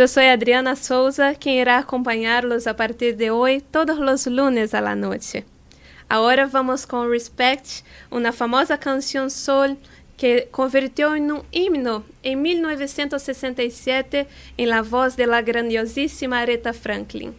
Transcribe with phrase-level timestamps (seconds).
[0.00, 4.96] Eu sou Adriana Souza, quem irá acompanhá-los a partir de hoje, todos os lunes à
[4.96, 5.44] noite.
[6.08, 9.76] Agora vamos com Respect, uma famosa canção soul
[10.16, 17.34] que convirtió en un himno en 1967 en la voz de la grandiosísima Aretha Franklin.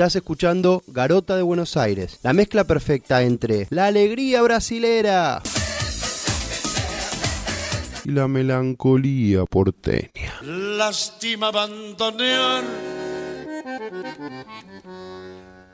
[0.00, 5.42] Estás escuchando Garota de Buenos Aires, la mezcla perfecta entre la alegría brasilera
[8.06, 10.40] y la melancolía porteña.
[10.40, 12.64] Lástima abandonar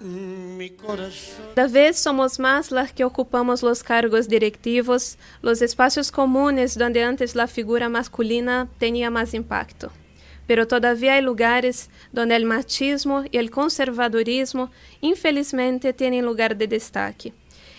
[0.01, 1.47] mi corazón.
[1.55, 7.37] Cada vez somos más las que ocupamos los cargos directivos, los espacios comunes donde antes
[7.37, 9.93] la figura masculina tenía más impacto.
[10.47, 14.71] Pero todavía hay lugares donde el machismo y el conservadurismo
[15.01, 17.33] infelizmente tienen lugar de destaque.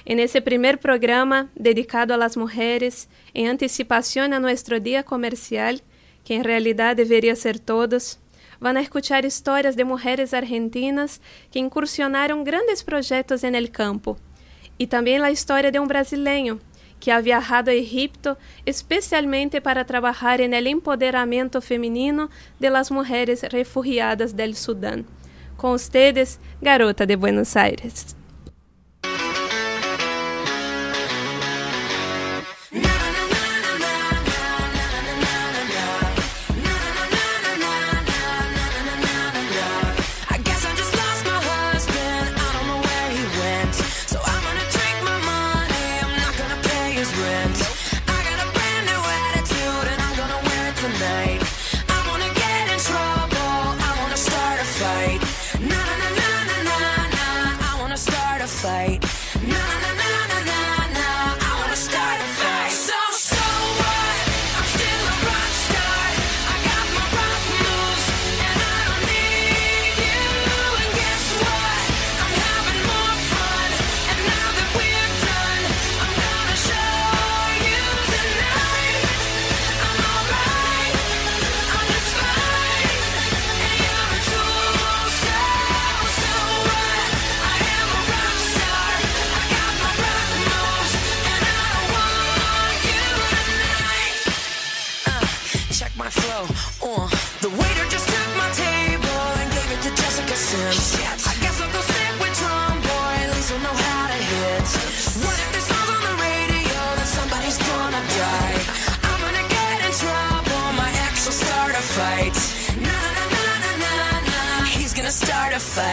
[0.05, 5.81] En ese primer programa dedicado a las mujeres, en anticipación a nuestro día comercial,
[6.23, 8.19] que en realidad debería ser todos,
[8.59, 14.17] van a escuchar historias de mujeres argentinas que incursionaron grandes proyectos en el campo,
[14.78, 16.59] y también la historia de un brasileño
[17.00, 24.35] que ha viajado a Egipto especialmente para trabalhar el empoderamento feminino de las mujeres refugiadas
[24.35, 25.05] del Sudán.
[25.55, 28.16] Com ustedes, Garota de Buenos Aires.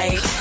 [0.05, 0.34] I.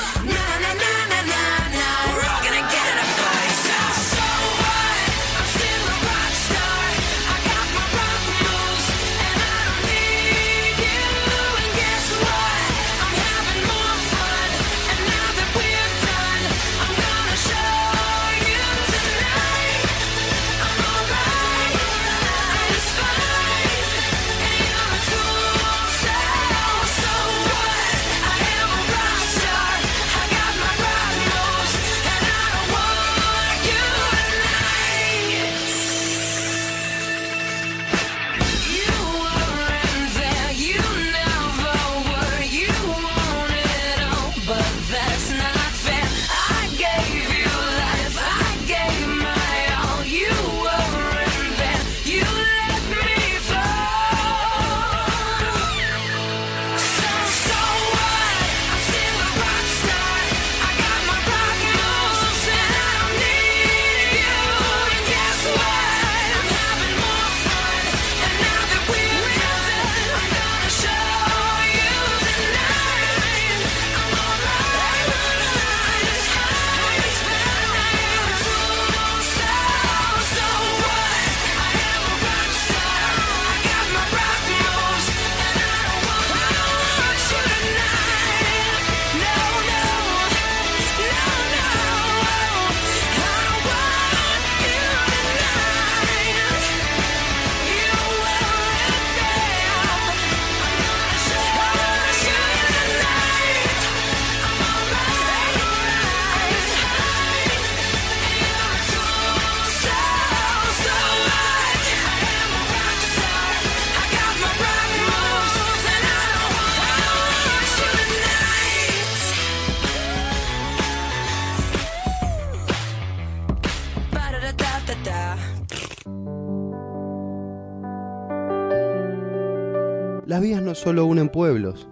[130.74, 131.88] no solo unen pueblos,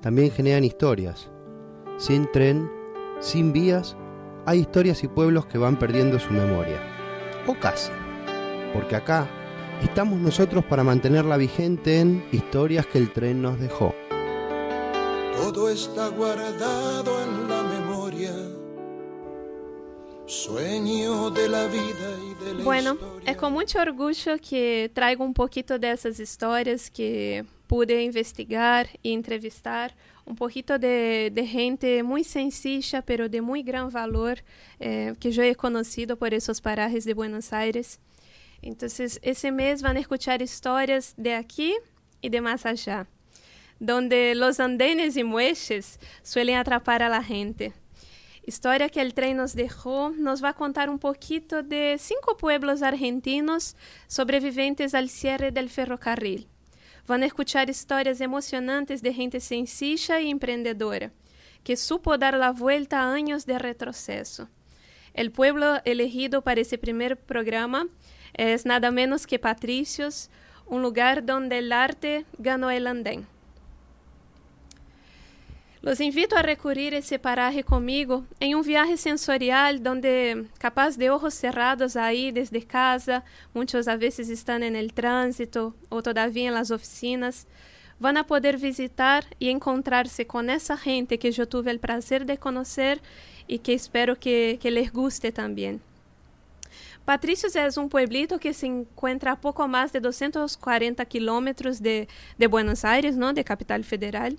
[0.00, 1.30] también generan historias.
[1.98, 2.68] Sin tren,
[3.20, 3.96] sin vías,
[4.44, 6.80] hay historias y pueblos que van perdiendo su memoria.
[7.46, 7.92] O casi.
[8.74, 9.28] Porque acá
[9.84, 13.94] estamos nosotros para mantenerla vigente en historias que el tren nos dejó.
[15.36, 18.32] Todo está guardado en la memoria.
[20.26, 23.30] Sueño de la vida y de la Bueno, historia.
[23.30, 29.94] é com muito orgulho que trago um pouquinho dessas histórias que pude investigar e entrevistar.
[30.26, 34.42] Um pouquinho de, de gente muito sencilla, pero de muito gran valor,
[34.80, 38.00] eh, que eu he conhecido por esses parajes de Buenos Aires.
[38.62, 38.88] Então,
[39.22, 41.78] esse mês vão escuchar histórias de aqui
[42.20, 43.06] e de mais allá,
[43.78, 47.72] donde los andenes y muelles suelen atrapar a la gente.
[48.44, 52.82] História que el tren nos dejó nos va a contar un poquito de cinco pueblos
[52.82, 53.76] argentinos
[54.08, 56.48] sobreviventes al cierre del ferrocarril.
[57.10, 61.10] A escuchar histórias emocionantes de gente sencilla y emprendedora,
[61.64, 64.48] que supo dar la vuelta a años de retroceso.
[65.14, 67.88] El pueblo elegido para ese primer programa
[68.34, 70.28] es nada menos que Patricios,
[70.66, 73.26] un lugar donde el arte ganó el andén.
[75.80, 81.34] Los invito a recurrir esse paraje comigo em um viaje sensorial donde, capaz de ojos
[81.34, 83.22] cerrados aí desde casa,
[83.54, 87.46] muitos a veces estão en el tránsito ou todavía en las oficinas,
[88.00, 92.36] van a poder visitar e encontrarse con essa gente que eu tuve el prazer de
[92.36, 93.00] conocer
[93.48, 95.80] e que espero que, que les guste também.
[97.04, 102.06] Patricios es un pueblito que se encuentra a poco más de 240 kilómetros de,
[102.36, 103.32] de Buenos Aires, ¿no?
[103.32, 104.36] de Capital Federal.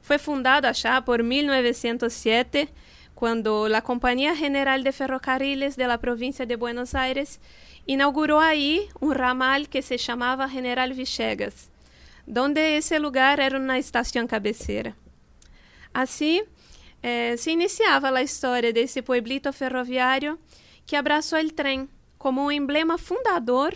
[0.00, 2.68] Fue fundado allá por 1907,
[3.14, 7.40] cuando la Compañía General de Ferrocarriles de la provincia de Buenos Aires
[7.86, 11.70] inauguró ahí un ramal que se llamaba General Villegas,
[12.26, 14.94] donde ese lugar era una estación cabecera.
[15.92, 16.42] Así,
[17.02, 20.38] eh, se iniciava a história desse pueblito ferroviário
[20.86, 21.88] que abraçou o trem
[22.18, 23.74] como um emblema fundador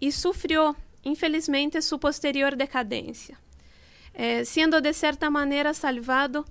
[0.00, 3.36] e sofreu, infelizmente, sua posterior decadência,
[4.14, 6.44] eh, sendo de certa maneira salvado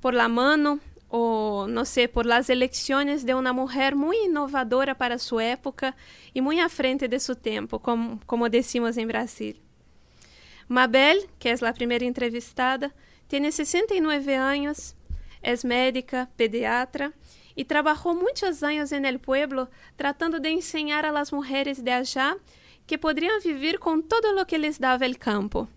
[0.00, 5.18] por la mano ou, não sei, por las eleições de uma mulher muito inovadora para
[5.18, 5.94] sua época
[6.34, 9.56] e muito à frente de seu tempo, como, como decimos em Brasil.
[10.68, 12.92] Mabel, que é a primeira entrevistada,
[13.26, 14.94] tem 69 anos,
[15.42, 17.12] é médica, pediatra
[17.56, 22.36] e trabalhou muitos anos en el pueblo tratando de enseñar a las mujeres de allá
[22.86, 25.68] que podrían vivir con todo lo que les daba el campo.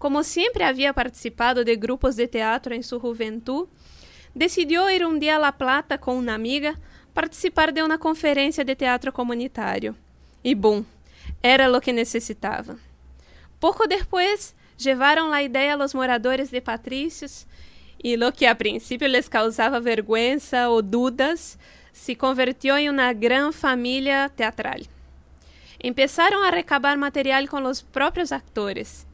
[0.00, 3.68] Como siempre había participado de grupos de teatro en su juventud,
[4.34, 6.74] decidiu ir um dia a La Plata com uma amiga
[7.12, 9.94] participar de uma conferência de teatro comunitário.
[10.42, 10.86] E bom,
[11.42, 12.78] era o que necessitava.
[13.60, 17.46] Pouco depois, levaram a ideia aos moradores de Patrícios
[18.02, 21.58] e lo que a princípio les causava vergonha ou dúvidas
[21.92, 24.80] se convertiu em uma grande família teatral.
[25.84, 29.09] Empezaram a recabar material com os próprios atores.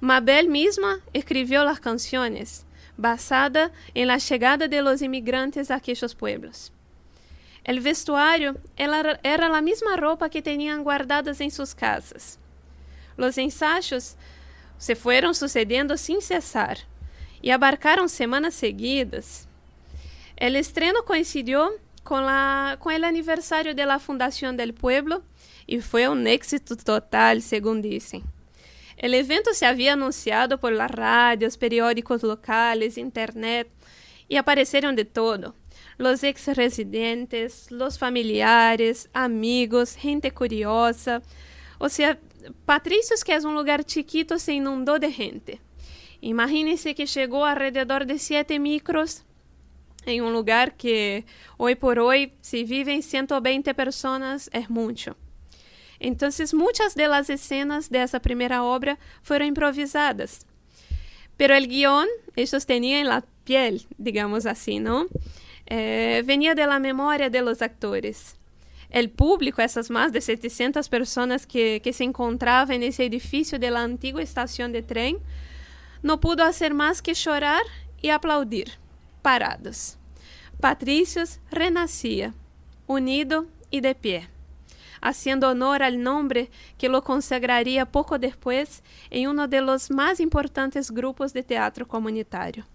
[0.00, 2.66] Mabel mesma escreveu as canções,
[2.98, 6.70] basada em la chegada de los imigrantes a aqueles pueblos.
[7.64, 12.38] El vestuário era, era a mesma roupa que tinham guardadas em suas casas.
[13.16, 14.16] Los ensaios
[14.78, 16.78] se foram sucedendo sem cessar
[17.42, 19.48] e abarcaram semanas seguidas.
[20.36, 25.24] El estreno coincidiu com, la, com el aniversário de la fundação del pueblo
[25.66, 28.22] e foi um éxito total, segundo dizem.
[28.96, 33.68] El evento se havia anunciado por las radios, periódicos locales, internet
[34.28, 35.54] e apareceram de todo.
[35.98, 41.22] Los ex-residentes, los familiares, amigos, gente curiosa.
[41.78, 42.18] Ou seja,
[42.64, 45.60] Patrícios, que é um lugar chiquito, se inundou de gente.
[46.22, 49.24] Imagínense que chegou alrededor de 7 micros
[50.06, 51.24] em um lugar que,
[51.58, 55.25] hoje por hoje, se vivem 120 pessoas, é muito.
[56.00, 60.46] Então, muitas das escenas dessa primeira obra foram improvisadas.
[61.36, 65.08] Pero el guión ellos tenían en la piel, digamos assim, não?
[65.66, 68.36] Eh, venía de la memoria de los actores.
[68.88, 74.22] El público, essas mais de 700 pessoas que, que se encontravam nesse edifício da antiga
[74.22, 75.18] estação de trem,
[76.02, 77.64] não pudo fazer mais que chorar
[78.02, 78.78] e aplaudir,
[79.22, 79.98] parados.
[80.60, 82.32] Patrícios renascia,
[82.86, 84.35] unido e de pé
[85.06, 90.90] haciendo honor al nombre que lo consagraría poco después en uno de los más importantes
[90.90, 92.66] grupos de teatro comunitario.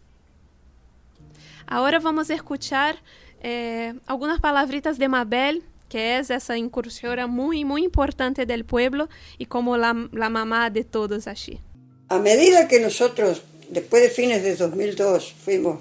[1.68, 2.96] Ahora vamos a escuchar
[3.42, 9.46] eh, algunas palabritas de Mabel, que es esa incursora muy, muy importante del pueblo y
[9.46, 11.60] como la, la mamá de todos allí.
[12.08, 15.80] A medida que nosotros, después de fines de 2002, fuimos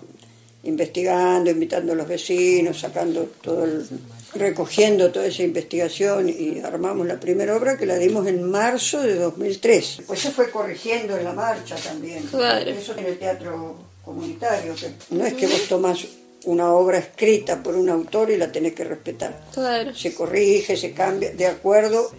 [0.64, 3.88] investigando, invitando a los vecinos, sacando todo el
[4.34, 9.16] recogiendo toda esa investigación y armamos la primera obra que la dimos en marzo de
[9.16, 10.02] 2003.
[10.06, 12.22] Pues se fue corrigiendo en la marcha también.
[12.24, 12.70] Claro.
[12.70, 16.06] Eso en el teatro comunitario, que no es que vos tomás
[16.44, 19.42] una obra escrita por un autor y la tenés que respetar.
[19.52, 19.94] Claro.
[19.94, 22.10] Se corrige, se cambia, de acuerdo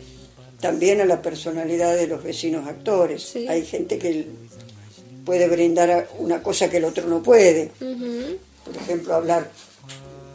[0.60, 3.24] también a la personalidad de los vecinos actores.
[3.24, 3.48] Sí.
[3.48, 4.27] Hay gente que
[5.25, 7.72] puede brindar una cosa que el otro no puede.
[7.80, 9.50] Por ejemplo, hablar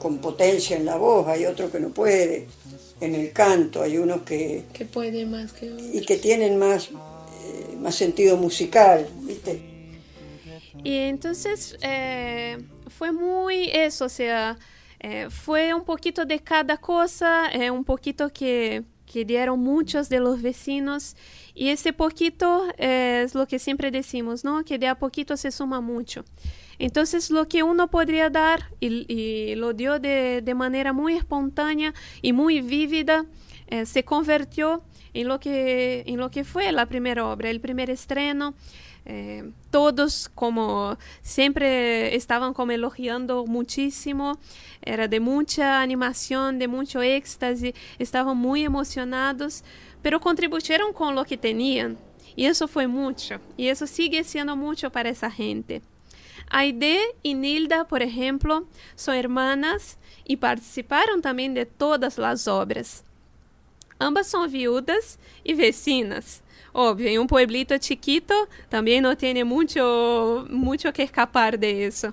[0.06, 2.46] con potencia en la voz, hay otro que no puede.
[3.00, 7.76] En el canto hay unos que Que puede más que y que tienen más eh,
[7.80, 9.60] más sentido musical, ¿viste?
[10.84, 12.56] Y entonces eh,
[12.96, 14.56] fue muy eso, o sea,
[15.00, 20.20] eh, fue un poquito de cada cosa, eh, un poquito que, que dieron muchos de
[20.20, 21.16] los vecinos
[21.52, 24.64] y ese poquito es lo que siempre decimos, ¿no?
[24.64, 26.24] Que de a poquito se suma mucho.
[26.78, 31.94] Entonces lo que uno podría dar y, y lo dio de, de, manera muy espontánea
[32.22, 33.26] y muy vívida,
[33.68, 34.82] eh, se convirtió
[35.14, 38.54] en lo, que, en lo que fue la primera obra, el primer estreno.
[39.08, 44.36] Eh, todos como siempre estaban como elogiando muchísimo,
[44.82, 49.62] era de mucha animación, de mucho éxtasis, estaban muy emocionados,
[50.02, 51.96] pero contribuyeron con lo que tenían
[52.34, 55.82] y eso fue mucho y eso sigue siendo mucho para esa gente.
[56.48, 63.04] Aide y Nilda, por ejemplo, son hermanas y participaron también de todas las obras.
[63.98, 66.42] Ambas son viudas y vecinas.
[66.72, 68.34] Obvio, en un pueblito chiquito
[68.68, 72.12] también no tiene mucho, mucho que escapar de eso.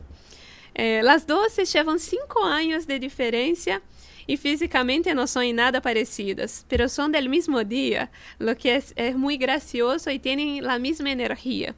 [0.74, 3.82] Eh, las dos se llevan cinco años de diferencia
[4.26, 8.10] y físicamente no son en nada parecidas, pero son del mismo día,
[8.40, 11.76] lo que es muy gracioso y tienen la misma energía.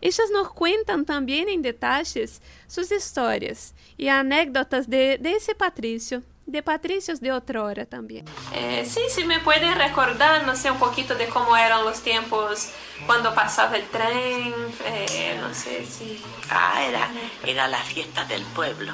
[0.00, 6.62] Estas nos cuentan também em detalhes suas histórias e anécdotas de, de esse Patrício, de
[6.62, 8.24] Patrícios de outrora também.
[8.52, 12.70] Eh, sim, se me pode recordar, não sei, um pouquinho de como eram os tempos
[13.04, 16.22] quando passava o trem, eh, não sei se...
[16.48, 17.10] Ah, era,
[17.44, 18.92] era la fiesta del pueblo.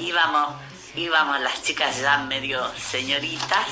[0.00, 0.56] íbamos,
[0.94, 3.68] íbamos las chicas ya medio señoritas,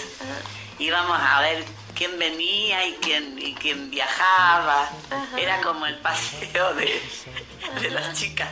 [0.79, 1.65] íbamos a ver
[2.01, 4.89] quién venía y quién, y quién viajaba.
[5.37, 7.03] Era como el paseo de,
[7.79, 8.49] de las chicas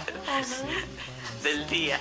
[1.43, 1.99] del día.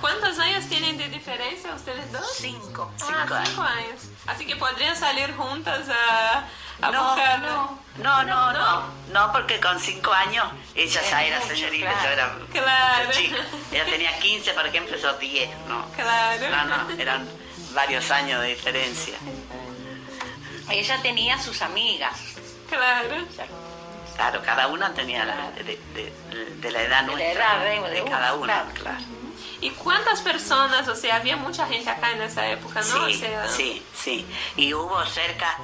[0.00, 2.26] ¿Cuántos años tienen de diferencia ustedes dos?
[2.36, 3.48] Cinco, Ah, cinco años.
[3.50, 4.00] cinco años.
[4.26, 6.44] Así que podrían salir juntas a,
[6.84, 7.38] a No, buscar.
[7.40, 8.82] no, no, no, no,
[9.12, 10.44] no, porque con cinco años
[10.74, 12.02] ella ya era señorita, claro.
[12.02, 13.10] yo era Claro.
[13.12, 13.36] chica.
[13.70, 15.86] Ella tenía 15, por ejemplo, yo 10, ¿no?
[15.92, 16.48] Claro.
[16.50, 17.28] No, no, eran
[17.74, 19.14] varios años de diferencia.
[20.70, 22.18] Ella tenía sus amigas.
[22.68, 23.16] Claro.
[24.16, 25.62] Claro, cada una tenía la, de,
[25.94, 26.12] de-
[26.60, 28.70] de la edad De la nuestra, edad de- de cada una, claro.
[28.74, 29.04] claro.
[29.62, 30.88] ¿Y cuántas personas?
[30.88, 33.06] O sea, había mucha gente acá en esa época, ¿no?
[33.08, 34.26] Sí, o sea, sí, sí.
[34.56, 35.54] Y hubo cerca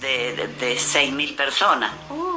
[0.00, 1.90] de, de, de 6.000 personas.
[2.10, 2.36] uh,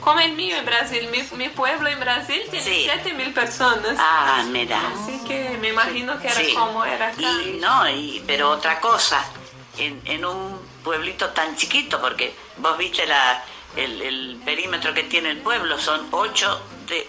[0.00, 1.08] como el mío en Brasil.
[1.10, 2.82] Mi, mi pueblo en Brasil tiene Sí.
[2.84, 3.96] 7 mil personas.
[3.98, 4.80] Ah, mira.
[5.02, 6.52] Así que me imagino que era Sí.
[6.54, 7.20] como era acá.
[7.22, 9.24] Y no, y, pero otra cosa,
[9.78, 13.42] en, en un pueblito tan chiquito, porque vos viste la,
[13.76, 17.08] el, el perímetro que tiene el pueblo, son ocho, de,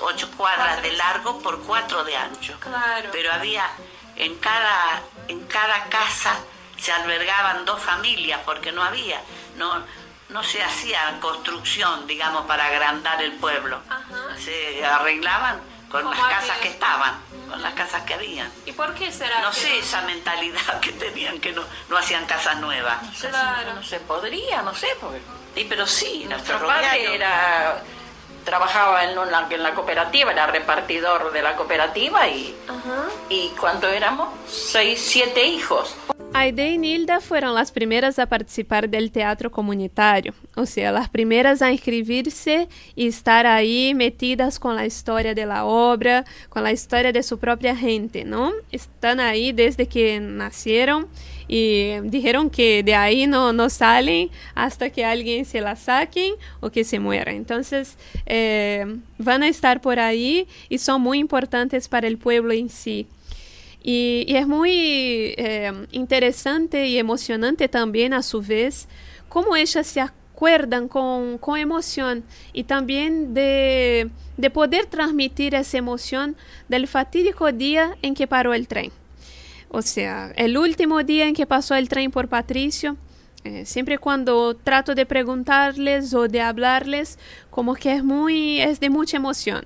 [0.00, 2.58] ocho cuadras de largo por cuatro de ancho.
[2.60, 3.08] Claro.
[3.12, 3.68] Pero había
[4.16, 6.38] en cada, en cada casa
[6.78, 9.20] se albergaban dos familias, porque no había,
[9.56, 9.84] no,
[10.30, 13.80] no se hacía construcción, digamos, para agrandar el pueblo.
[13.88, 14.36] Ajá.
[14.38, 15.60] Se arreglaban
[15.90, 16.60] con las casas había.
[16.62, 17.20] que estaban,
[17.50, 18.50] con las casas que habían.
[18.64, 19.40] ¿Y por qué será?
[19.42, 23.02] No que sé esa mentalidad que tenían, que no, no hacían casas nuevas.
[23.02, 23.74] No sé, Claro.
[23.74, 25.20] no se podría, no sé, porque
[25.54, 27.82] Sí, pero sí, nuestro padre era
[28.44, 32.56] trabajaba en la, en la cooperativa, era repartidor de la cooperativa y,
[33.28, 35.94] y cuando éramos seis, siete hijos.
[36.32, 41.60] Aide y Nilda fueron las primeras a participar del teatro comunitario, o sea, las primeras
[41.60, 47.10] a inscribirse y estar ahí metidas con la historia de la obra, con la historia
[47.12, 48.52] de su propia gente, ¿no?
[48.70, 51.08] Están ahí desde que nacieron
[51.48, 56.70] y dijeron que de ahí no, no salen hasta que alguien se la saquen o
[56.70, 57.32] que se muera.
[57.32, 58.86] Entonces, eh,
[59.26, 63.08] a estar por ahí y son muy importantes para el pueblo en sí.
[63.82, 68.88] Y, es muy eh, interesante y emocionante también a su vez
[69.28, 76.36] cómo ellas se acuerdan con, con emoción y también de, de poder transmitir esa emoción
[76.68, 78.90] del fatídico día en que paró el tren.
[79.68, 82.96] O sea, el último día en que pasó el tren por Patricio,
[83.44, 87.18] eh, siempre cuando trato de preguntarles o de hablarles,
[87.50, 89.64] como que es muy, es de mucha emoción.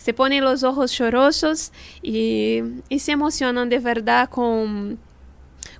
[0.00, 2.62] Se ponen los ojos llorosos y,
[2.98, 4.98] se emocionan de verdad con,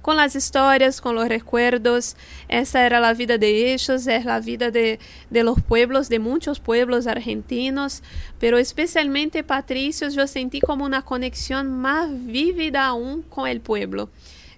[0.03, 2.17] con las historias, con los recuerdos.
[2.47, 4.99] Esa era la vida de ellos, es la vida de,
[5.31, 8.03] de los pueblos, de muchos pueblos argentinos,
[8.39, 14.11] pero especialmente Patricios yo sentí como una conexión más vívida aún con el pueblo.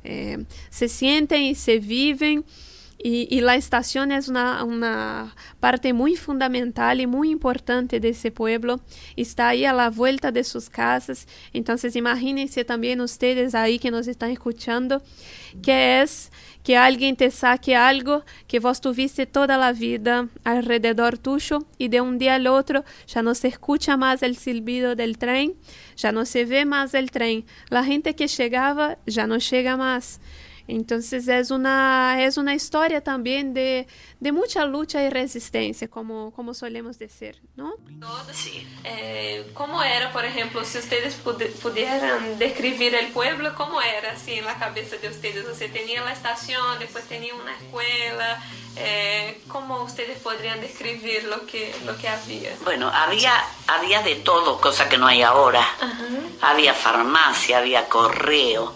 [0.02, 2.44] Eh, se sienten y se viven.
[3.04, 8.30] Y, y, la estación es una, una, parte muy fundamental y muy importante de ese
[8.30, 8.80] pueblo.
[9.16, 11.26] Está ahí a la vuelta de sus casas.
[11.52, 15.02] Entonces imagínense también ustedes ahí que nos están escuchando,
[15.62, 16.30] que es
[16.62, 22.00] que alguien te saque algo que vos tuviste toda la vida alrededor tuyo y de
[22.00, 25.54] un día al otro ya no se escucha más el silbido del tren,
[25.96, 27.44] ya no se ve más el tren.
[27.68, 30.20] La gente que llegaba ya no llega más.
[30.66, 33.86] Entonces es una, es una historia también de,
[34.20, 37.74] de mucha lucha y resistencia, como, como solemos decir, ¿no?
[38.32, 38.66] Sí.
[38.84, 44.34] Eh, ¿Cómo era, por ejemplo, si ustedes pud pudieran describir el pueblo, cómo era así
[44.34, 45.46] en la cabeza de ustedes?
[45.46, 48.42] O sea, tenía la estación, después tenía una escuela,
[48.76, 52.56] eh, ¿cómo ustedes podrían describir lo que, lo que había?
[52.64, 53.32] Bueno, había,
[53.66, 55.66] había de todo, cosa que no hay ahora.
[56.40, 58.74] Había farmacia, había correo,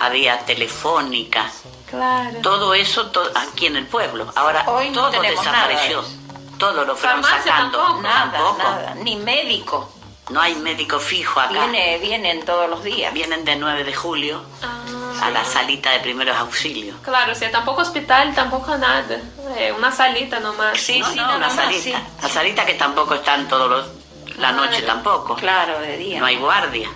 [0.00, 1.50] había telefónica,
[1.90, 2.40] Claro.
[2.42, 4.30] todo eso to- aquí en el pueblo.
[4.36, 6.02] Ahora Hoy todo desapareció.
[6.02, 6.14] nada
[6.58, 7.78] Todo lo fueron Farmacia sacando.
[7.78, 8.02] tampoco.
[8.02, 8.58] Nada, Tampoco.
[8.58, 9.92] nada, ni médico.
[10.30, 11.52] No hay médico fijo acá.
[11.52, 13.14] Viene, vienen todos los días.
[13.14, 16.96] Vienen de 9 de julio Ah, a la salita de primeros auxilios.
[17.02, 19.18] claro, o sea, tampoco hospital, tampoco nada.
[19.56, 20.78] Eh, una salita nomás.
[20.78, 21.82] Sí, no, sí, no, nada una más, salita.
[21.82, 21.94] sí.
[22.22, 23.86] La salita que tampoco están todos los...
[24.38, 25.34] La noche tampoco.
[25.36, 26.20] Claro, de día.
[26.20, 26.90] No hay guardia.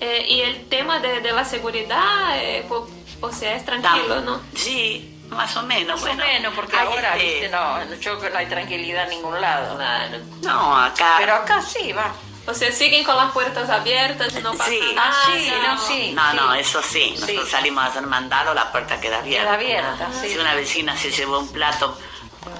[0.00, 2.88] Eh, y el tema de, de la seguridad, eh, po-
[3.20, 4.40] o sea, es tranquilo, ¿no?
[4.54, 6.00] Sí, más o menos.
[6.00, 6.22] Más bueno.
[6.22, 9.76] o menos, porque ahora, este- viste, no, yo que no hay tranquilidad en ningún lado.
[9.76, 10.18] Claro.
[10.42, 11.14] No, acá...
[11.18, 12.12] Pero acá sí, va.
[12.46, 14.80] O sea, siguen con las puertas abiertas no pasa Sí.
[14.94, 15.10] nada.
[15.12, 16.12] Ah, sí, no, sí.
[16.12, 17.10] No, no, eso sí.
[17.18, 17.50] Nosotros Sí.
[17.50, 19.44] salimos a hacer mandado, la puerta queda abierta.
[19.44, 20.30] Queda abierta, sí.
[20.30, 21.98] Si una vecina se llevó un plato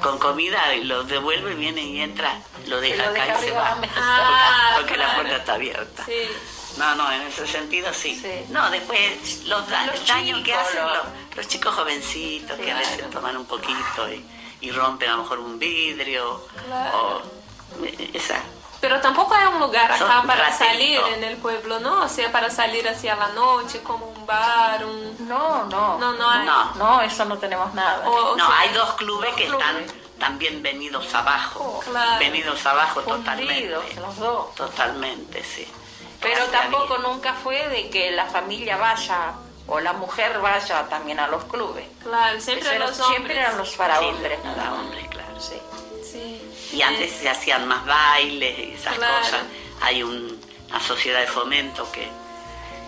[0.03, 2.35] con comida y lo devuelve, viene y entra,
[2.67, 3.79] lo deja lo acá y se va.
[3.97, 6.05] Ah, porque la puerta está abierta.
[6.05, 6.29] Sí.
[6.79, 8.15] No, no, en ese sentido sí.
[8.21, 8.47] Sí.
[8.51, 10.83] No, después los, da- Los el daño que chicos, hacen
[11.37, 14.25] los- chicos jovencitos que a veces toman un poquito y,
[14.61, 17.23] y rompen a lo mejor un vidrio Claro.
[17.79, 18.41] o eh, esa.
[18.81, 22.03] Pero tampoco hay un lugar Son acá para salir en el pueblo, ¿no?
[22.05, 25.17] O sea, para salir hacia la noche, como un bar, un...
[25.29, 25.99] No, no.
[25.99, 26.47] No, no hay.
[26.47, 26.75] No.
[26.77, 28.09] No, eso no tenemos nada.
[28.09, 29.67] O- o No, sea, hay dos clubes que clubes.
[29.67, 29.85] están
[30.21, 31.81] también venidos abajo.
[31.85, 32.19] Claro.
[32.21, 33.97] Venidos abajo totalmente.
[34.01, 34.55] Los dos.
[34.55, 35.67] Totalmente, sí.
[36.21, 39.33] Pero tampoco nunca fue de que la familia vaya
[39.67, 41.87] o la mujer vaya también a los clubes.
[42.03, 43.37] Claro, siempre Pero los siempre hombres.
[43.39, 44.39] eran los para Sí, hombres.
[44.41, 45.41] para hombres, claro.
[45.41, 45.57] Sí.
[46.11, 46.43] Sí.
[46.77, 49.19] Y antes se hacían más bailes y esas Claro.
[49.25, 49.41] cosas.
[49.83, 52.09] Hay un- una sociedad de fomento que,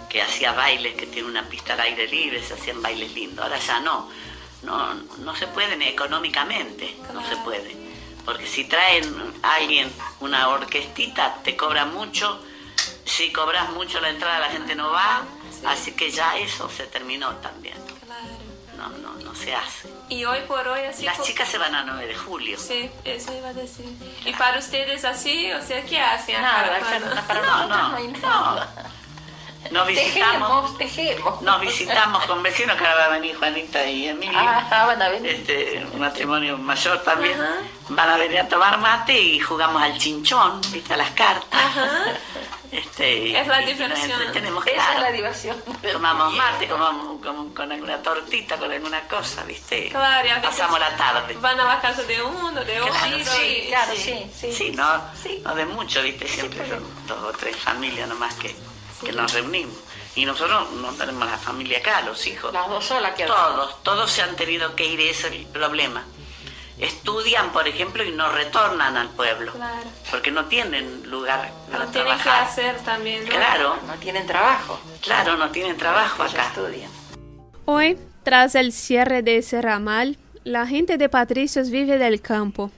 [0.08, 3.44] que hacía bailes, que tiene una pista al aire libre, se hacían bailes lindos.
[3.44, 4.10] Ahora ya no.
[4.62, 7.74] No, no se puede ni económicamente, no se puede.
[8.26, 9.90] Porque si traen a alguien
[10.20, 12.42] una orquestita, te cobra mucho.
[13.04, 15.22] Si cobras mucho la entrada, la gente no va.
[15.66, 17.76] Así que ya eso se terminó también.
[18.04, 18.50] Claro.
[18.76, 19.88] No, no, no se hace.
[20.08, 21.04] Y hoy por hoy así...
[21.04, 22.58] Las chicas se van a 9 de julio.
[22.58, 23.86] Sí, eso iba a decir.
[24.24, 26.80] Y para ustedes así, o sea, ¿qué hacen Nada,
[27.26, 28.66] para No, no, no.
[29.70, 30.76] Nos visitamos.
[30.78, 31.42] Tejemos.
[31.42, 34.38] Nos visitamos con vecinos que ahora va a venir Juanita y Emilio.
[34.38, 35.30] Ah, van a venir.
[35.30, 37.40] Este, un matrimonio mayor también.
[37.40, 37.54] Ajá.
[37.90, 41.60] Van a venir a tomar mate y jugamos al chinchón, viste, a las cartas.
[42.72, 43.92] Este, Es la diversión.
[44.22, 45.00] entretenemos, Esa es claro.
[45.00, 45.56] la diversión.
[45.92, 49.88] Tomamos mate, comamos como con alguna tortita, con alguna cosa, viste.
[49.88, 51.34] Claro, y Pasamos la tarde.
[51.40, 52.92] Van a casa de uno, de otro.
[52.94, 54.52] Claro, sí, claro, sí, sí.
[54.52, 55.42] Sí, no, Sí.
[55.44, 58.54] no de mucho, viste, siempre son dos o tres familias nomás que,
[59.04, 59.76] que nos reunimos.
[60.16, 62.52] Y nosotros no tenemos la familia acá, los hijos.
[62.52, 66.04] Las dos solas que Todos, todos se han tenido que ir, ese es el problema.
[66.78, 69.52] Estudian, por ejemplo, y no retornan al pueblo.
[69.52, 69.88] Claro.
[70.10, 72.44] Porque no tienen lugar para Lo tienen que trabajar.
[72.48, 73.30] hacer también, ¿no?
[73.30, 74.80] Claro, no tienen trabajo.
[75.02, 76.46] claro, no tienen trabajo acá.
[76.46, 76.90] estudian.
[77.66, 82.70] Hoy, tras el cierre de ese ramal, la gente de Patricios vive del campo,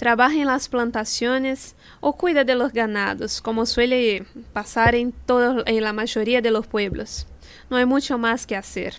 [0.00, 5.84] trabaja en las plantaciones o cuida de los ganados, como suele pasar en, todo, en
[5.84, 7.26] la mayoría de los pueblos.
[7.68, 8.94] No hay mucho más que hacer.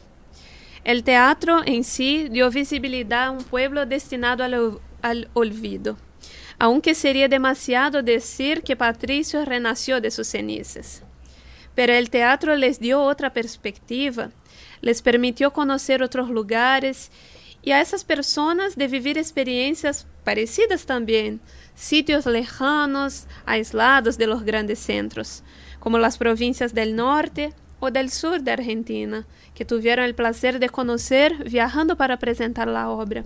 [0.83, 5.97] El teatro en sí dio visibilidad a un pueblo destinado al, al olvido,
[6.59, 11.01] aunque sería demasiado decir que Patricio renació de sus cenizas.
[11.73, 14.29] Pero el teatro les dio otra perspectiva,
[14.81, 17.09] les permitió conocer otros lugares
[17.63, 21.39] y a esas personas de vivir experiencias parecidas también,
[21.76, 25.43] sitios lejanos, aislados de los grandes centros,
[25.80, 30.69] como las provincias del norte o del sur de Argentina, que tuvieron el placer de
[30.69, 33.26] conocer viajando para presentar la obra.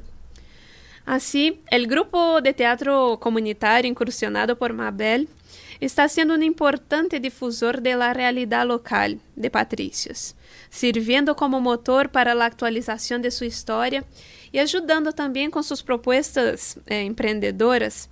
[1.06, 5.30] Así, el grupo de teatro comunitario incursionado por Mabel
[5.79, 10.35] está siendo un importante difusor de la realidad local de Patricios,
[10.69, 14.05] sirviendo como motor para la actualización de su historia
[14.51, 18.09] y ayudando también con sus propuestas eh, emprendedoras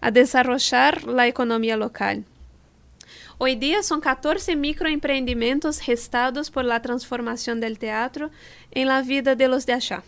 [0.00, 2.24] a desarrollar la economía local.
[3.38, 8.30] Hoy día son 14 microempreendimentos gestados por la transformación del teatro
[8.70, 10.02] en la vida de los de allá.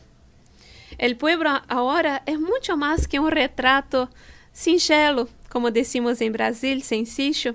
[0.97, 4.09] El pueblo ahora es mucho más que un retrato
[4.53, 7.55] singelo, como decimos en Brasil, sencillo,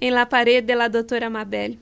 [0.00, 1.78] en la pared de la doctora Mabel.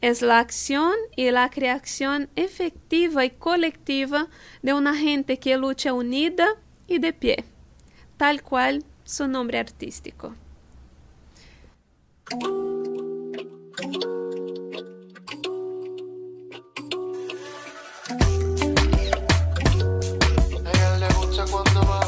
[0.00, 4.28] Es la acción y la creación efectiva y colectiva
[4.62, 6.46] de una gente que lucha unida
[6.86, 7.44] y de pie,
[8.16, 10.34] tal cual su nombre artístico.
[21.50, 22.07] Cuando bajo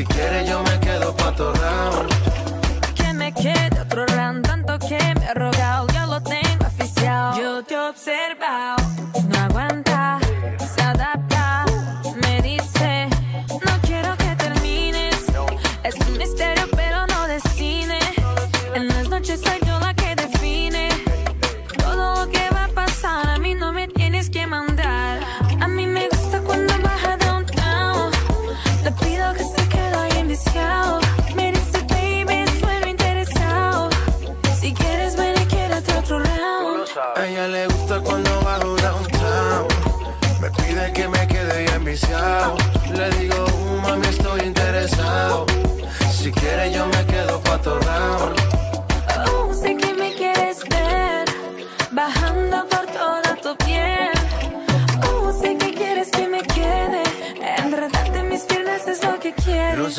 [0.00, 2.08] Si quiere, yo me quedo pa' todo round.
[2.94, 7.62] que me quede otro round tanto que me ha rogado ya lo tengo oficial yo
[7.62, 8.79] te he observado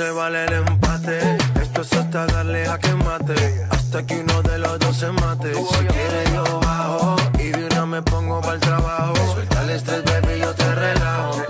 [0.02, 1.20] se vale el empate.
[1.62, 3.36] Esto es hasta darle a que mate.
[3.70, 5.54] Hasta que uno de los dos se mate.
[5.54, 9.14] Si quieres yo bajo y de una me pongo para el trabajo.
[9.34, 11.44] Suelta el estrés, baby, yo te relajo.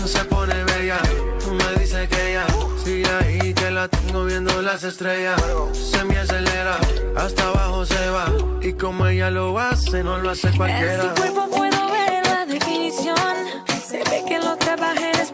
[0.00, 0.98] No se pone bella,
[1.44, 2.46] tú me dices que ya.
[2.82, 5.38] Sigue ahí que la tengo viendo las estrellas.
[5.74, 6.78] Se me acelera,
[7.16, 8.32] hasta abajo se va.
[8.62, 11.02] Y como ella lo hace, no lo hace cualquiera.
[11.02, 13.49] En su cuerpo puedo ver la definición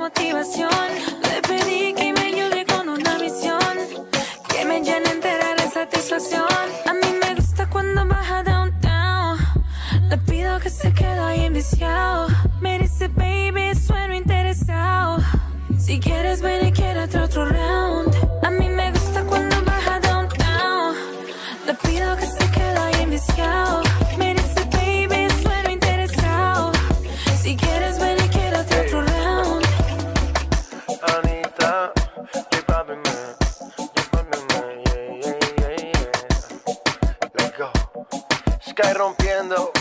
[0.07, 0.89] motivación.
[1.29, 3.75] Le pedí que me ayude con una visión
[4.49, 6.67] que me llene entera de satisfacción.
[6.91, 9.37] A mí me gusta cuando baja downtown.
[10.09, 12.29] Le pido que se quede ahí viciado.
[12.61, 15.19] Me dice, baby, sueno interesado.
[15.77, 18.26] Si quieres, ven y quédate otro round.
[39.49, 39.76] though.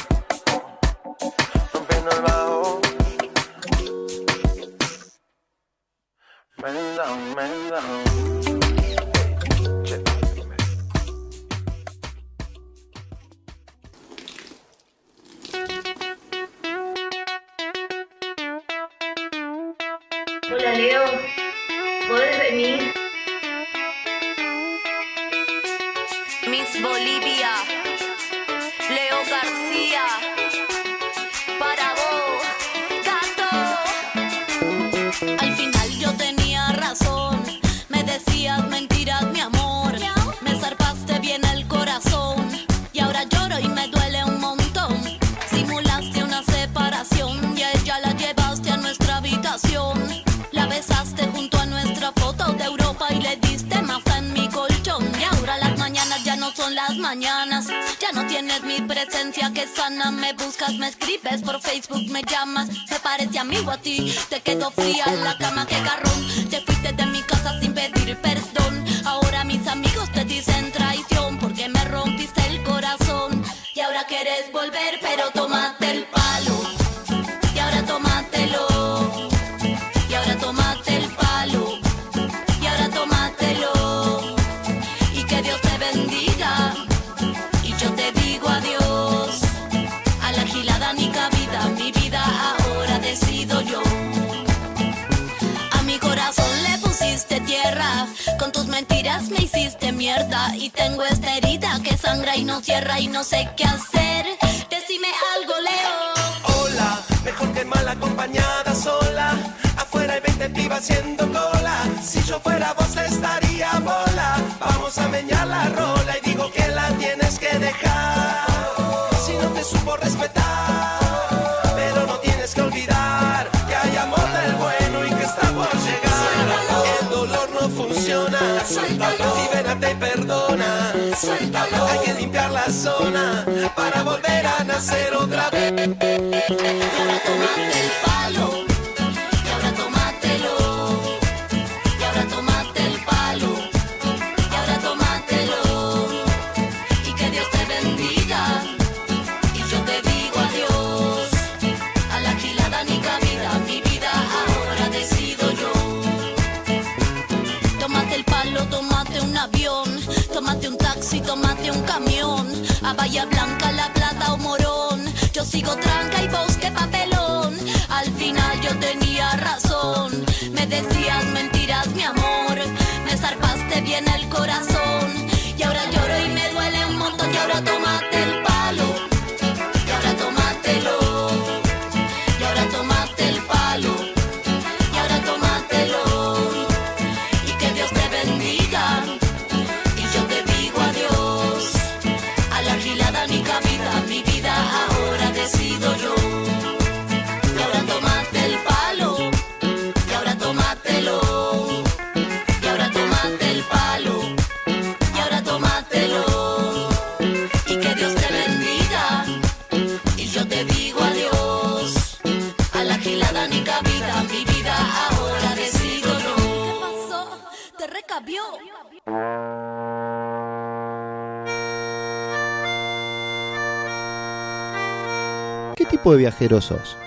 [226.15, 226.97] De viajero sos?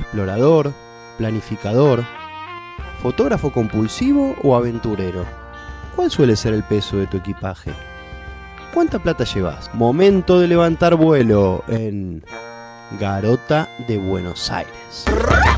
[0.00, 0.72] ¿Explorador?
[1.18, 2.04] ¿Planificador?
[3.02, 5.24] ¿Fotógrafo compulsivo o aventurero?
[5.94, 7.72] ¿Cuál suele ser el peso de tu equipaje?
[8.74, 9.70] ¿Cuánta plata llevas?
[9.74, 12.22] Momento de levantar vuelo en
[13.00, 15.04] Garota de Buenos Aires.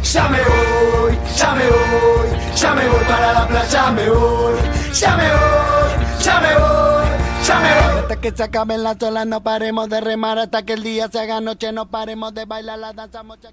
[0.02, 4.54] Ya me voy, ya me voy, ya me voy para la playa, ya me voy,
[4.92, 7.07] ya me voy, ya me voy.
[7.50, 11.18] Hasta que se acaben las olas, no paremos de remar, hasta que el día se
[11.18, 13.50] haga noche, no paremos de bailar la danza mocha.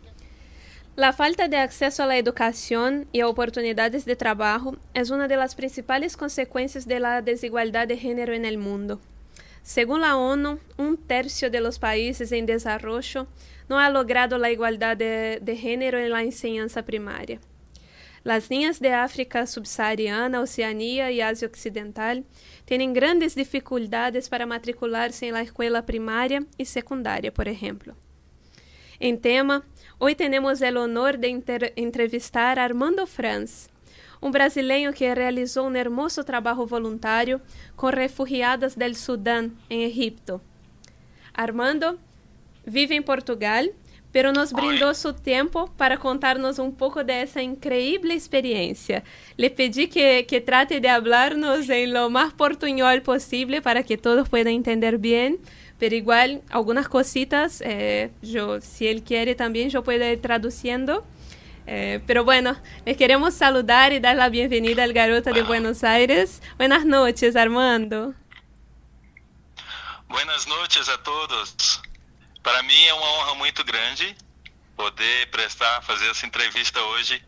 [0.97, 5.37] La falta de acceso a la educación y a oportunidades de trabajo es una de
[5.37, 8.99] las principales consecuencias de la desigualdad de género en el mundo.
[9.63, 13.27] Según la ONU, un tercio de los países en desarrollo
[13.69, 17.39] no ha logrado la igualdad de, de género en la enseñanza primaria.
[18.25, 22.25] Las niñas de África subsahariana, Oceanía y Asia Occidental
[22.65, 27.95] tienen grandes dificultades para matricularse en la escuela primaria y secundaria, por ejemplo.
[28.99, 29.63] En tema,
[29.99, 31.39] hoy tenemos el honor de
[31.75, 33.69] entrevistar Armando Franz,
[34.19, 37.39] um brasileiro que realizou um hermoso trabalho voluntário
[37.75, 40.41] com refugiadas del Sudão, em Egipto.
[41.31, 41.99] Armando
[42.65, 43.65] vive em Portugal,
[44.15, 49.03] pero nos brindou seu tempo para contar-nos um pouco dessa increíble experiência.
[49.37, 54.29] Le pedi que, que trate de hablarnos em lo más portuñol posible para que todos
[54.29, 55.37] puedan entender bien.
[55.77, 61.05] Pero igual, algunas cositas, eh, yo, si él quiere también, yo puedo ir traduciendo.
[61.67, 66.41] Eh, pero bueno, les queremos saludar y dar la bienvenida al Garota de Buenos Aires.
[66.55, 68.13] Buenas noches, Armando.
[70.07, 71.81] Buenas noites a todos.
[72.45, 74.15] Para mim é uma honra muito grande
[74.77, 77.19] poder prestar, fazer essa entrevista hoje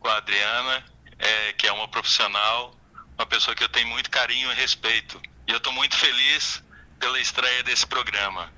[0.00, 0.82] com a Adriana,
[1.18, 2.74] é, que é uma profissional,
[3.18, 5.20] uma pessoa que eu tenho muito carinho e respeito.
[5.46, 6.64] E eu estou muito feliz
[6.98, 8.50] pela estreia desse programa.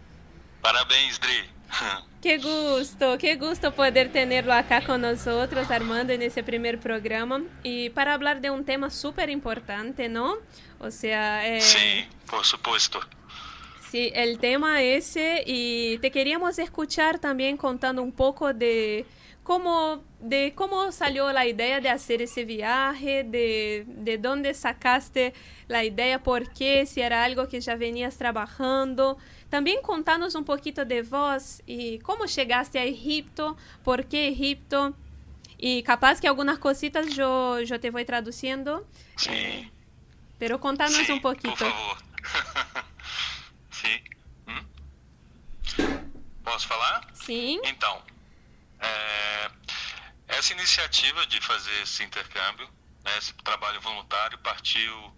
[0.63, 1.51] Parabéns, Dri.
[2.23, 7.43] Qué gusto, qué gusto poder tenerlo acá con nosotros, Armando, en ese primer programa.
[7.63, 10.37] Y para hablar de un tema súper importante, ¿no?
[10.81, 13.01] O sea, eh, Sim, por supuesto.
[13.91, 19.07] Sí, el tema ese y te queríamos escuchar también contando un poco de
[19.43, 25.33] cómo, de cómo salió la idea de hacer ese viaje, de, de dónde sacaste
[25.69, 29.17] la idea, por qué, si era algo que ya venías trabajando.
[29.49, 34.95] También contanos un poquito de vos y cómo llegaste a Egipto, por qué Egipto.
[35.57, 39.71] Y capaz que algunas cositas yo, yo te voy traduciendo, Sim,
[40.39, 41.49] pero contanos un poquito.
[41.57, 41.97] por favor.
[43.89, 44.05] Sim.
[44.47, 44.65] Hum?
[46.45, 47.09] Posso falar?
[47.15, 47.61] Sim.
[47.65, 48.03] Então,
[48.81, 49.51] é,
[50.29, 52.69] essa iniciativa de fazer esse intercâmbio,
[53.05, 55.17] né, esse trabalho voluntário, partiu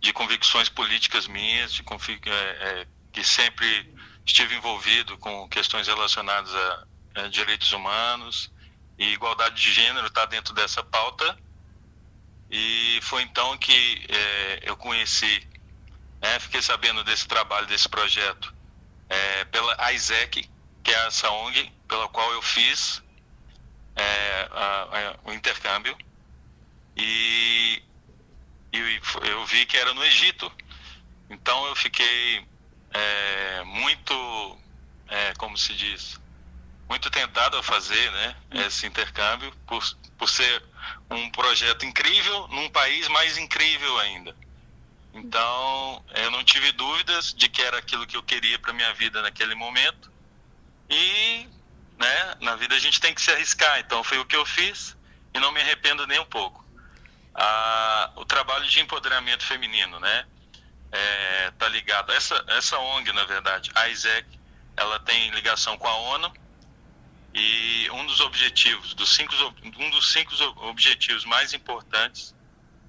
[0.00, 1.84] de convicções políticas minhas, de
[2.26, 8.50] é, é, que sempre estive envolvido com questões relacionadas a, a direitos humanos
[8.98, 11.36] e igualdade de gênero está dentro dessa pauta.
[12.50, 15.48] E foi então que é, eu conheci,
[16.22, 18.54] né, fiquei sabendo desse trabalho, desse projeto,
[19.08, 20.48] é, pela ISEC,
[20.84, 23.02] que é essa ONG pela qual eu fiz
[23.96, 25.96] é, a- a- o intercâmbio.
[26.96, 27.82] E,
[28.72, 30.50] e eu vi que era no Egito.
[31.30, 32.46] Então eu fiquei
[32.94, 34.58] é, muito,
[35.08, 36.18] é, como se diz,
[36.88, 39.82] muito tentado a fazer né, esse intercâmbio, por,
[40.18, 40.62] por ser
[41.10, 44.36] um projeto incrível num país mais incrível ainda.
[45.14, 49.20] Então, eu não tive dúvidas de que era aquilo que eu queria para minha vida
[49.20, 50.10] naquele momento.
[50.88, 51.48] E,
[51.98, 53.78] né, na vida a gente tem que se arriscar.
[53.80, 54.96] Então, foi o que eu fiz
[55.34, 56.64] e não me arrependo nem um pouco.
[57.34, 60.26] Ah, o trabalho de empoderamento feminino, né,
[60.90, 62.12] é, tá ligado.
[62.12, 64.26] Essa essa ONG, na verdade, a ISEC,
[64.76, 66.32] ela tem ligação com a ONU
[67.34, 69.34] e um dos objetivos, dos cinco,
[69.78, 70.34] um dos cinco
[70.68, 72.34] objetivos mais importantes,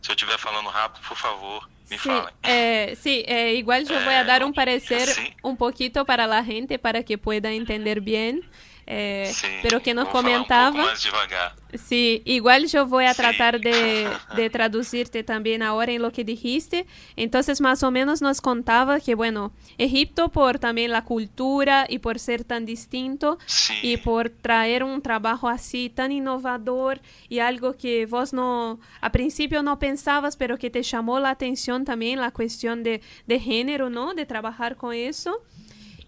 [0.02, 2.34] se eu estiver falando rápido, por favor, me Sí, falem.
[2.44, 5.34] eh, sí eh, igual yo voy a dar un parecer sí.
[5.42, 8.50] un poquito para la gente para que pueda entender bien.
[8.86, 10.72] Eh, Sim, pero que nos vou falar um comentaba.
[10.72, 11.56] pouco mais devagar.
[11.74, 16.86] Sí, igual yo voy a tratar de, de traducirte también ahora en lo que dijiste.
[17.16, 22.20] Entonces, más o menos nos contaba que, bueno, Egipto por también la cultura y por
[22.20, 23.40] ser tan distinto
[23.82, 29.64] y por traer un trabajo así tan innovador y algo que vos no, a principio
[29.64, 34.14] no pensabas, pero que te llamó la atención también la cuestión de, de género, ¿no?
[34.14, 35.42] De trabajar con eso.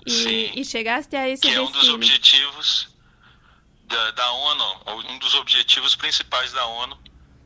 [0.05, 2.87] Y, y llegaste a ese que é um dos objetivos
[3.87, 6.97] da, da ONU, ou um dos objetivos principais da ONU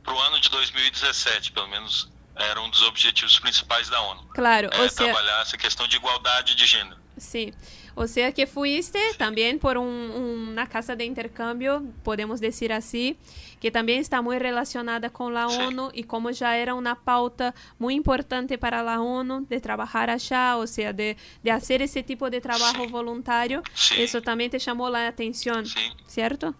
[0.02, 4.22] para o ano de 2017, pelo menos era um dos objetivos principais da ONU.
[4.34, 6.96] Claro, é, sea, trabalhar essa questão de igualdade de gênero.
[7.18, 7.52] Sí,
[7.96, 10.10] O sea que fuiste también por un-
[10.52, 13.18] una casa de intercambio, podemos decir así,
[13.60, 17.94] que también está muy relacionada con la ONU y como ya era una pauta muy
[17.94, 22.40] importante para la ONU de trabajar allá, o sea, de, de hacer ese tipo de
[22.40, 23.62] trabajo voluntario,
[23.96, 25.64] eso también te llamó la atención,
[26.06, 26.54] ¿cierto?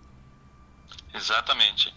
[1.14, 1.92] Exatamente.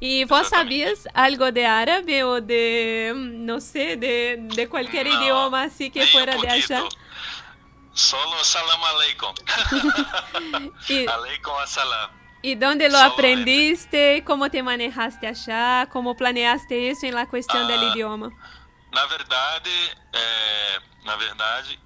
[0.00, 5.62] ¿Y vos sabías algo de árabe o de, no sé, de, de cualquier No, idioma
[5.62, 6.82] así que fuera um de allá?
[7.94, 9.34] Solo salam aleikum.
[11.08, 12.23] Aleikum assalam.
[12.44, 14.22] ¿Y dónde lo aprendiste?
[14.22, 15.88] ¿Cómo te manejaste allá?
[15.90, 18.28] ¿Cómo planeaste eso en la cuestión del Ah, idioma?
[18.92, 19.70] Na verdade,
[20.12, 21.80] é, na verdade,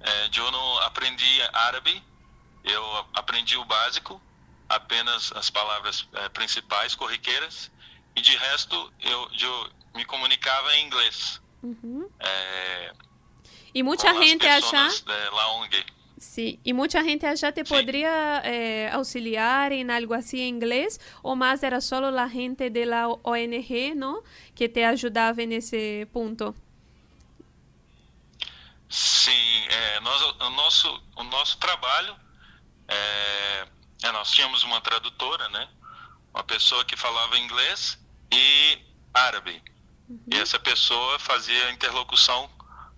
[0.00, 2.02] é, eu não aprendi árabe.
[2.64, 4.18] Eu aprendi o básico,
[4.66, 7.70] apenas as palavras é, principais, corriqueiras,
[8.16, 11.38] e de resto eu, eu me comunicava em inglês.
[11.62, 12.10] Ujú.
[12.18, 12.92] É,
[13.84, 15.95] com as gente lá ONG.
[16.18, 21.36] Sí, y mucha gente allá te podría eh, auxiliar en algo así en inglés, o
[21.36, 24.22] más era solo la gente de la ONG, ¿no?
[24.54, 26.54] Que te ayudaba en ese punto.
[28.88, 32.16] Sim, é, nós, o, nosso, o nosso trabalho,
[32.88, 33.66] é,
[34.04, 35.68] é, nós tínhamos uma tradutora, né?
[36.32, 37.98] Uma pessoa que falava inglês
[38.32, 38.78] e
[39.12, 39.62] árabe.
[40.30, 42.48] E essa pessoa fazia interlocução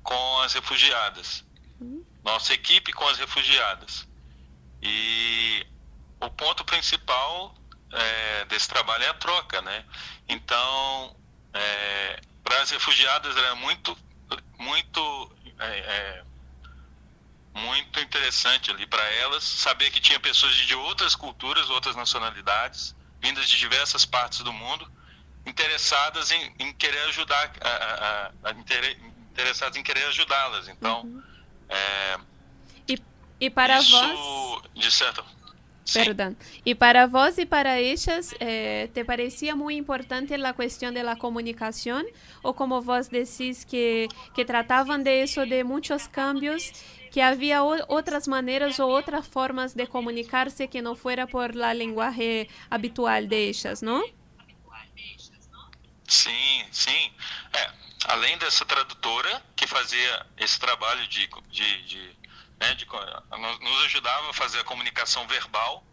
[0.03, 1.43] com as refugiadas.
[2.25, 4.07] Nossa equipe com as refugiadas.
[4.83, 5.66] E
[6.21, 7.55] o ponto principal
[7.93, 9.85] é, desse trabalho é a troca, né?
[10.29, 11.16] Então,
[11.53, 13.97] é, para as refugiadas era muito,
[14.59, 16.25] muito, é, é,
[17.55, 23.49] muito interessante ali para elas saber que tinha pessoas de outras culturas, outras nacionalidades, vindas
[23.49, 24.89] de diversas partes do mundo,
[25.47, 28.99] interessadas em, em querer ajudar, a, a- a- intere-
[29.31, 30.69] interessadas em querer ajudá-las.
[30.69, 31.03] Então,
[31.69, 32.16] é,
[33.41, 34.62] Y para isso, vos...
[34.75, 35.23] de certa
[35.93, 36.37] Perdón.
[36.64, 41.16] Y para vos y para ellas, eh, ¿te parecía muy importante la cuestión de la
[41.16, 42.05] comunicación?
[42.43, 46.75] ¿O como vos decís que, que trataban de eso, de muchos cambios,
[47.11, 51.73] que había o- otras maneras o otras formas de comunicarse que no fuera por la
[51.73, 54.03] lenguaje habitual de ellas, ¿no?
[56.09, 57.11] Sim, sim.
[57.53, 62.17] É, além dessa tradutora que fazia esse trabalho de, de, de,
[62.59, 65.85] né, de nos ajudava a fazer a comunicação verbal,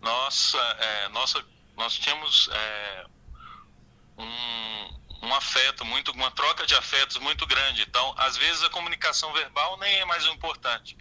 [0.00, 1.44] nós, é, nossa,
[1.76, 3.06] nós tínhamos é,
[4.18, 7.82] um, um afeto muito, uma troca de afetos muito grande.
[7.82, 10.96] Então, às vezes a comunicação verbal nem é mais o importante.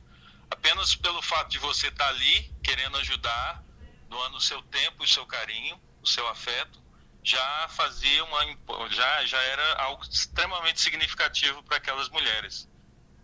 [0.51, 3.63] Apenas pelo fato de você estar ali querendo ajudar,
[4.07, 6.81] doando o seu tempo o seu carinho, o seu afeto,
[7.23, 8.45] já fazia uma
[8.89, 12.67] já já era algo extremamente significativo para aquelas mulheres.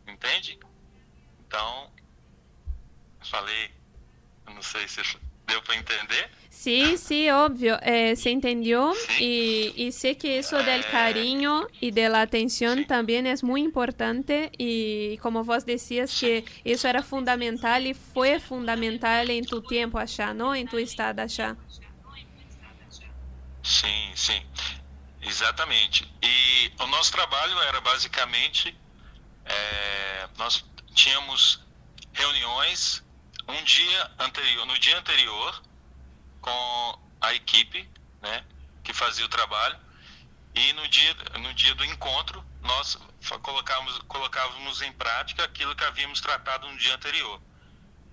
[0.07, 0.59] Entende?
[1.47, 1.91] Então
[3.23, 3.71] falei
[4.45, 5.01] não sei se
[5.47, 6.29] deu para entender.
[6.49, 12.07] Sí, sí, obvio, eh, se entendió y, y sé que eso del cariño y de
[12.07, 17.93] la atención también es muy importante y como vos decías que eso era fundamental y
[17.93, 20.55] fue fundamental en tu tiempo allá, ¿no?
[20.55, 21.57] En tu estado allá.
[23.65, 24.45] Sim, sim,
[25.23, 26.07] exatamente.
[26.21, 28.77] E o nosso trabalho era basicamente
[29.43, 30.63] é, nós
[30.93, 31.59] tínhamos
[32.13, 33.03] reuniões
[33.47, 35.63] um dia anterior, no dia anterior
[36.41, 37.89] com a equipe,
[38.21, 38.45] né,
[38.83, 39.79] que fazia o trabalho
[40.53, 42.99] e no dia no dia do encontro nós
[43.41, 47.41] colocávamos colocávamos em prática aquilo que havíamos tratado no dia anterior.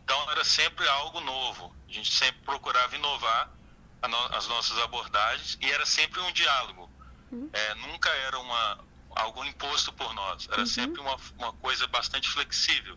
[0.02, 1.76] Então era sempre algo novo.
[1.86, 3.50] A gente sempre procurava inovar
[4.08, 6.90] no- as nossas abordagens e era sempre um diálogo.
[7.52, 8.78] É, nunca era uma
[9.16, 10.46] algo imposto por nós.
[10.50, 10.66] Era Uhum.
[10.66, 12.96] sempre uma, uma coisa bastante flexível.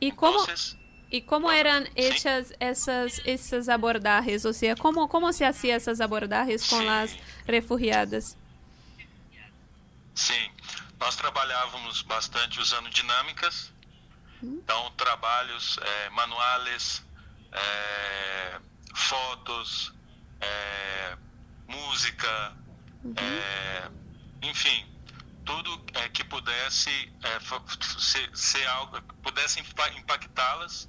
[0.00, 0.76] ¿Y cómo, Entonces,
[1.10, 4.44] y cómo eran hechas esas, esas abordajes?
[4.44, 8.36] O sea, ¿cómo, ¿cómo se hacían esas abordajes con las refugiadas?
[10.14, 10.50] Sim,
[11.00, 13.72] nós trabalhávamos bastante usando dinâmicas,
[14.42, 17.02] então trabalhos é, manuais,
[17.52, 18.60] é,
[18.94, 19.92] fotos,
[20.44, 21.16] é,
[21.68, 22.52] música,
[23.16, 23.90] é,
[24.42, 24.86] enfim,
[25.44, 27.62] tudo é, que pudesse é, fa-
[27.98, 30.88] ser, ser algo que pudesse impa- impactá-las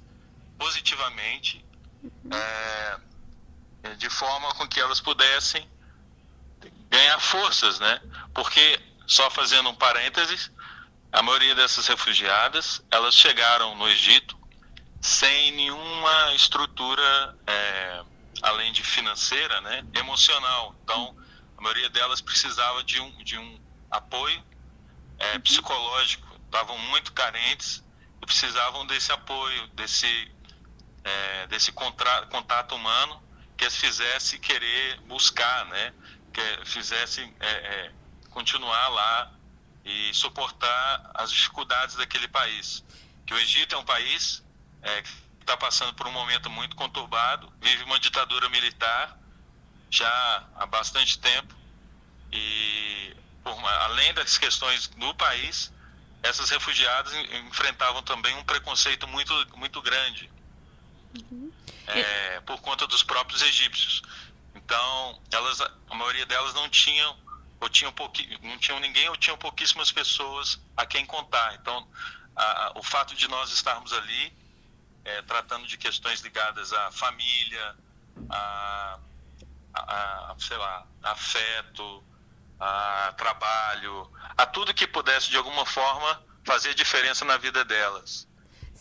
[0.58, 1.64] positivamente,
[2.30, 5.68] é, de forma com que elas pudessem
[6.90, 8.00] ganhar forças, né?
[8.34, 10.50] Porque, só fazendo um parênteses,
[11.12, 14.36] a maioria dessas refugiadas, elas chegaram no Egito
[15.00, 18.02] sem nenhuma estrutura, é,
[18.42, 19.84] além de financeira, né?
[19.94, 20.74] Emocional.
[20.82, 21.16] Então,
[21.56, 23.60] a maioria delas precisava de um, de um
[23.90, 24.42] apoio
[25.18, 26.26] é, psicológico.
[26.46, 27.84] Estavam muito carentes
[28.26, 30.32] precisavam desse apoio, desse,
[31.04, 33.22] é, desse contra, contato humano
[33.56, 35.94] que as fizesse querer buscar, né?
[36.32, 37.92] Que fizesse é, é,
[38.30, 39.32] continuar lá
[39.84, 42.84] e suportar as dificuldades daquele país.
[43.24, 44.44] Que o Egito é um país
[44.82, 45.02] é,
[45.46, 49.16] está passando por um momento muito conturbado, vive uma ditadura militar
[49.88, 51.54] já há bastante tempo
[52.32, 53.16] e
[53.82, 55.72] além das questões do país,
[56.20, 57.12] essas refugiadas
[57.46, 60.28] enfrentavam também um preconceito muito muito grande
[61.14, 61.52] uhum.
[61.86, 64.02] é, por conta dos próprios egípcios.
[64.52, 67.16] Então, elas, a maioria delas não tinham
[67.60, 71.54] ou tinham pouqui, não tinham ninguém ou tinham pouquíssimas pessoas a quem contar.
[71.54, 71.86] Então,
[72.34, 74.36] a, a, o fato de nós estarmos ali
[75.06, 77.76] é, tratando de questões ligadas à família,
[78.28, 78.98] a,
[79.72, 82.04] a, a sei lá, afeto,
[82.58, 88.26] a trabalho, a tudo que pudesse de alguma forma fazer diferença na vida delas.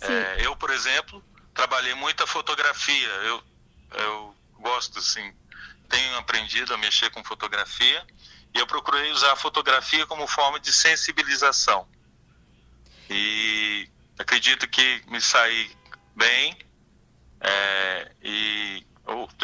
[0.01, 1.23] É, eu, por exemplo,
[1.53, 3.07] trabalhei muita fotografia.
[3.07, 3.43] Eu,
[3.91, 5.31] eu gosto, assim,
[5.87, 8.05] tenho aprendido a mexer com fotografia
[8.53, 11.87] e eu procurei usar a fotografia como forma de sensibilização.
[13.09, 15.75] E acredito que me saí
[16.15, 16.57] bem
[17.41, 18.85] é, e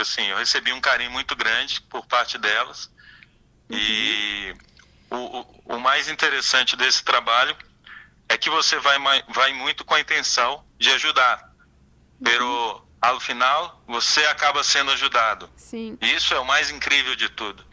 [0.01, 2.89] assim, eu recebi um carinho muito grande por parte delas.
[3.69, 3.77] Uhum.
[3.77, 4.55] E
[5.09, 7.55] o, o, o, mais interessante desse trabalho
[8.27, 8.97] é que você vai,
[9.29, 11.43] vai muito com a intenção de ajudar.
[11.43, 12.23] Uhum.
[12.23, 15.49] Pero ao final você acaba sendo ajudado.
[15.55, 15.97] Sim.
[16.01, 17.63] Isso é o mais incrível de tudo.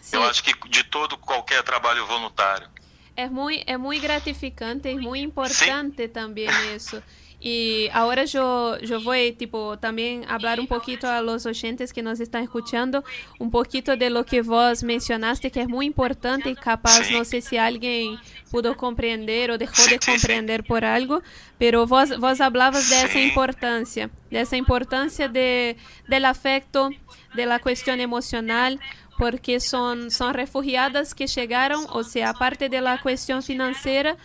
[0.00, 0.16] Sim.
[0.16, 2.68] Eu acho que de todo qualquer trabalho voluntário.
[3.16, 6.08] É muito, é muito gratificante e muito importante Sim.
[6.08, 7.02] também isso.
[7.38, 12.18] Y ahora yo, yo voy tipo también hablar un poquito a los oyentes que nos
[12.18, 13.04] están escuchando,
[13.38, 17.14] un poquito de lo que vos mencionaste, que es muy importante y capaz, sí.
[17.14, 18.18] no sé si alguien
[18.50, 21.22] pudo comprender o dejó sí, de comprender sí, por algo,
[21.58, 25.76] pero vos, vos hablabas de esa importancia, de esa importancia de,
[26.08, 26.90] del afecto,
[27.34, 28.80] de la cuestión emocional,
[29.18, 34.16] porque son, son refugiadas que llegaron, o sea, aparte de la cuestión financiera,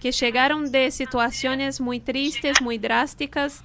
[0.00, 3.62] que llegaron de situaciones muy tristes, muy drásticas,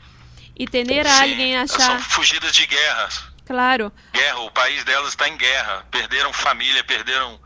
[0.55, 1.99] e ter Sim, alguém achar.
[1.99, 3.23] São fugidas de guerras.
[3.45, 3.91] Claro.
[4.13, 5.85] Guerra, o país delas está em guerra.
[5.91, 7.39] Perderam família, perderam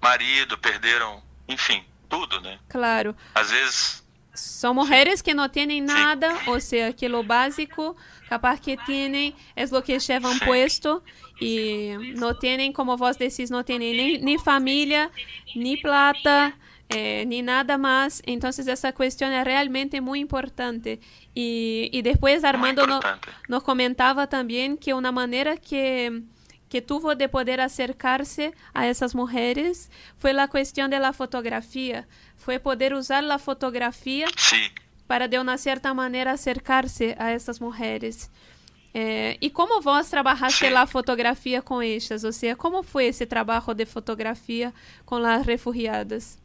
[0.00, 2.58] marido, perderam, enfim, tudo, né?
[2.68, 3.14] Claro.
[3.34, 4.00] Às vezes.
[4.32, 6.50] São mulheres que não têm nada, Sim.
[6.50, 7.96] ou seja, aquilo básico,
[8.28, 11.02] capaz que têm, é o que llevan puesto
[11.40, 15.10] e não têm, como vos decís, não têm nem, nem família,
[15.54, 16.52] nem plata,
[16.90, 18.22] eh, ni nada más.
[18.26, 21.00] Entonces esa cuestión es realmente muy importante.
[21.34, 23.00] Y, y después Armando no,
[23.48, 26.22] nos comentaba también que una manera que,
[26.68, 32.06] que tuvo de poder acercarse a esas mujeres fue la cuestión de la fotografía.
[32.36, 34.56] Fue poder usar la fotografía sí.
[35.06, 38.30] para de una cierta manera acercarse a esas mujeres.
[38.92, 42.24] É, e como vós trabalhaste a fotografia com estas?
[42.24, 44.74] Ou seja, como foi esse trabalho de fotografia
[45.06, 46.38] com as refugiadas?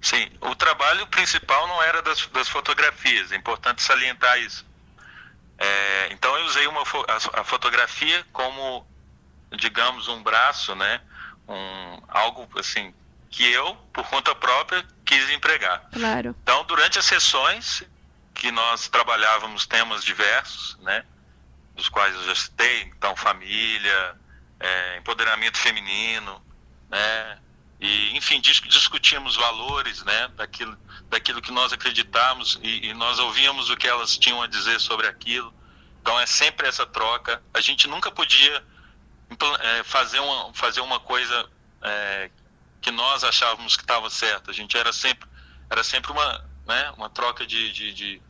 [0.00, 4.66] Sim, o trabalho principal não era das, das fotografias, é importante salientar isso.
[5.56, 8.84] É, então eu usei uma, a, a, fotografia como,
[9.52, 11.00] digamos, um braço, né?
[11.48, 12.92] Um, algo assim
[13.30, 15.88] que eu, por conta própria, quis empregar.
[15.92, 16.34] Claro.
[16.42, 17.84] Então, durante as sessões
[18.42, 21.04] que nós trabalhávamos temas diversos, né?
[21.76, 24.16] Dos quais eu já citei, então família,
[24.58, 26.44] é, empoderamento feminino,
[26.90, 27.38] né?
[27.78, 30.76] E, enfim, discutimos valores né, daquilo,
[31.08, 35.06] daquilo que nós acreditamos e, e, nós ouvíamos o que elas tinham a dizer sobre
[35.06, 35.54] aquilo.
[36.00, 37.40] Então é sempre essa troca.
[37.54, 38.64] A gente nunca podia
[39.60, 41.48] é, fazer, uma, fazer uma coisa
[41.80, 42.28] é,
[42.80, 44.50] que nós achávamos que estava certa.
[44.50, 45.28] A gente era sempre,
[45.70, 48.22] era sempre uma, né, uma troca de, de, de,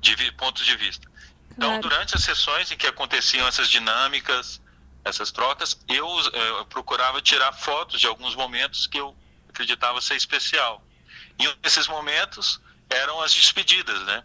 [0.00, 1.08] de pontos de vista.
[1.50, 1.82] Então, claro.
[1.82, 4.60] durante as sessões em que aconteciam essas dinâmicas,
[5.04, 9.16] essas trocas, eu, eu, procurava tirar fotos de alguns momentos que eu
[9.48, 10.84] acreditava ser especial.
[11.38, 14.22] E um desses momentos eram as despedidas, né?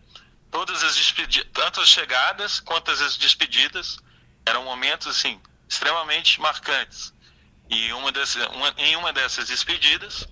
[0.50, 3.98] Todas as despedidas, tanto as chegadas quanto as despedidas,
[4.46, 7.14] eram momentos assim extremamente marcantes.
[7.70, 10.28] E uma dessas, uma, em uma dessas despedidas,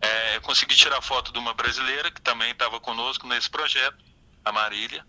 [0.00, 3.98] é, eu consegui tirar foto de uma brasileira que também estava conosco nesse projeto,
[4.48, 5.04] a Marília.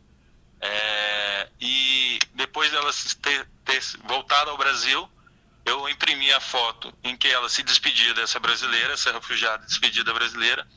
[0.61, 5.09] É, e depois dela ter, ter voltado ao Brasil,
[5.65, 10.67] eu imprimi a foto em que ela se despedia dessa brasileira, essa refugiada despedida brasileira.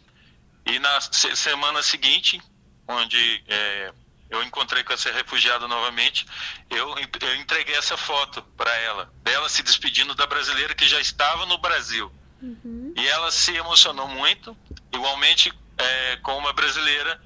[0.64, 2.40] E na semana seguinte,
[2.86, 3.92] onde é,
[4.30, 6.26] eu encontrei com essa refugiada novamente,
[6.70, 11.44] eu, eu entreguei essa foto para ela, dela se despedindo da brasileira que já estava
[11.46, 12.12] no Brasil.
[12.40, 12.92] Uhum.
[12.96, 14.56] E ela se emocionou muito,
[14.92, 17.20] igualmente é, com uma brasileira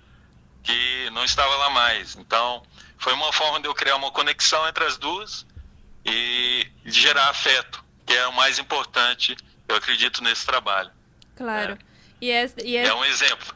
[0.66, 2.16] que não estava lá mais.
[2.16, 2.62] Então,
[2.98, 5.46] foi uma forma de eu criar uma conexão entre as duas
[6.04, 9.36] e de gerar afeto, que é o mais importante,
[9.68, 10.90] eu acredito, nesse trabalho.
[11.36, 11.78] Claro.
[12.18, 13.54] Y es, y es, É um exemplo.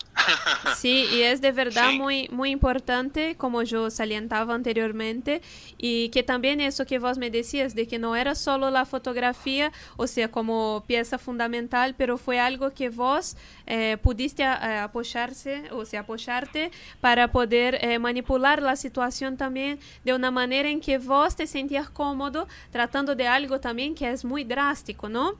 [0.76, 1.98] Sí, y es de verdad Sí.
[1.98, 5.40] muy, muy importante, como yo salientaba anteriormente,
[5.78, 9.72] y que también eso que vos me decías, de que no era solo la fotografía,
[9.96, 13.34] o sea, como pieza fundamental, pero fue algo que vos
[13.66, 20.12] eh, pudiste eh, apoyarse, o sea, apoyarte para poder eh, manipular la situación también de
[20.12, 24.44] una manera en que vos te sentías cómodo, tratando de algo también que es muy
[24.44, 25.32] drástico, ¿no?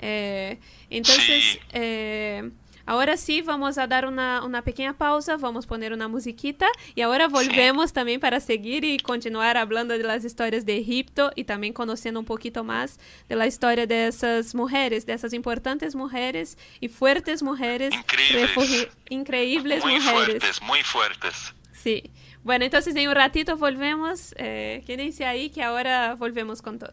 [0.00, 0.58] Eh,
[0.90, 2.52] entonces, Sí.
[2.86, 7.00] Ahora sí, vamos a dar una, una pequeña pausa, vamos a poner una musiquita y
[7.00, 11.72] ahora volvemos también para seguir y continuar hablando de las historias de Egipto y también
[11.72, 16.88] conociendo un poquito más de la historia de esas mujeres, de esas importantes mujeres y
[16.88, 18.50] fuertes mujeres, Increíbles.
[18.54, 20.24] refugi- increíbles Muy mujeres.
[20.26, 21.54] fuertes, muy fuertes.
[21.72, 22.10] Sí.
[22.42, 24.34] Bueno, entonces en un ratito volvemos.
[24.36, 26.92] Eh, quédense ahí que ahora volvemos con todo.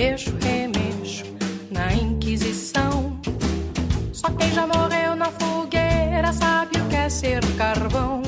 [0.00, 1.24] Mexo, remexo
[1.70, 3.20] na Inquisição.
[4.14, 8.22] Só quem já morreu na fogueira sabe o que é ser carvão.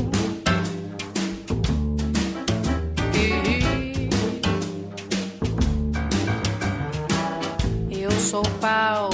[7.91, 9.09] E eu sou pau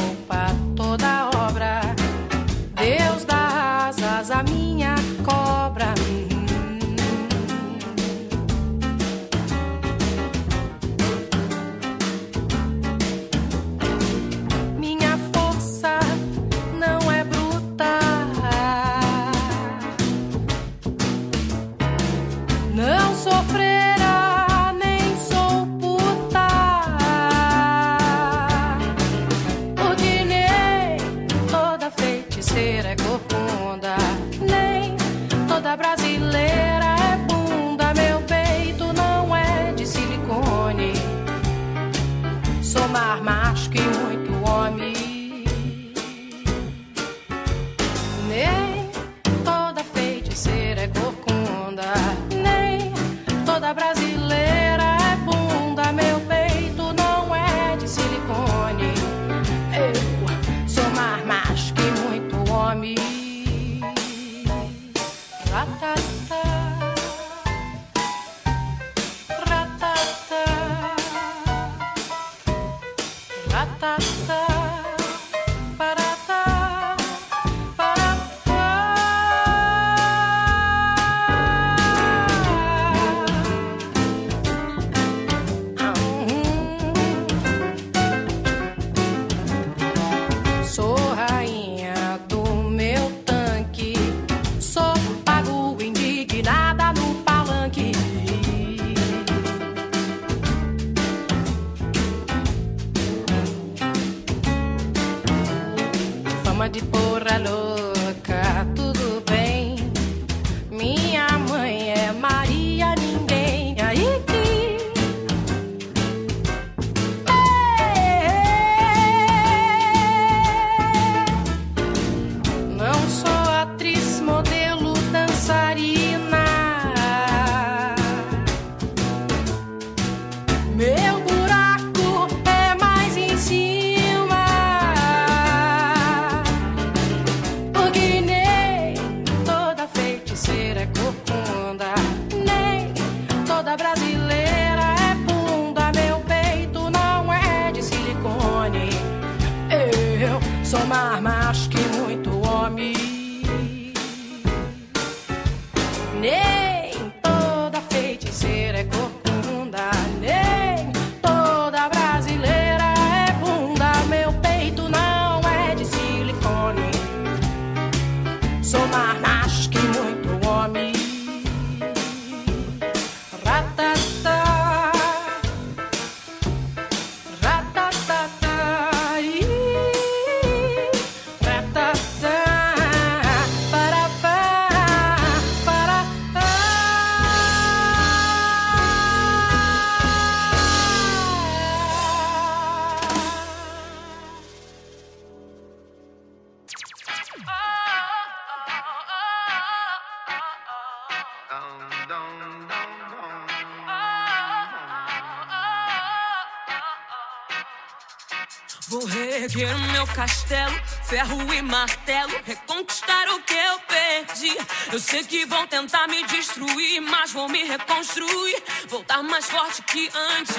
[210.15, 214.57] castelo, ferro e martelo, reconquistar o que eu perdi.
[214.93, 220.11] Eu sei que vão tentar me destruir, mas vou me reconstruir, voltar mais forte que
[220.15, 220.57] antes.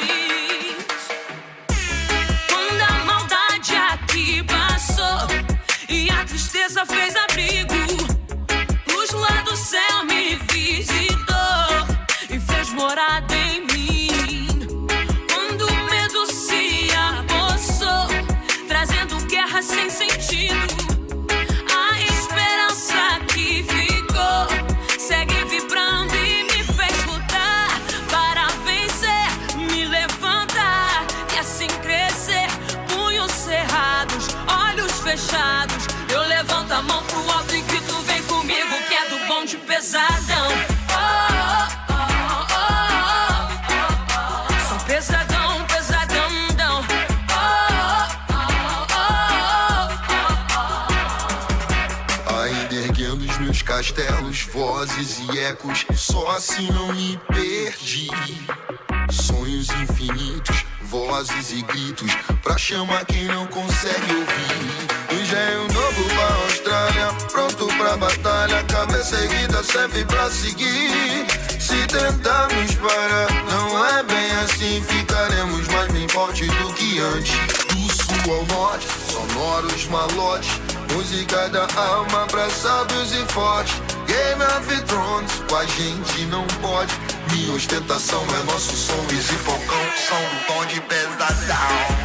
[2.48, 5.28] Quando a maldade aqui passou
[5.88, 7.29] e a tristeza fez abrigo,
[55.96, 58.10] só assim não me perdi.
[59.10, 65.20] Sonhos infinitos, vozes e gritos, pra chamar quem não consegue ouvir.
[65.20, 71.26] Engenho novo pra Austrália, pronto pra batalha, cabeça erguida sempre pra seguir.
[71.60, 77.34] Se tentarmos parar, não é bem assim, ficaremos mais bem forte do que antes.
[77.70, 80.52] Do sul ao norte, sonoros malotes,
[80.94, 83.89] música da alma pra sábios e fortes.
[84.10, 86.92] Game of Thrones, com a gente não pode.
[87.32, 91.99] Minha ostentação é nosso som, Easy Falcão, som do tom de pesadão.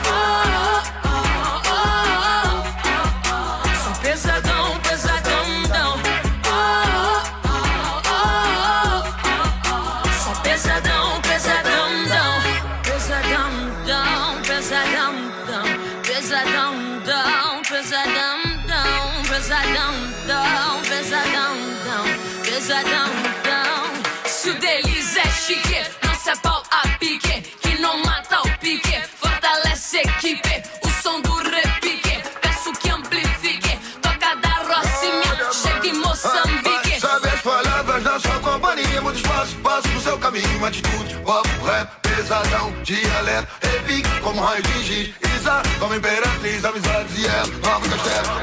[39.44, 45.14] Espaço, passo no seu caminho, atitude, papo, rap, pesadão, dialeto, repique, como raio de giz,
[45.36, 48.40] Isa, como imperatriz, amizades e ela, nova castelo.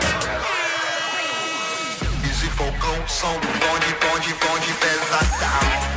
[2.24, 5.91] Easy Falcão, som do bonde, bonde, bonde, pesadão.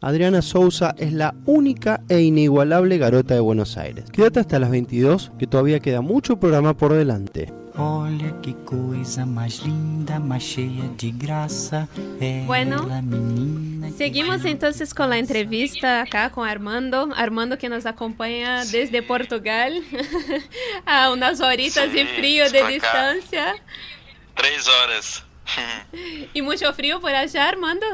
[0.00, 4.04] Adriana Souza es la única e inigualable garota de Buenos Aires.
[4.12, 7.52] Quédate hasta las 22, que todavía queda mucho programa por delante.
[7.76, 11.88] Olha que coisa mais linda, mais cheia de graça.
[12.46, 12.88] Bueno.
[13.96, 17.08] Seguimos entonces con la entrevista acá con Armando.
[17.16, 19.80] Armando que nos acompaña desde Portugal
[20.86, 23.54] a unas horitas de Sí, frío de distancia.
[24.34, 25.24] Três horas.
[26.34, 27.86] ¿Y mucho frío por allá, Armando?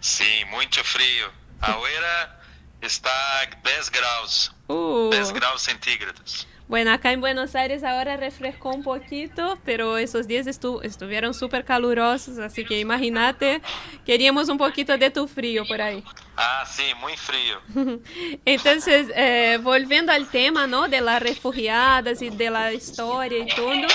[0.00, 1.30] Sim, muito frio.
[1.60, 2.40] A Oeira
[2.80, 4.50] está a 10 graus.
[4.68, 5.10] Uh.
[5.10, 6.46] 10 graus centígrados.
[6.70, 11.64] Bueno, acá en Buenos Aires ahora refrescó un poquito, pero esos días estu- estuvieron súper
[11.64, 13.60] calurosos, así que imagínate,
[14.06, 16.04] queríamos un poquito de tu frío por ahí.
[16.36, 17.58] Ah, sim, muito frio.
[18.44, 20.86] Entonces, eh, volviendo al tema, ¿no?
[20.86, 23.88] De las refugiadas y de la historia y todo,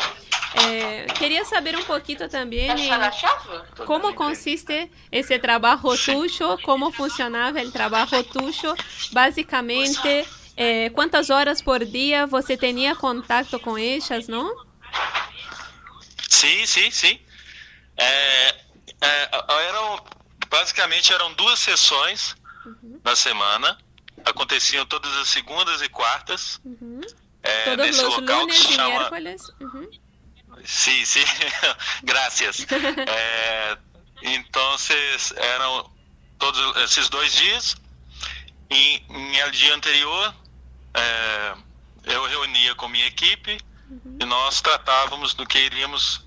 [0.67, 2.91] eh, quería saber un poquito también en
[3.85, 8.75] cómo consiste ese trabajo tuyo, cómo funcionaba el trabajo tuyo,
[9.13, 10.25] básicamente,
[10.57, 14.51] eh, cuántas horas por día você tenía contacto con ellas, ¿no?
[16.29, 17.19] Sim, sim, sim.
[17.97, 18.49] É,
[19.01, 19.29] é,
[19.67, 20.03] eram,
[20.49, 22.35] basicamente eram duas sessões
[23.03, 23.77] na semana.
[24.25, 26.59] Aconteciam todas as segundas e quartas.
[27.43, 29.09] É, Todos nesse local que lunes se y chama.
[29.59, 29.89] Ujú.
[30.65, 31.23] Sim, sim.
[32.03, 32.65] Graças.
[33.07, 33.77] É,
[34.23, 34.75] então,
[35.35, 35.91] eram
[36.39, 37.75] todos esses dois dias.
[38.71, 40.33] E no dia anterior,
[40.95, 41.55] é,
[42.05, 43.57] eu reunia com minha equipe
[44.19, 46.21] e nós tratávamos do que iríamos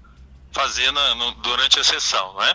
[0.53, 2.55] fazer na- no- durante a sessão, não é?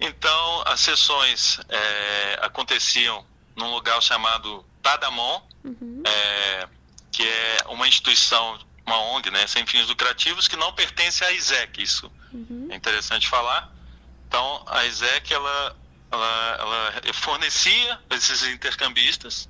[0.00, 3.24] Então, as sessões é, aconteciam
[3.56, 5.42] num lugar chamado Tadamon,
[6.06, 6.68] é,
[7.12, 11.82] que é uma instituição, uma ONG, né, sem fins lucrativos, que não pertence à ISEC,
[11.82, 12.10] isso
[12.70, 13.70] é interessante falar.
[14.26, 15.76] Então, a ISEC, ela,
[16.10, 16.56] ela,
[17.04, 19.48] ela fornecia esses intercambistas,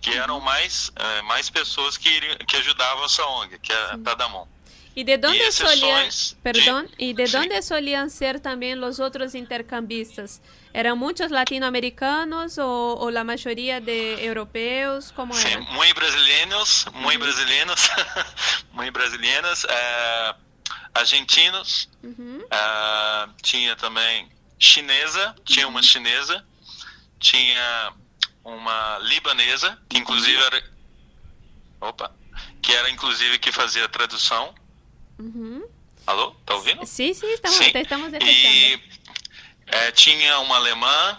[0.00, 3.98] que eram mais, eh, mais pessoas que, iriam, que ajudavam essa ONG, que é a
[3.98, 4.46] Tadamon.
[4.94, 6.08] ¿Y de dónde Y solían,
[6.42, 7.32] perdón, y de sí.
[7.36, 10.40] dónde solían ser también los otros intercambistas?
[10.72, 15.12] ¿Eran muchos latinoamericanos o, o la mayoría de europeos?
[15.14, 15.64] ¿Cómo Sim, eran?
[15.74, 17.90] muito brasileiros, muito brasileiros,
[18.72, 20.34] muito brasileiras, eh,
[20.94, 21.90] argentinos,
[22.50, 26.42] eh, tinha também chinesa, tinha uma chinesa,
[27.20, 27.92] tinha
[28.46, 30.62] uma libanesa, que inclusive era,
[31.80, 32.14] opa,
[32.62, 34.54] que era inclusive que fazia a tradução.
[35.18, 35.68] Ujú.
[36.06, 36.86] Alô, tá ouvindo?
[36.86, 37.72] Sí, sí, estamos, Sim.
[37.74, 38.12] estamos.
[38.22, 38.80] E
[39.66, 41.18] eh, tinha uma alemã.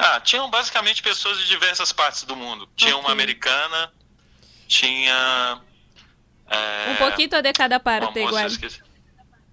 [0.00, 2.68] Ah, tinham basicamente pessoas de diversas partes do mundo.
[2.74, 3.12] Tinha uma Ok.
[3.12, 3.92] americana,
[4.66, 5.62] tinha.
[6.50, 8.48] eh, Un poquito de cada uma parte igual.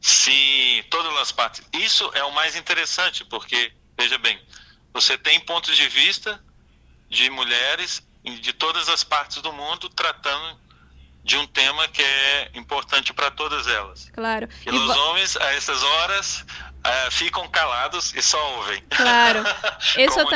[0.01, 1.63] Sim, todas as partes.
[1.73, 4.41] Isso é o mais interessante, porque, veja bem,
[4.91, 6.43] você tem pontos de vista
[7.11, 10.57] de mulheres de todas as partes do mundo tratando
[11.23, 14.09] de um tema que é importante para todas elas.
[14.13, 14.47] Claro.
[14.65, 16.45] E Y os homens, a essas horas,
[16.83, 18.81] eh, ficam calados e só ouvem.
[18.89, 19.43] Claro,
[19.97, 20.29] eso Como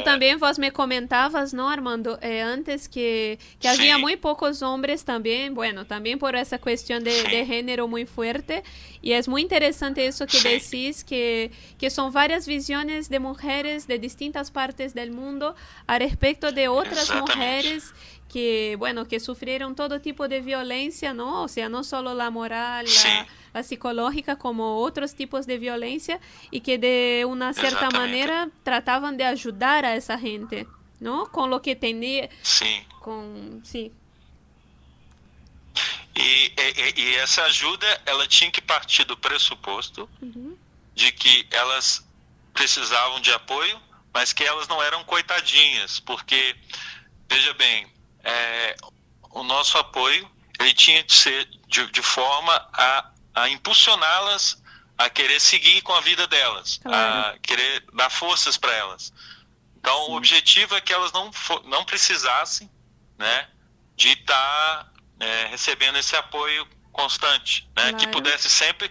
[0.00, 2.18] Eh, también vos me comentabas, ¿no, Armando?
[2.22, 4.02] Eh, antes que, que Sí.
[4.02, 8.64] muy pocos hombres también, bueno, también por esa cuestión de, de género muy fuerte.
[9.00, 13.98] Y es muy interesante eso que decís, que, que son varias visiones de mujeres de
[13.98, 15.54] distintas partes del mundo
[15.86, 17.20] a respecto de Exactamente.
[17.20, 17.92] mujeres
[18.32, 21.42] que, bueno, que sufrieron todo tipo de violencia, ¿no?
[21.42, 26.20] O sea, no solo la moral, la psicológica, como otros tipos de violencia
[26.50, 27.98] y que de una cierta Exactamente.
[27.98, 30.66] manera trataban de ayudar a esa gente,
[31.00, 31.26] ¿no?
[31.30, 32.84] Con lo que tenía, Sim.
[33.00, 33.92] con, sí,
[36.14, 40.08] E, e- e essa ajuda, ela tinha que partir do pressuposto
[40.94, 42.04] de que elas
[42.52, 43.80] precisavam de apoio,
[44.12, 46.56] mas que elas não eram coitadinhas, porque,
[47.28, 47.86] veja bem,
[48.24, 48.76] é,
[49.30, 50.28] o nosso apoio,
[50.58, 54.62] ele tinha de ser de, de forma a, a impulsioná-las
[54.98, 57.36] a querer seguir com a vida delas, Claro.
[57.36, 59.12] a querer dar forças para elas.
[59.78, 61.30] Então, o objetivo é que elas não,
[61.64, 62.70] não precisassem
[63.18, 63.48] né,
[63.96, 64.92] de estar
[65.50, 68.10] recebendo esse apoio constante, né, que Claro.
[68.12, 68.90] pudesse sempre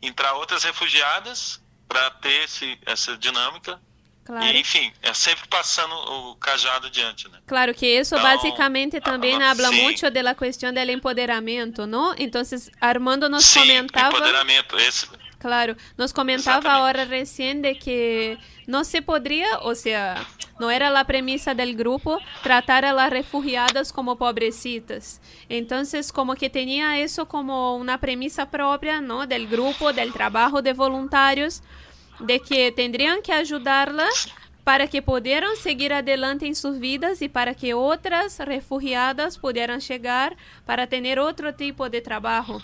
[0.00, 3.80] entrar outras refugiadas para ter esse, essa dinâmica
[4.28, 4.46] claro.
[4.46, 7.38] e, enfim, é sempre passando o cajado adiante, né?
[7.46, 9.80] Claro que eso No, básicamente también ah, habla sí.
[9.80, 12.14] mucho de la cuestión del empoderamiento, ¿no?
[12.18, 14.08] Entonces, Armando nos Sim, comentaba...
[14.08, 15.06] empoderamento, esse,
[15.38, 20.26] Claro, nos comentaba ahora recién de que no se podría, o sea,
[20.58, 25.20] no era la premisa del grupo tratar a las refugiadas como pobrecitas.
[25.48, 29.28] Entonces, como que tenía eso como una premisa propia, ¿no?
[29.28, 31.62] Del grupo, del trabajo de voluntarios,
[32.20, 34.28] de que tendrían que ayudarlas
[34.64, 40.36] para que pudieran seguir adelante en sus vidas y para que otras refugiadas pudieran llegar
[40.66, 42.60] para tener otro tipo de trabajo.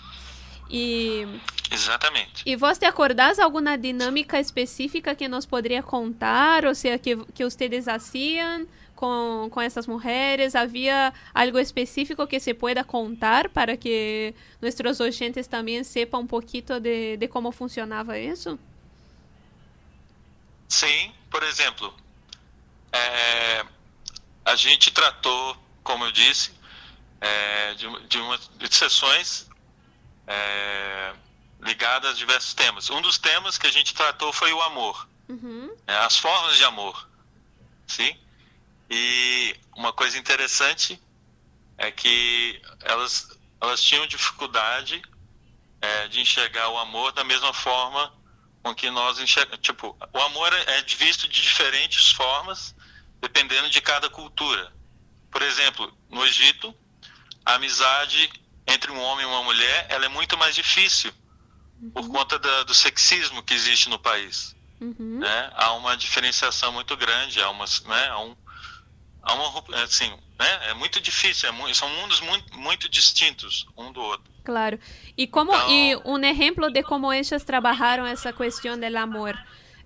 [0.69, 1.23] Y
[1.71, 2.41] exatamente.
[2.43, 6.67] ¿Y vos te acordás alguna dinámica específica que nos podría contar?
[6.67, 10.55] O sea, que, que ustedes hacían con, con esas mujeres?
[10.55, 16.79] ¿Había algo específico que se pueda contar para que nuestros oyentes también sepan un poquito
[16.79, 18.57] de, de cómo funcionaba eso?
[20.67, 21.95] Sim, por exemplo,
[22.91, 23.65] é,
[24.43, 26.51] a gente tratou, como eu disse,
[27.21, 29.49] é, de, de, uma, de sessões
[30.27, 31.13] é,
[31.61, 32.89] ligadas a diversos temas.
[32.89, 35.07] Um dos temas que a gente tratou foi o amor,
[35.87, 37.07] né, as formas de amor,
[37.87, 38.17] sim.
[38.89, 41.01] E uma coisa interessante
[41.77, 45.01] é que elas elas tinham dificuldade
[45.81, 48.13] é, de enxergar o amor da mesma forma
[48.65, 49.59] com que nós enxergamos.
[49.61, 52.73] Tipo, o amor é visto de diferentes formas,
[53.21, 54.73] dependendo de cada cultura.
[55.29, 56.75] Por exemplo, no Egito,
[57.45, 58.27] a amizade
[58.65, 61.13] entre um homem e uma mulher ela é muito mais difícil
[61.93, 64.55] por conta da, do sexismo que existe no país.
[65.19, 65.51] Né?
[65.53, 68.07] Há uma diferenciação muito grande, há, né?
[68.09, 68.35] há, um,
[69.21, 70.09] há uma assim,
[70.39, 70.69] né?
[70.69, 74.33] é muito difícil, é mu- são mundos muito, muito distintos um do outro.
[74.45, 74.77] Claro.
[75.17, 79.35] ¿Y, cómo, y un ejemplo de cómo ellas trabajaron esa cuestión del amor?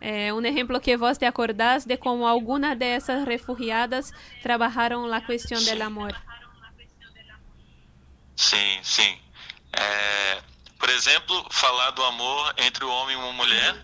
[0.01, 5.25] Eh, un ejemplo que vos te acordás de cómo algunas de esas refugiadas trabajaron la
[5.25, 6.13] cuestión del amor.
[8.35, 9.17] Sim, sim.
[9.73, 10.41] É,
[10.79, 13.75] por exemplo, falar do amor entre o homem e uma mulher,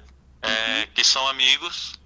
[0.42, 2.00] é, que são amigos,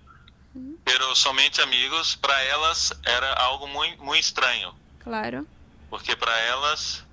[0.84, 5.46] pero somente amigos, para elas era algo muito, muito estranho, Claro.
[5.90, 7.06] porque para elas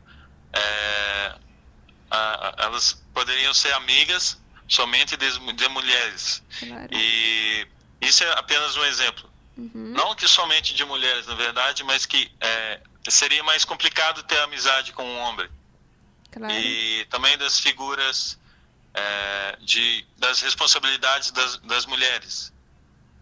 [0.54, 1.34] é,
[2.10, 4.38] a- a- elas poderiam ser amigas
[4.68, 6.42] somente de, de mulheres.
[6.58, 6.88] Claro.
[6.92, 7.66] E
[8.00, 9.30] isso é apenas um exemplo.
[9.56, 14.92] Não que somente de mulheres, na verdade, mas que é, seria mais complicado ter amizade
[14.92, 15.48] com um homem.
[16.30, 16.52] Claro.
[16.52, 18.38] E também das figuras
[18.92, 22.52] é, de, das responsabilidades das, das mulheres.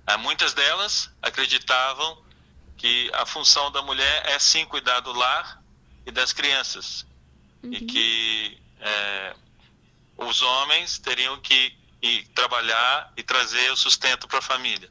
[0.07, 2.19] Ah, muitas delas acreditavam
[2.77, 5.63] que a função da mulher é sim cuidar do lar
[6.05, 7.07] e das crianças.
[7.63, 9.35] E que é,
[10.19, 14.91] os homens teriam que ir trabalhar e trazer o sustento para a família.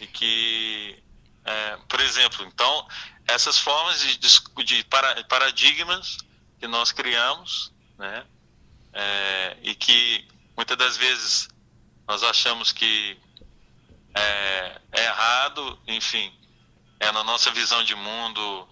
[0.00, 1.02] E que,
[1.44, 2.86] é, por exemplo, então,
[3.26, 4.18] essas formas de,
[4.64, 6.18] de para- paradigmas
[6.58, 8.26] que nós criamos, né,
[8.92, 11.48] é, e que muitas das vezes
[12.06, 13.18] nós achamos que
[14.14, 16.32] é, é errado, enfim,
[16.98, 18.68] é na nossa visão de mundo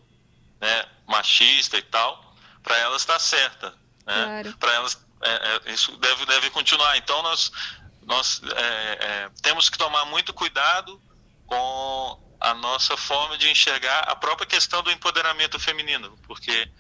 [0.61, 3.75] né, machista e tal, para elas está certa.
[4.09, 4.25] Né?
[4.25, 4.57] Claro.
[4.59, 6.97] Para elas, é, é, isso deve, deve continuar.
[6.97, 7.53] Então, nós,
[8.07, 11.01] nós é, é, temos que tomar muito cuidado
[11.47, 16.71] com a nossa forma de enxergar a própria questão do empoderamento feminino, porque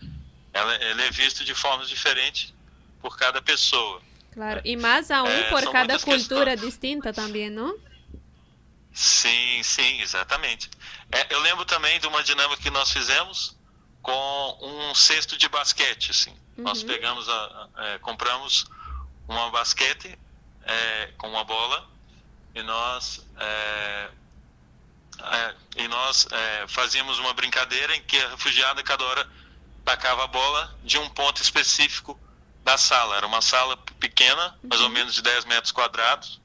[0.52, 2.54] ela, ela é vista de formas diferentes
[3.00, 4.00] por cada pessoa.
[4.32, 4.60] Claro.
[4.64, 6.60] Y más aún Eh, por son cada muchas cultura questões.
[6.60, 7.74] distinta también, ¿no?
[8.94, 10.70] Sim, sim, exatamente.
[11.12, 13.56] É, eu lembro também de uma dinâmica que nós fizemos
[14.02, 16.34] com um cesto de basquete, assim.
[16.58, 16.88] Nós Uhum.
[16.88, 18.66] pegamos, a, a- é, compramos
[19.28, 20.18] uma basquete
[20.64, 21.88] é, com uma bola
[22.54, 24.10] e nós é,
[25.20, 29.28] é, e nós é, fazíamos uma brincadeira em que a refugiada cada hora
[29.84, 32.18] tacava a bola de um ponto específico
[32.64, 33.16] da sala.
[33.16, 36.40] Era uma sala pequena, mais ou menos de 10 metros quadrados,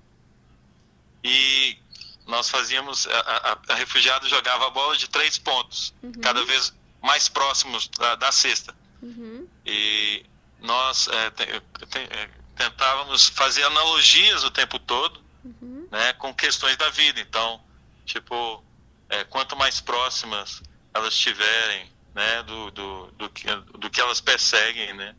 [1.24, 1.78] e
[2.26, 3.20] nós fazíamos a,
[3.68, 8.32] a, a refugiada jogava a bola de três pontos, cada vez mais próximos da, da
[8.32, 8.74] cesta.
[9.66, 10.26] E
[10.60, 15.22] nós é, é, tentávamos fazer analogias o tempo todo,
[15.92, 17.20] né, com questões da vida.
[17.20, 17.62] Então,
[18.06, 18.64] tipo,
[19.10, 20.62] é, quanto mais próximas
[20.94, 23.48] elas estiverem, né, do, do, do, que,
[23.78, 25.16] do que elas perseguem, né,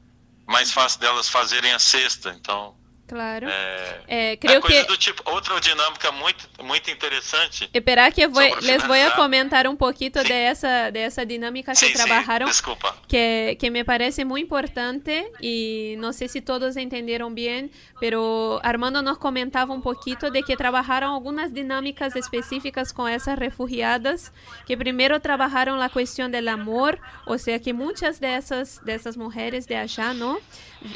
[0.46, 2.30] mais fácil delas fazerem a cesta.
[2.30, 2.76] Então,
[3.06, 3.46] Claro.
[3.50, 5.22] é, é coisa que- do tipo.
[5.30, 7.68] Outra dinâmica muito, muito interessante.
[7.72, 11.72] Espera que Só para les voy a comentar un poquito de esa, de esa dinámica
[11.72, 12.48] que Sim, sim, trabajaron.
[12.48, 12.96] desculpa.
[13.06, 19.02] que, que me parece muy importante y no sé si todos entendieron bien, pero Armando
[19.02, 24.32] nos comentaba un poquito de que trabajaron algunas dinámicas específicas con esas refugiadas,
[24.66, 29.16] que primero trabajaron la cuestión del amor, o sea que muchas de esas, de esas
[29.16, 30.38] mujeres de allá, ¿no?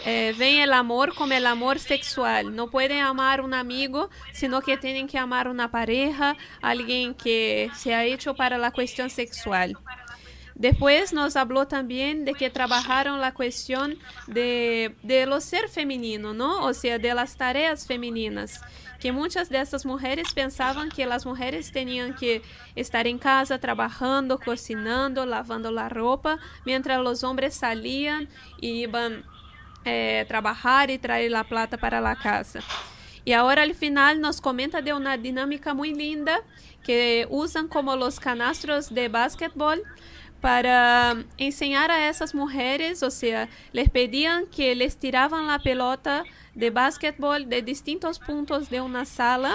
[0.05, 4.76] Eh, ven el amor como el amor sexual, no pueden amar un amigo, sino que
[4.76, 9.78] tienen que amar una pareja, alguien que se ha hecho para la cuestión sexual.
[10.55, 16.64] Después nos habló también de que trabajaron la cuestión de, de lo ser femenino, ¿no?
[16.64, 18.61] O sea, de las tareas femeninas.
[18.99, 22.43] Que muchas de esas mujeres pensaban que las mujeres tenían que
[22.74, 28.28] estar en casa trabajando, cocinando, lavando la ropa, mientras los hombres salían
[28.61, 29.24] y iban
[29.85, 32.61] eh, trabajar y traer la plata para la casa.
[33.24, 36.41] Y ahora al final nos comenta de una dinámica muy linda
[36.83, 39.83] que usan como los canastros de básquetbol
[40.41, 46.24] para enseñar a esas mujeres, o sea, les pedían que les tiraban la pelota
[46.55, 49.55] de básquetbol de distintos puntos de una sala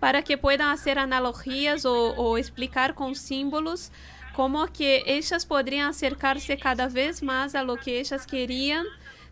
[0.00, 3.92] para que puedan hacer analogías o, o explicar con símbolos
[4.34, 8.84] cómo que ellas podrían acercarse cada vez más a lo que ellas querían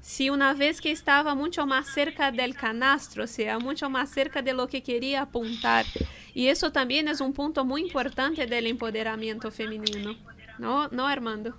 [0.05, 4.42] si una vez que estaba mucho más cerca del canastro, o sea, mucho más cerca
[4.42, 5.86] de lo que quería apuntar.
[6.34, 10.14] Y eso también es un punto muy importante del empoderamiento femenino.
[10.59, 11.57] ¿No, no Armando?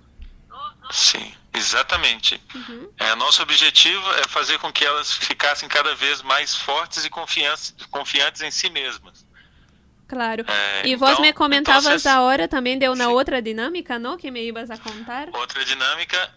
[0.92, 2.40] Sim, exatamente.
[2.54, 2.88] Uhum.
[2.98, 7.74] É, nosso objetivo é fazer com que elas ficassem cada vez mais fortes e confiantes,
[7.90, 9.26] confiantes em si mesmas.
[10.06, 10.44] Claro.
[10.46, 14.16] É, vos então- me comentabas entonces- ahora también de una otra dinámica, ¿no?
[14.16, 15.30] Que me ibas a contar.
[15.32, 16.32] Outra dinâmica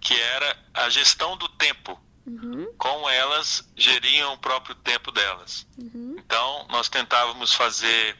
[0.00, 5.64] que era a gestão do tempo, Uhum, como elas geriam o próprio tempo delas.
[5.78, 8.16] uhum, Então, nós tentávamos fazer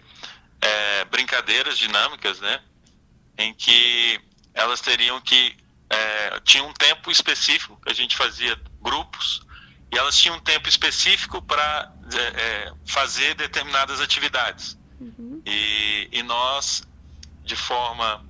[0.60, 2.62] é, brincadeiras dinâmicas, né?
[3.36, 4.20] Em que
[4.54, 5.56] elas teriam que.
[5.90, 9.42] É, tinha um tempo específico, a gente fazia grupos,
[9.92, 14.78] e elas tinham um tempo específico para é, fazer determinadas atividades.
[15.44, 16.82] E, e nós,
[17.44, 18.24] de forma.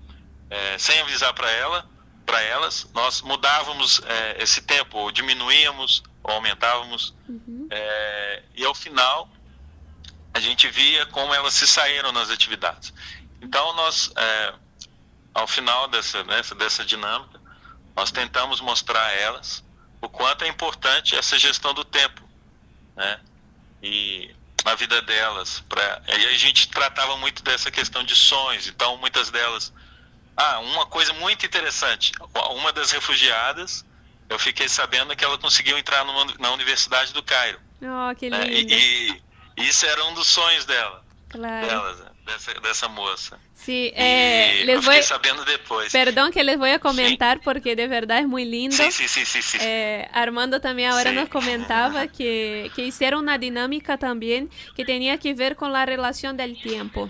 [0.48, 1.86] é, sem avisar para ela,
[2.26, 7.14] para elas, nós mudávamos é, esse tempo, ou diminuíamos, ou aumentávamos,
[7.70, 9.30] é, e ao final
[10.34, 12.92] a gente via como elas se saíram nas atividades.
[13.40, 14.54] Então nós, é,
[15.32, 17.40] ao final dessa, dessa, dessa dinâmica,
[17.94, 19.64] nós tentamos mostrar a elas
[20.02, 22.22] o quanto é importante essa gestão do tempo,
[22.94, 23.20] né?
[23.82, 28.66] E na vida delas, pra, e a gente tratava muito dessa questão de sonhos.
[28.66, 29.72] Então muitas delas,
[30.36, 32.12] ah, uma coisa muito interessante,
[32.50, 33.84] uma das refugiadas,
[34.28, 37.58] eu fiquei sabendo que ela conseguiu entrar numa, na Universidade do Cairo.
[37.82, 38.44] Oh, que né?
[38.44, 38.72] lindo.
[38.72, 39.22] E,
[39.56, 41.66] e isso era um dos sonhos dela, Claro.
[41.66, 42.06] delas, né?
[42.26, 43.38] dessa, dessa moça.
[43.68, 43.92] E
[44.64, 45.90] les eu fiquei sabendo depois.
[45.92, 48.74] perdón que les voy a comentar porque de verdad es muy lindo.
[48.76, 49.58] Sim, sim, sim, sim, sim.
[49.60, 51.16] Eh, Armando también ahora Sí.
[51.16, 56.36] nos comentaba que, que hicieron una dinámica también que tenía que ver con la relación
[56.36, 57.08] del tiempo,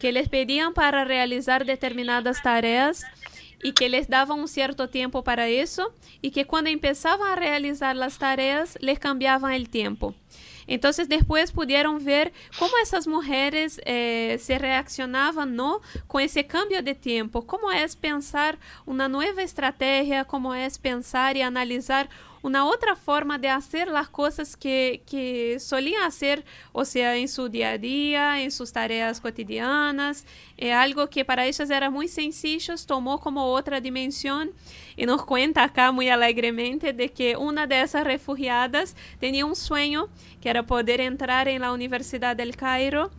[0.00, 3.04] que les pedían para realizar determinadas tareas
[3.62, 5.92] y que les daban un cierto tiempo para eso
[6.22, 10.14] y que cuando empezaban a realizar las tareas les cambiaban el tiempo.
[10.66, 15.80] Entonces después pudieron ver cómo esas mujeres eh, se reaccionaban ¿no?
[16.06, 21.42] con ese cambio de tiempo, cómo es pensar una nueva estrategia, cómo es pensar y
[21.42, 22.08] analizar
[22.42, 27.48] una otra forma de hacer las cosas que, que solían hacer, o sea, en su
[27.48, 30.24] día a día, en sus tareas cotidianas.
[30.56, 34.50] Eh, algo que para ellas era muy sencillo, tomó como otra dimensión
[34.96, 40.08] y nos cuenta acá muy alegremente de que una de esas refugiadas tenía un sueño
[40.40, 43.10] que era poder entrar en la Universidad del Cairo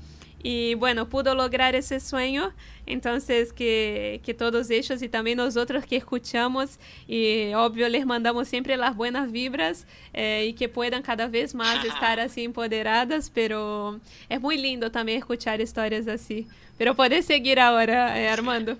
[0.44, 2.54] y bueno, pudo lograr ese sueño.
[2.86, 8.76] Entonces, que, que todos ellos y también nosotros que escuchamos, y obvio les mandamos siempre
[8.76, 14.42] las buenas vibras eh, y que puedan cada vez más estar así empoderadas, pero es
[14.42, 16.48] muy lindo también escuchar historias así.
[16.78, 18.78] Pero puedes seguir ahora, eh, Armando.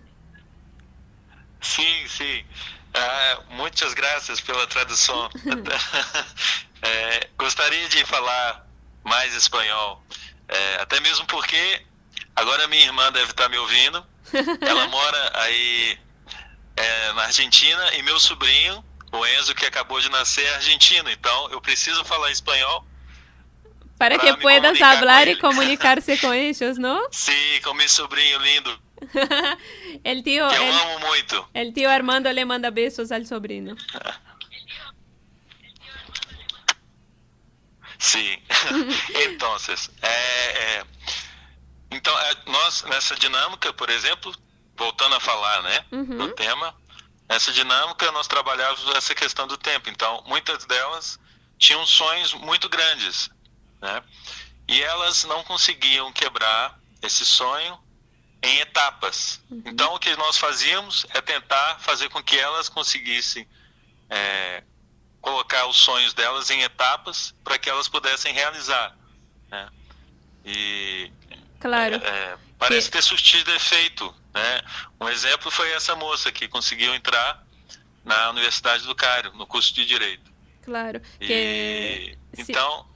[1.62, 2.44] Sim, sim.
[2.94, 5.30] Ah, muitas graças pela tradução.
[6.82, 8.66] É, gostaria de falar
[9.04, 10.04] mais espanhol,
[10.48, 11.82] É, até mesmo porque
[12.36, 14.06] agora minha irmã deve estar me ouvindo.
[14.62, 15.98] Ela mora aí
[16.76, 21.10] é, na Argentina e meu sobrinho, o Enzo, que acabou de nascer, é argentino.
[21.10, 22.86] Então eu preciso falar espanhol.
[23.98, 25.38] Para que puedas hablar él.
[25.40, 27.00] comunicarse con ellos, ¿no?
[27.12, 28.82] Sim, com meu sobrinho lindo,
[30.04, 31.50] El tío, que eu el, amo muito.
[31.54, 33.76] el tío Armando le manda besos al sobrino.
[38.02, 38.42] Sim.
[39.30, 39.56] então,
[40.02, 40.86] é, é,
[41.92, 44.36] então é, nós nessa dinâmica, por exemplo,
[44.76, 46.18] voltando a falar, né, Uhum.
[46.18, 46.76] do tema,
[47.30, 49.88] nessa dinâmica nós trabalhávamos essa questão do tempo.
[49.88, 51.20] Então, muitas delas
[51.60, 53.30] tinham sonhos muito grandes,
[53.80, 54.04] né?
[54.68, 57.78] E elas não conseguiam quebrar esse sonho
[58.42, 59.40] em etapas.
[59.64, 63.48] Então, o que nós fazíamos é tentar fazer com que elas conseguissem
[64.10, 64.64] é,
[65.22, 68.98] colocar os sonhos delas em etapas para que elas pudessem realizar.
[69.50, 69.70] Né?
[70.46, 71.12] E
[71.60, 71.96] Claro.
[71.96, 74.14] é, parece ter surtido efeito.
[74.34, 74.62] Né?
[75.00, 77.46] Um exemplo foi essa moça que conseguiu entrar
[78.04, 80.32] na Universidade do Cairo, no curso de Direito.
[80.64, 81.02] Claro.
[81.20, 82.52] E, Que, sí.
[82.52, 82.88] então,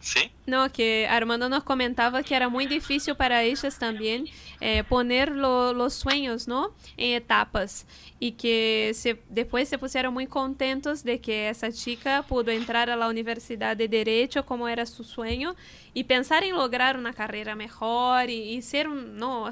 [0.00, 0.30] sim?
[0.46, 4.28] No, que Armando nos comentaba que era muy difícil para ellas también
[4.60, 6.72] eh, poner lo- los sueños, ¿no?
[6.96, 7.86] En etapas.
[8.24, 9.18] Y que se,
[9.66, 14.46] se pusieron muy contentos de que esa chica pudo entrar a la Universidad de Derecho
[14.46, 15.56] como era su sueño
[15.92, 19.50] y pensar en lograr una carrera mejor y, y ser un, no, o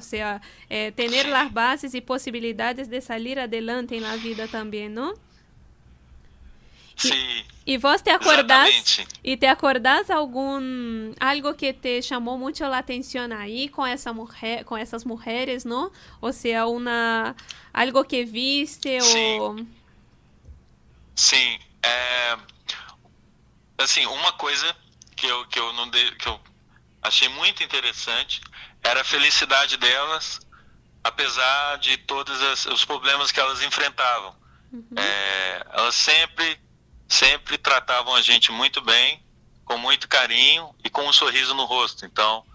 [0.69, 5.15] eh, tener las bases y posibilidades de salir adelante en la vida también, ¿no?
[7.01, 7.44] Sim.
[7.64, 8.68] ¿Y vos te acordás?
[8.68, 9.18] Exatamente.
[9.22, 14.64] ¿Y te acordás algún algo que te llamó mucho la atención ahí con esa mujer,
[14.64, 15.93] con esas mujeres, ¿no?
[16.20, 17.36] O sea, una
[17.72, 19.56] algo que viste o
[21.14, 21.59] Sim.
[21.82, 22.36] É,
[23.78, 24.77] assim, uma coisa
[25.16, 26.40] que eu, que eu não dei, que eu
[27.02, 28.40] achei muito interessante
[28.82, 30.40] era a felicidade delas,
[31.05, 34.35] apesar de todos os problemas que elas enfrentavam.
[34.97, 36.59] É, elas sempre,
[37.11, 39.20] sempre tratavam a gente muito bem,
[39.65, 42.07] com muito carinho e com um sorriso no rosto.
[42.07, 42.47] Então,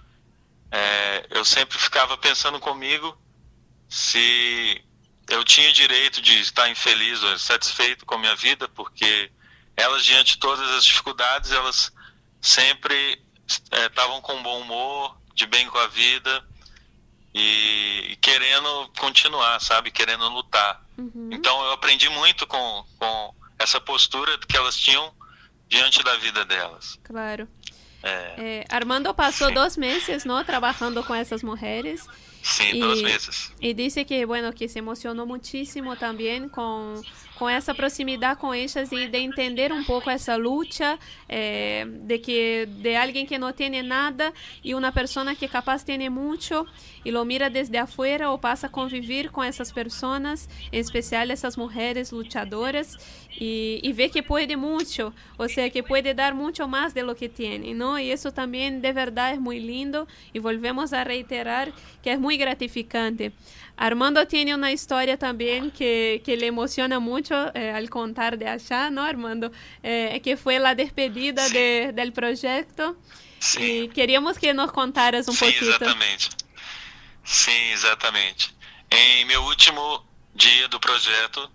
[0.72, 3.18] é, eu sempre ficava pensando comigo
[3.90, 4.82] se
[5.30, 9.30] eu tinha direito de estar infeliz ou satisfeito com a minha vida, porque
[9.76, 11.92] elas, diante de todas as dificuldades, elas
[12.42, 13.22] sempre
[13.72, 16.46] eh, estavam com bom humor, de bem com a vida
[17.34, 19.92] e, e querendo continuar, sabe?
[19.92, 20.82] Querendo lutar.
[21.32, 25.12] Então eu aprendi muito com, com essa postura que elas tinham
[25.70, 27.00] diante da vida delas.
[27.04, 27.48] claro.
[28.04, 30.44] É, Eh, Armando pasó dos meses, ¿no?
[30.46, 32.06] Trabajando con esas mujeres
[32.44, 33.52] Sim, dos meses.
[33.60, 37.02] Y dice que, bueno, que se emocionó muchísimo también con,
[37.40, 42.68] con esa proximidad con ellas y de entender un poco esa lucha eh, de que
[42.82, 44.32] de alguien que no tiene nada
[44.62, 46.66] y una persona que capaz tiene mucho
[47.04, 51.58] y lo mira desde afuera o pasa a convivir con esas personas, en especial esas
[51.58, 52.98] mujeres luchadoras
[53.38, 57.16] y, y ve que puede mucho, o sea, que puede dar mucho más de lo
[57.16, 58.00] que tiene, ¿no?
[58.00, 61.74] Y eso también de verdad es muy lindo y volvemos a reiterar
[62.04, 63.34] que es muy gratificante.
[63.78, 68.90] Armando tiene una historia también que, que le emociona mucho eh, al contar de allá,
[68.90, 69.52] ¿no, Armando?
[69.84, 72.98] Eh, que fue la despedida de, del proyecto.
[73.58, 75.66] Y queríamos que nos contaras un Sim, poquito.
[75.66, 76.30] exatamente.
[77.24, 78.56] Sim, exatamente.
[78.92, 81.50] Em meu último dia do projeto,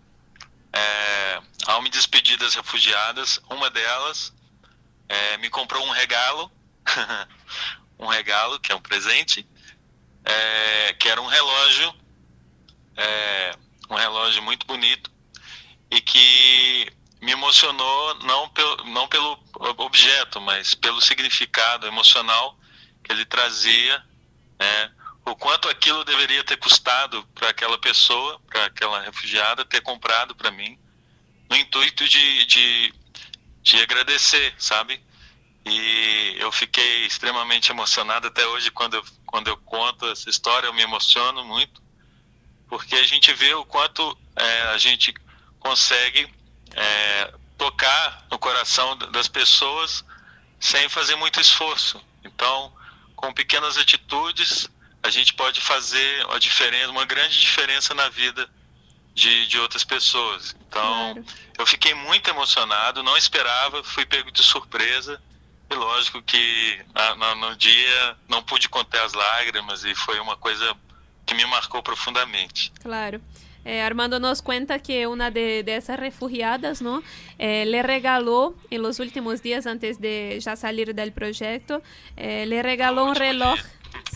[0.73, 4.32] é, ao me despedir das refugiadas, uma delas
[5.09, 6.51] é, me comprou um regalo,
[7.99, 9.47] um regalo que é um presente,
[10.24, 11.95] é, que era um relógio,
[12.97, 13.55] é,
[13.89, 15.11] um relógio muito bonito
[15.91, 19.38] e que me emocionou não pelo, não pelo
[19.78, 22.59] objeto, mas pelo significado emocional
[23.02, 24.02] que ele trazia,
[24.59, 24.92] né?
[25.24, 30.51] o quanto aquilo deveria ter custado para aquela pessoa, para aquela refugiada, ter comprado para
[30.51, 30.78] mim,
[31.48, 32.94] no intuito de, de,
[33.62, 35.01] de agradecer, sabe?
[35.64, 40.72] E eu fiquei extremamente emocionado até hoje quando eu, quando eu conto essa história, eu
[40.72, 41.82] me emociono muito,
[42.66, 45.12] porque a gente vê o quanto é, a gente
[45.59, 46.32] consegue
[46.74, 50.05] é, tocar no coração das pessoas
[50.59, 52.01] sem fazer muito esforço.
[52.24, 52.72] Então,
[53.16, 54.68] com pequenas atitudes,
[55.02, 58.48] a gente pode fazer uma diferença, uma grande diferença na vida
[59.14, 60.55] de, de outras pessoas.
[60.68, 61.24] Então,
[61.59, 65.20] eu fiquei muito emocionado, não esperava, fui pego de surpresa.
[65.70, 70.76] E lógico que na- no dia não pude conter as lágrimas e foi uma coisa
[71.24, 72.72] que me marcou profundamente.
[72.82, 73.22] Claro.
[73.65, 77.03] Eh, Armando nos cuenta que una de, de esas refugiadas, ¿no?
[77.39, 81.82] Eh, le regaló en los últimos días antes de ya salir del proyecto,
[82.16, 83.59] eh, le regaló un reloj,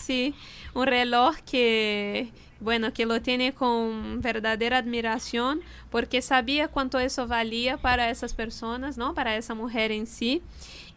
[0.01, 0.33] sí,
[0.73, 5.61] un reloj que, bueno, que lo tiene con verdadera admiración
[5.91, 9.13] porque sabía cuánto eso valía para esas personas, ¿no?
[9.13, 10.41] Para esa mujer en sí.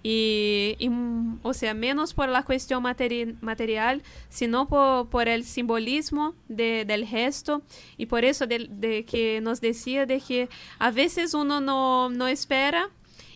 [0.02, 5.44] Y, y, mm, o sea, menos por la cuestión materi- material, sino por, por el
[5.44, 7.62] simbolismo de- del gesto.
[7.96, 10.48] Y por eso de, de que nos decía de que
[10.78, 12.90] a veces uno no, no espera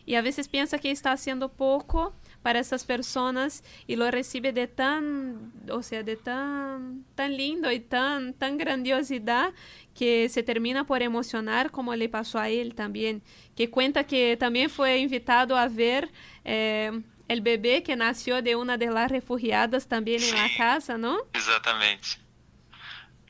[0.07, 4.67] y a veces piensa que está haciendo poco para esas personas y lo recibe de
[4.67, 9.53] tan, o sea, de tan, tan lindo y tan, tan grandiosidad
[9.95, 13.23] que se termina por emocionar como le pasó a él también,
[13.57, 16.11] que cuenta que también fue invitado a ver
[16.45, 16.91] eh,
[17.29, 21.19] el bebé que nació de una de las refugiadas también en la casa, ¿no?
[21.33, 22.09] Exatamente.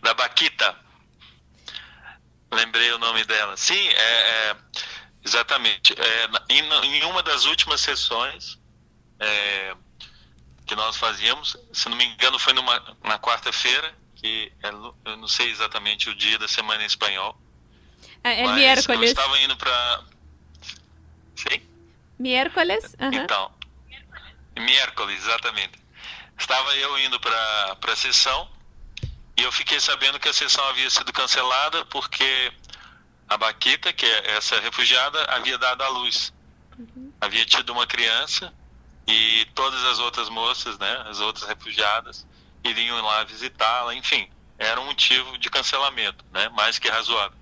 [0.02, 0.78] Da Baquita.
[2.50, 3.56] Lembrei o nome dela.
[3.56, 4.56] Sim, é, é,
[5.24, 5.94] exatamente.
[5.98, 6.60] É, na- em,
[6.98, 8.58] em uma das últimas sessões
[9.22, 9.76] é,
[10.66, 15.28] que nós fazíamos, se não me engano, foi numa, na quarta-feira, que é eu não
[15.28, 17.38] sei exatamente o dia da semana em espanhol.
[18.24, 19.10] Eh, el mas eu miércoles.
[19.10, 20.04] estava indo para.
[21.36, 21.62] Sim?
[22.18, 23.16] Miércoles, ajá.
[23.16, 23.52] Então,
[24.56, 25.78] miércoles, exatamente.
[26.38, 28.48] Estava eu indo para a sessão
[29.36, 32.52] e eu fiquei sabendo que a sessão havia sido cancelada porque
[33.28, 36.32] a Baquita, que é essa refugiada, havia dado à luz.
[37.20, 38.52] Havia tido uma criança
[39.06, 42.26] e todas as outras moças, né, as outras refugiadas,
[42.64, 47.36] iriam lá visitá-la, enfim, era um motivo de cancelamento, né, mais que razoável.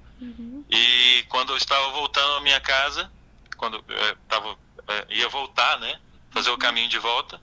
[0.70, 3.11] E quando eu estava voltando à minha casa,
[3.57, 4.57] quando eu tava,
[4.89, 5.99] eh, ia voltar, né?
[6.31, 7.41] Fazer o caminho de volta,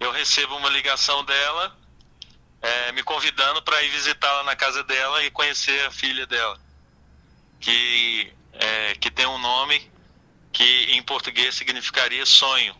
[0.00, 1.76] eu recebo uma ligação dela
[2.60, 6.58] eh, me convidando para ir visitá-la na casa dela e conhecer a filha dela,
[7.60, 9.90] que, eh, que tem um nome
[10.52, 12.74] que em português significaria sonho.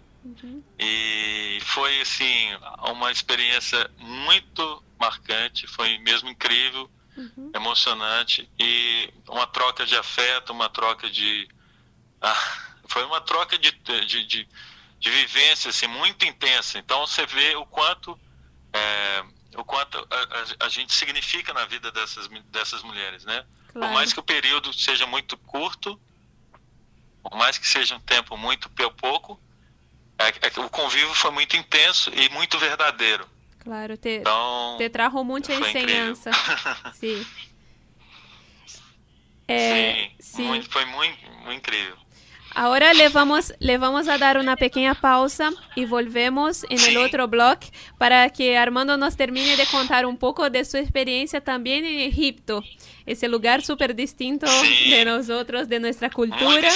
[0.78, 2.48] E foi assim
[2.90, 6.90] uma experiência muito marcante, foi mesmo incrível,
[7.54, 11.46] emocionante e uma troca de afeto, uma troca de
[12.22, 12.34] ah,
[12.88, 14.48] foi uma troca de, de, de,
[15.00, 16.78] de vivência assim, muito intensa.
[16.78, 18.18] Então você vê o quanto
[18.74, 19.24] é,
[19.56, 23.44] o quanto a, a- a gente significa na vida dessas dessas mulheres, né?
[23.72, 23.94] Por Claro.
[23.94, 26.00] mais que o período seja muito curto,
[27.22, 29.40] por mais que seja um tempo muito pouco,
[30.58, 33.26] o convívio foi muito intenso e muito verdadeiro.
[33.60, 35.92] Claro, te, Então, te trajo mucha fue increíble.
[35.92, 36.30] enseñanza.
[36.94, 37.26] Sí.
[39.48, 40.42] Eh, Sim, sí.
[40.42, 41.96] muito- foi muito, muito incrível.
[42.54, 47.26] Ahora le vamos, le vamos a dar una pequeña pausa y volvemos en el otro
[47.26, 47.68] bloque
[47.98, 52.62] para que Armando nos termine de contar un poco de su experiencia también en Egipto,
[53.12, 54.46] ese lugar súper distinto
[54.90, 56.68] de nosotros, de nuestra cultura.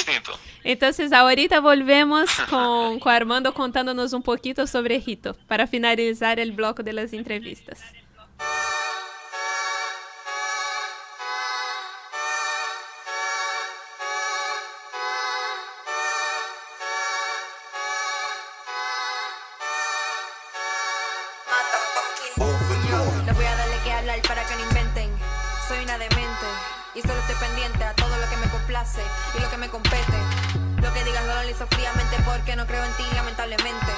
[0.64, 6.82] Entonces ahorita volvemos con, con Armando contándonos un poquito sobre Egipto para finalizar el bloque
[6.82, 7.80] de las entrevistas.
[29.36, 30.18] Y lo que me compete.
[30.80, 33.92] Lo que digas lo analizo fríamente porque no creo en ti, lamentablemente.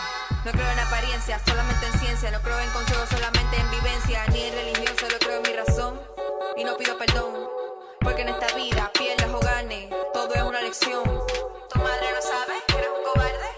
[0.44, 2.30] No creo en apariencia, solamente en ciencia.
[2.30, 4.26] No creo en consejos, solamente en vivencia.
[4.28, 6.00] Ni en religión, solo creo en mi razón.
[6.56, 7.34] Y no pido perdón.
[8.00, 11.04] Porque en esta vida, pierdas o ganes, todo es una lección.
[11.72, 13.50] Tu madre lo sabe, que eres un cobarde.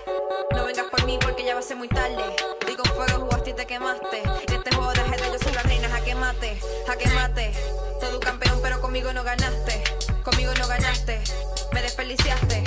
[0.57, 2.37] No vengas por mí porque ya va a ser muy tarde.
[2.67, 4.23] Digo fuego, jugaste y te quemaste.
[4.23, 7.53] En este juego de ajedrez yo soy la reina, jaque mate, jaque mate.
[8.01, 9.85] Todo un campeón, pero conmigo no ganaste.
[10.25, 11.23] Conmigo no ganaste.
[11.73, 12.65] Me desperdiciaste,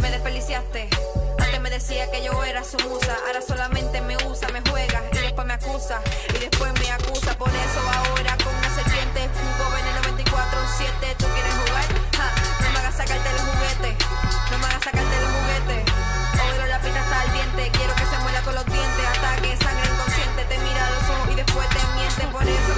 [0.00, 0.88] me desperdiciaste.
[1.38, 3.16] Antes me decía que yo era su musa.
[3.26, 6.00] Ahora solamente me usa, me juega y después me acusa.
[6.34, 7.36] Y después me acusa.
[7.36, 11.16] Por eso ahora con una serpiente jugo veneno 24-7.
[11.18, 11.86] ¿Tú quieres jugar?
[12.16, 12.28] Ja,
[12.62, 13.94] no me hagas sacarte los juguetes.
[14.50, 15.92] No me hagas sacarte los juguetes.
[16.40, 17.70] Oílo, la pista está al diente.
[17.76, 19.06] Quiero que se muela con los dientes.
[19.18, 20.44] Ataque, sangre inconsciente.
[20.48, 22.22] Te mira a los ojos y después te miente.
[22.32, 22.72] Por eso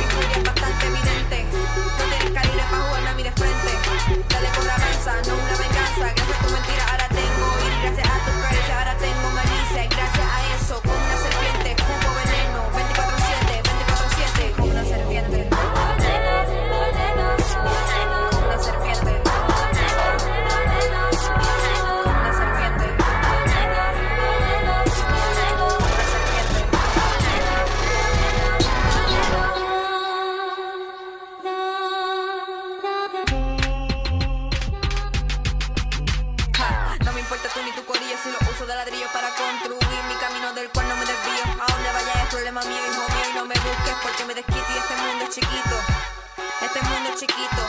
[47.18, 47.62] chiquito.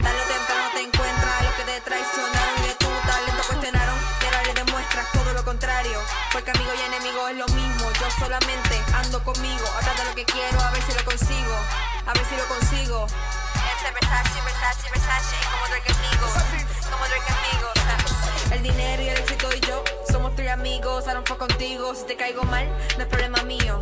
[0.00, 3.98] Tarde o temprano te encuentras a los que te traicionaron y de tu talento cuestionaron.
[4.22, 6.00] Y ahora le demuestras todo lo contrario.
[6.32, 7.92] Porque amigo y enemigo es lo mismo.
[7.92, 11.56] Yo solamente ando conmigo, atrás de lo que quiero, a ver si lo consigo.
[12.06, 13.04] A ver si lo consigo.
[13.04, 16.26] Ese Versace, Versace, Versace, como Drake amigo.
[16.90, 17.68] Como Drake amigo.
[18.52, 21.06] El dinero y el éxito y yo somos tres amigos.
[21.06, 21.94] Ahora fue contigo.
[21.94, 22.66] Si te caigo mal,
[22.96, 23.78] no es problema mío.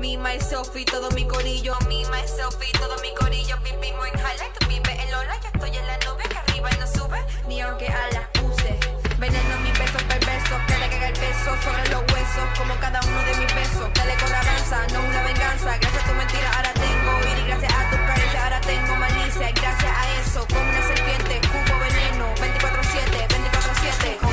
[0.00, 1.76] Me, myself y todo mi corillo.
[1.86, 3.58] Me, myself y todo mi corillo.
[3.62, 5.36] Vivimos en highlight, tú vives en Lola.
[5.42, 7.20] Yo estoy en la nube que arriba y no sube.
[7.46, 8.80] Ni aunque alas use.
[9.18, 10.58] Veneno en mis besos perversos.
[10.68, 12.46] Que le caiga el peso sobre los huesos.
[12.56, 13.92] Como cada uno de mis besos.
[13.92, 15.76] Dale con la danza, no una venganza.
[15.76, 17.12] Gracias a tu mentira ahora tengo.
[17.20, 19.50] Y gracias a tu carencia ahora tengo malicia.
[19.50, 21.40] Y gracias a eso, como una serpiente.
[21.52, 22.24] Cubo veneno.
[22.40, 24.29] 24-7, 24-7.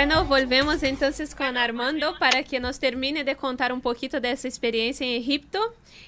[0.00, 4.48] Bueno, volvemos entonces con Armando para que nos termine de contar un poquito de esa
[4.48, 5.60] experiencia en Egipto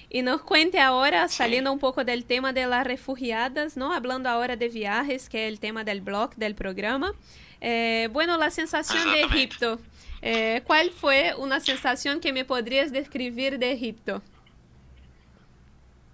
[0.09, 3.93] y nos cuente ahora, saliendo un poco del tema de las refugiadas, ¿no?
[3.93, 7.13] Hablando ahora de viajes, que es el tema del blog, del programa.
[7.61, 9.79] Eh, bueno, la sensación de Egipto.
[10.23, 14.23] Eh, ¿Cuál fue una sensación que me podrías describir de Egipto?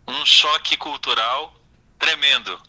[0.05, 1.51] Um choque cultural
[1.97, 2.61] tremendo.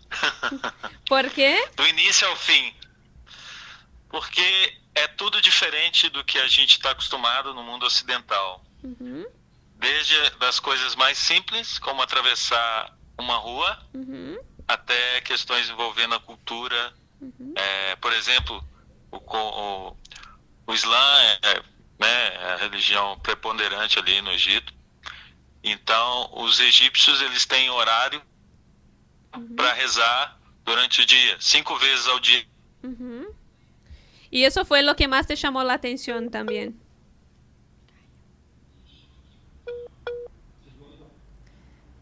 [1.09, 1.59] ¿Por qué?
[1.77, 2.80] Do início ao fim.
[4.11, 8.65] Porque é tudo diferente do que a gente está acostumado no mundo ocidental.
[8.82, 9.24] Uhum,
[9.77, 14.39] Desde das coisas mais simples, como atravessar uma rua, uhum,
[14.69, 16.95] até questões envolvendo a cultura.
[17.20, 17.55] uhum.
[17.57, 18.62] É, por exemplo,
[19.11, 19.97] o, o,
[20.66, 21.62] o Islã é,
[21.99, 24.73] né, é a religião preponderante ali no Egito.
[25.62, 28.23] Então, os egípcios eles têm horário
[29.57, 32.47] para rezar durante o dia, cinco vezes ao dia.
[32.82, 33.19] Ujú.
[34.31, 36.78] Y eso fue lo que más te llamó la atención también.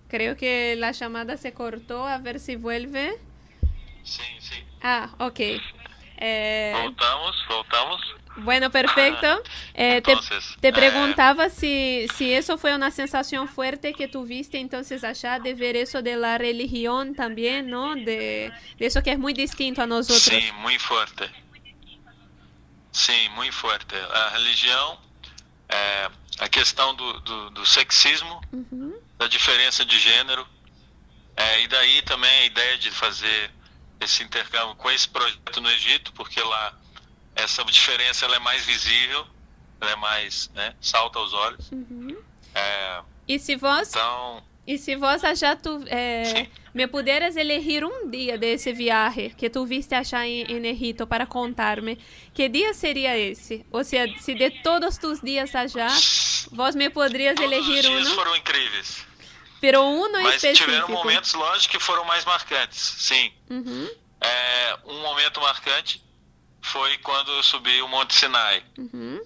[0.08, 3.14] Creo que la llamada se cortó, a ver si vuelve.
[4.04, 4.64] Sim, sim.
[4.82, 5.40] Ah, ok.
[6.20, 8.00] Eh, Voltamos, voltamos.
[8.36, 9.40] bueno, perfecto.
[9.74, 14.58] Eh, te, Entonces, te eh, preguntaba si, si eso fue una sensación fuerte que tuviste
[14.58, 17.94] entonces allá de ver eso de la religión también, ¿no?
[17.94, 20.42] De, de eso que es muy distinto a nosotros.
[20.42, 21.30] Sim, muito forte.
[22.98, 23.94] Sim, muito forte.
[23.94, 24.98] A religião,
[25.68, 26.10] é,
[26.40, 28.98] a questão do, do, do sexismo, Uhum.
[29.16, 30.44] da diferença de gênero,
[31.36, 33.52] é, e daí também a ideia de fazer
[34.00, 36.76] esse intercâmbio com esse projeto no Egito, porque lá
[37.36, 39.24] essa diferença ela é mais visível,
[39.80, 41.70] ela é mais, né, salta aos olhos.
[41.70, 42.20] Uhum.
[42.52, 44.42] É, E se vos, então,
[44.72, 49.48] y si vos allá tu, eh, me pudieras elegir un día de esse viaje que
[49.48, 51.96] tu viste allá en, en Egipto para contarme,
[52.34, 53.64] ¿qué día sería ese?
[53.70, 55.88] O sea, si de todos tus días allá,
[56.50, 56.90] vos me
[57.34, 59.06] todos os elegir dias uno, foram incríveis.
[59.60, 60.92] pero uno Mas tiveram específico.
[60.92, 62.78] momentos, lógico, que foram mais marcantes,
[63.08, 63.32] sim.
[63.48, 63.88] Uhum,
[64.20, 66.02] É, um momento marcante
[66.60, 69.18] foi quando eu subi o Monte Sinai, uhum,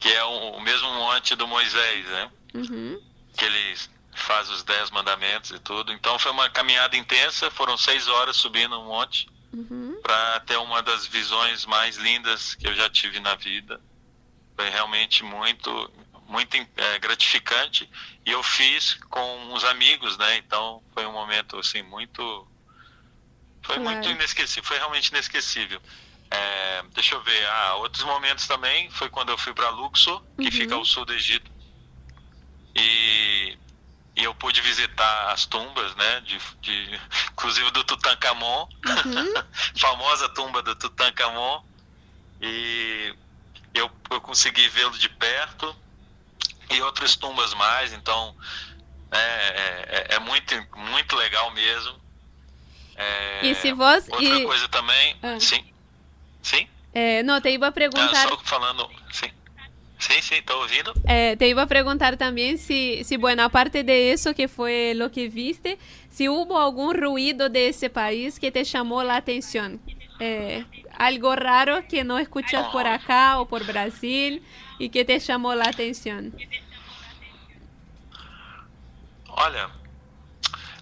[0.00, 2.30] que é o, o mesmo monte do Moisés, né?
[2.54, 3.00] uhum.
[3.36, 3.74] Que ele
[4.14, 5.92] faz os dez mandamentos e tudo.
[5.92, 9.96] Então foi uma caminhada intensa, foram seis horas subindo o monte Uhum.
[10.02, 13.80] para ter uma das visões mais lindas que eu já tive na vida.
[14.56, 15.90] Foi realmente muito,
[16.28, 17.88] muito é, gratificante
[18.26, 20.36] e eu fiz com uns amigos, né?
[20.36, 22.22] Então foi um momento assim muito,
[23.62, 23.90] foi Claro.
[23.90, 25.80] muito inesquecível, foi realmente inesquecível.
[26.30, 30.44] É, deixa eu ver, ah, outros momentos também foi quando eu fui para Luxor, que
[30.46, 30.50] Uhum.
[30.50, 31.50] fica ao sul do Egito,
[32.76, 33.03] e,
[34.16, 36.20] e eu pude visitar as tumbas, né?
[36.20, 37.00] De, de,
[37.32, 38.66] inclusive do Tutankhamon,
[39.76, 41.62] famosa tumba do Tutankhamon,
[42.40, 43.14] e
[43.74, 45.74] eu, eu consegui vê-lo de perto
[46.70, 48.34] e outras tumbas mais, então
[49.10, 51.98] é, é, é muito, muito legal mesmo.
[52.96, 55.40] É, E se vos- outra e- coisa também, Ah.
[55.40, 55.64] sim,
[56.42, 59.28] sim, Eh, no, te iba a ah, só falando, sim,
[60.04, 60.92] sim, sim, tô ouvindo.
[61.06, 65.10] eh, te iba a preguntar también si, si, bueno, aparte de eso que fue lo
[65.10, 65.78] que viste,
[66.10, 69.80] si hubo algún ruido de ese país que te llamó la atención.
[70.20, 70.64] Eh,
[70.96, 74.42] algo raro que no escuchas por acá o por Brasil
[74.78, 76.34] y que te llamó la atención.
[79.36, 79.68] Olha,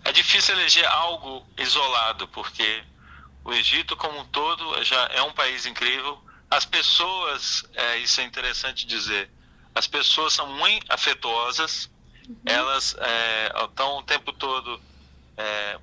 [0.05, 2.82] é difícil eleger algo isolado, porque
[3.44, 6.19] o Egito como um todo já é um país incrível.
[6.53, 9.31] As pessoas, é, isso é interessante dizer,
[9.74, 11.91] as pessoas são muito afetuosas,
[12.45, 12.95] elas
[13.65, 14.79] estão o tempo todo
[15.37, 15.81] é,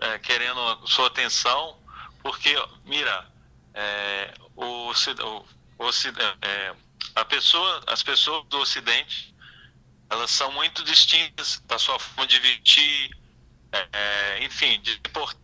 [0.00, 1.76] é, querendo a sua atenção,
[2.22, 2.54] porque,
[2.84, 3.26] mira,
[3.74, 4.90] é, o,
[5.78, 6.74] o, ocid- é,
[7.16, 9.34] a pessoa, as pessoas do Ocidente
[10.10, 13.10] elas são muito distintas da sua forma de vestir,
[13.72, 15.34] é, é, enfim, de por-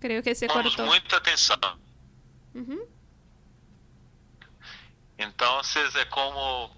[0.00, 0.90] Creo que se tomamos cortó.
[0.90, 1.58] muita atenção.
[2.54, 2.88] Ujú.
[5.18, 6.70] Então, vocês é como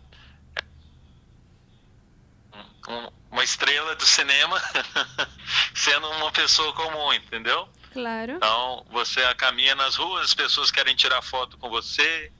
[2.88, 4.60] um- uma estrela do cinema
[5.74, 7.68] sendo uma pessoa comum, entendeu?
[7.92, 8.32] Claro.
[8.32, 12.32] Então, você caminha nas ruas, as pessoas querem tirar foto com você,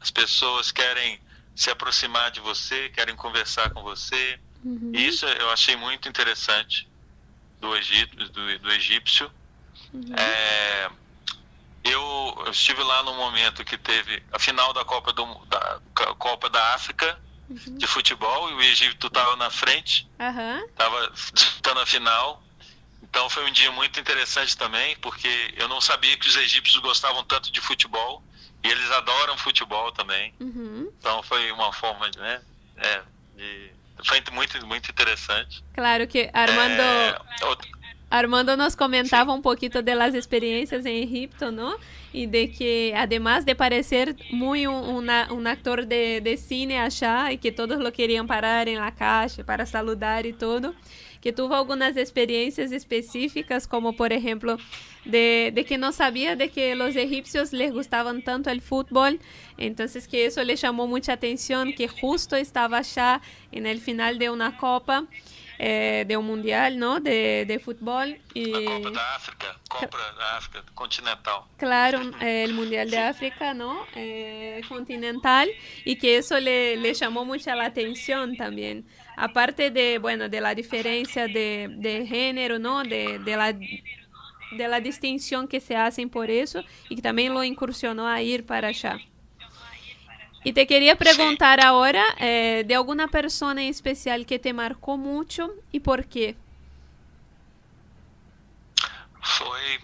[0.00, 1.20] as pessoas querem
[1.54, 4.38] se aproximar de você, querem conversar com você.
[4.64, 4.92] Uhum.
[4.94, 6.88] Isso eu achei muito interessante
[7.60, 9.30] do Egito, do, do egípcio.
[9.92, 10.14] Uhum.
[10.16, 10.90] É,
[11.84, 15.80] eu, eu estive lá no momento que teve a final da Copa, do, da
[16.18, 17.18] Copa da África
[17.48, 17.78] Uhum.
[17.78, 20.06] de futebol e o Egito estava na frente,
[20.70, 22.40] estava disputando a final.
[23.02, 27.24] Então foi um dia muito interessante também, porque eu não sabia que os egípcios gostavam
[27.24, 28.22] tanto de futebol
[28.62, 30.32] e eles adoram futebol também.
[30.38, 30.88] Uhum.
[30.98, 32.40] Então foi uma forma de, né,
[32.76, 33.02] é,
[33.34, 33.72] de,
[34.06, 35.64] foi muito muito interessante.
[35.74, 37.68] Claro que Armando, É, outra-
[38.10, 41.74] Armando nos comentaba un poquito de las experiencias en Egipto, ¿no?
[42.12, 47.52] Y de que además de parecer una- un actor de, de cine allá y que
[47.52, 50.74] todos lo querían parar en la calle para saludar y todo,
[51.20, 54.56] que tuvo algunas experiencias específicas, como por ejemplo
[55.04, 59.20] de, de que no sabía de que los egipcios les gustaban tanto el fútbol,
[59.56, 63.20] entonces que eso le llamó mucha atención, que justo estaba allá
[63.52, 65.06] en el final de una copa.
[65.62, 67.00] Eh, de un mundial, ¿no?
[67.00, 68.18] De, de fútbol.
[68.32, 71.42] Y, Copa da África, Copa da África continental.
[71.58, 73.86] claro, el Mundial de África, ¿no?
[73.94, 75.50] Eh, continental,
[75.84, 78.86] y que eso le, le llamó mucha la atención también.
[79.16, 82.82] Aparte de, bueno, de la diferencia de, de género, ¿no?
[82.82, 83.52] De, de la
[84.52, 88.46] de la distinción que se hacen por eso y que también lo incursionó a ir
[88.46, 88.98] para allá.
[90.42, 95.50] Y te quería preguntar ahora eh, de alguna persona en especial que te marcó mucho
[95.70, 96.36] y por qué.
[99.22, 99.80] Foi.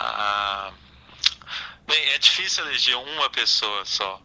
[0.00, 0.72] a
[1.86, 4.22] bem, é difícil eleger uma pessoa só,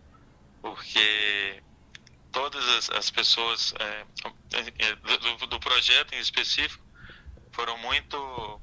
[0.62, 1.62] porque
[2.32, 4.06] todas as, as pessoas é,
[5.40, 6.84] do, do projeto em específico
[7.52, 8.62] foram muito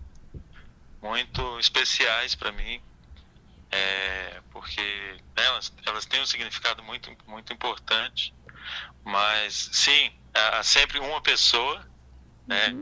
[1.00, 2.80] muito especiais para mim
[3.72, 8.34] é, porque elas, elas têm um significado muito, muito importante,
[9.02, 11.84] mas sim, há sempre uma pessoa
[12.46, 12.76] né,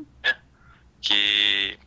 [1.01, 1.79] que,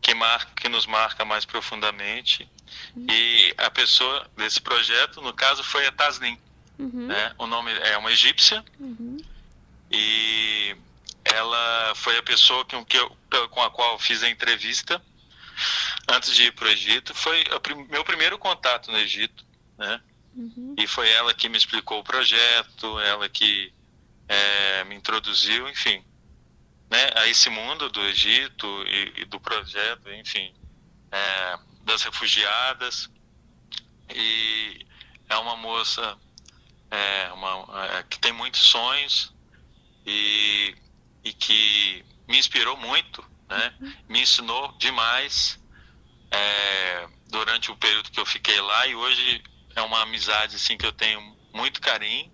[0.00, 2.50] que, marca, que nos marca mais profundamente.
[2.96, 6.38] E a pessoa desse projeto, no caso, foi a Tasnim.
[7.06, 7.34] Né?
[7.38, 8.64] O nome é uma egípcia
[9.90, 10.76] e
[11.24, 13.16] ela foi a pessoa com, que eu,
[13.50, 15.00] com a qual eu fiz a entrevista
[16.08, 17.14] antes de ir para o Egito.
[17.14, 19.44] Foi o meu primeiro contato no Egito,
[19.78, 20.00] né?
[20.76, 23.72] E foi ela que me explicou o projeto, ela que
[24.26, 26.04] é, me introduziu, enfim,
[26.90, 30.52] né, a esse mundo do Egito e, e do projeto, enfim,
[31.12, 33.08] é, das refugiadas.
[34.12, 34.84] E
[35.28, 36.18] é uma moça
[36.90, 39.32] é, uma, é, que tem muitos sonhos
[40.04, 40.74] e,
[41.22, 43.74] e que me inspirou muito, né?
[44.08, 45.62] Me ensinou demais
[46.34, 49.42] é, durante o período que eu fiquei lá e hoje
[49.76, 51.20] é uma amizade assim que eu tenho
[51.52, 52.32] muito carinho,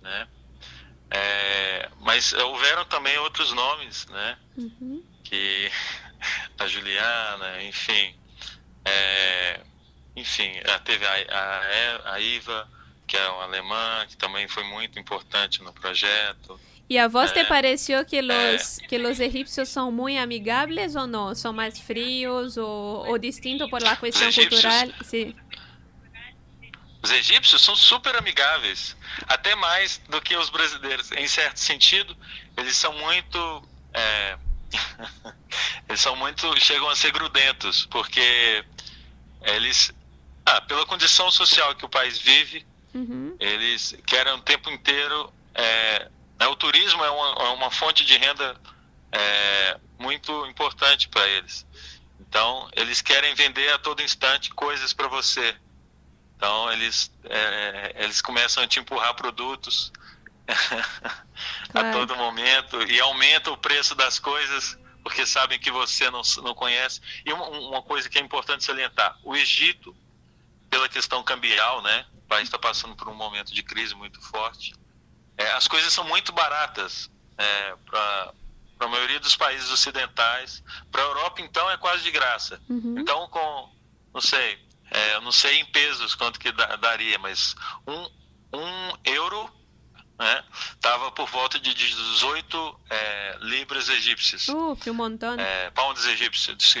[0.00, 0.28] né?
[1.10, 4.38] É, mas houveram também outros nomes, né?
[5.24, 5.70] Que
[6.58, 8.14] a Juliana, enfim,
[8.84, 9.60] é,
[10.16, 10.52] enfim,
[10.84, 12.68] teve a, a, a Iva,
[13.06, 16.60] que é uma alemã, que também foi muito importante no projeto.
[16.88, 21.06] ¿Y a vos te Eh, pareció que los, que los egipcios son muy amigables o
[21.06, 21.34] no?
[21.34, 24.32] ¿Son más fríos o, o distintos por la cuestión egipcios.
[24.32, 24.96] cultural?
[25.00, 25.36] Sí.
[27.02, 28.96] Os egípcios são super amigáveis,
[29.28, 31.12] até mais do que os brasileiros.
[31.12, 32.16] Em certo sentido,
[32.56, 33.38] eles são muito.
[33.94, 34.36] é,
[35.88, 36.58] eles são muito.
[36.60, 38.64] chegam a ser grudentos, porque
[39.42, 39.92] eles.
[40.46, 42.66] Ah, pela condição social que o país vive,
[43.38, 45.32] eles querem o tempo inteiro.
[45.54, 46.10] é,
[46.46, 48.56] o turismo é uma, é uma fonte de renda
[49.10, 51.66] é, muito importante para eles.
[52.20, 55.56] Então, eles querem vender a todo instante coisas para você.
[56.36, 59.92] Então, eles, é, eles começam a te empurrar produtos
[61.74, 64.78] a todo momento e aumentam o preço das coisas
[65.08, 67.00] porque sabem que você não, não conhece.
[67.24, 69.96] E uma, uma coisa que é importante salientar: o Egito,
[70.68, 72.06] pela questão cambial, né?
[72.12, 74.74] O país está passando por um momento de crise muito forte.
[75.38, 77.08] É, as coisas são muito baratas
[77.38, 78.32] é, para
[78.80, 80.62] a maioria dos países ocidentais.
[80.90, 82.60] Para a Europa, então, é quase de graça.
[82.98, 83.72] Então, com,
[84.12, 84.58] não sei,
[84.90, 87.54] é, eu não sei em pesos quanto que dá- daria, mas
[87.86, 88.10] um,
[88.58, 89.48] um euro
[90.18, 90.44] né,
[90.80, 94.48] tava por volta de 18 é, libras egípcias.
[94.48, 95.38] Uf, un montón.
[95.38, 96.74] É, pounds egípcios.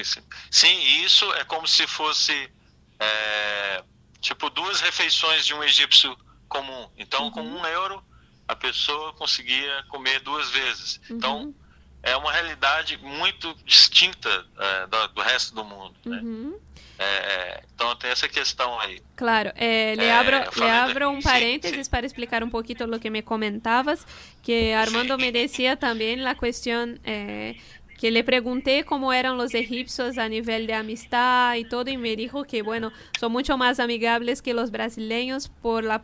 [0.50, 2.50] Sim, isso é como se fosse
[2.98, 3.84] é,
[4.20, 6.16] tipo duas refeições de um egípcio
[6.48, 6.90] comum.
[6.96, 8.02] Então, com um euro,
[8.48, 11.00] a pessoa conseguia comer duas vezes.
[11.10, 11.54] Então,
[12.02, 15.94] é uma realidade muito distinta é, do, do resto do mundo.
[16.04, 16.16] né?
[16.22, 16.60] Ujú.
[17.00, 19.00] É, então, tem essa questão aí.
[19.14, 22.98] Claro, eh, le Eh, abro, le falando- abro un paréntesis para explicar un poquito lo
[22.98, 24.04] que me comentabas,
[24.42, 27.54] que Armando me decía también la cuestión eh,
[27.98, 32.14] que le pregunté cómo eran los egipcios a nivel de amistad y todo, y me
[32.14, 36.00] dijo que, bueno, son mucho más amigables que los brasileños por la,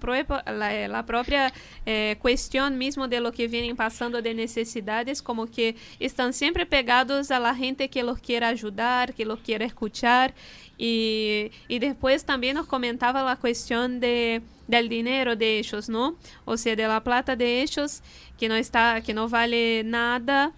[0.46, 1.52] la, la propia
[1.86, 7.30] eh, cuestión mismo de lo que vienen pasando de necesidades, como que están siempre pegados
[7.30, 10.34] a la gente que los quiere ayudar, que los quiere escuchar.
[10.76, 16.16] Y, y después también nos comentaba la cuestión de, del dinero de ellos, ¿no?
[16.44, 18.02] O sea, de la plata de ellos,
[18.36, 20.52] que no, está, que no vale nada,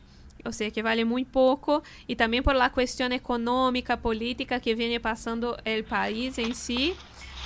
[0.46, 5.00] o sea, que vale muy poco, y también por la cuestión económica, política que viene
[5.00, 6.94] pasando el país en sí,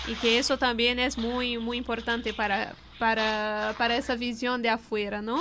[0.07, 5.23] y que eso también es muy, muy importante para, para, para esa visión de afuera,
[5.23, 5.41] ¿no?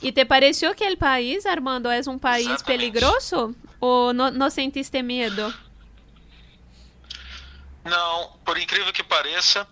[0.00, 3.54] ¿Y te pareció que el país, Armando, es un país peligroso?
[3.80, 5.52] ¿O no, no sentiste miedo?
[7.84, 9.66] Não, por incrível que pareça,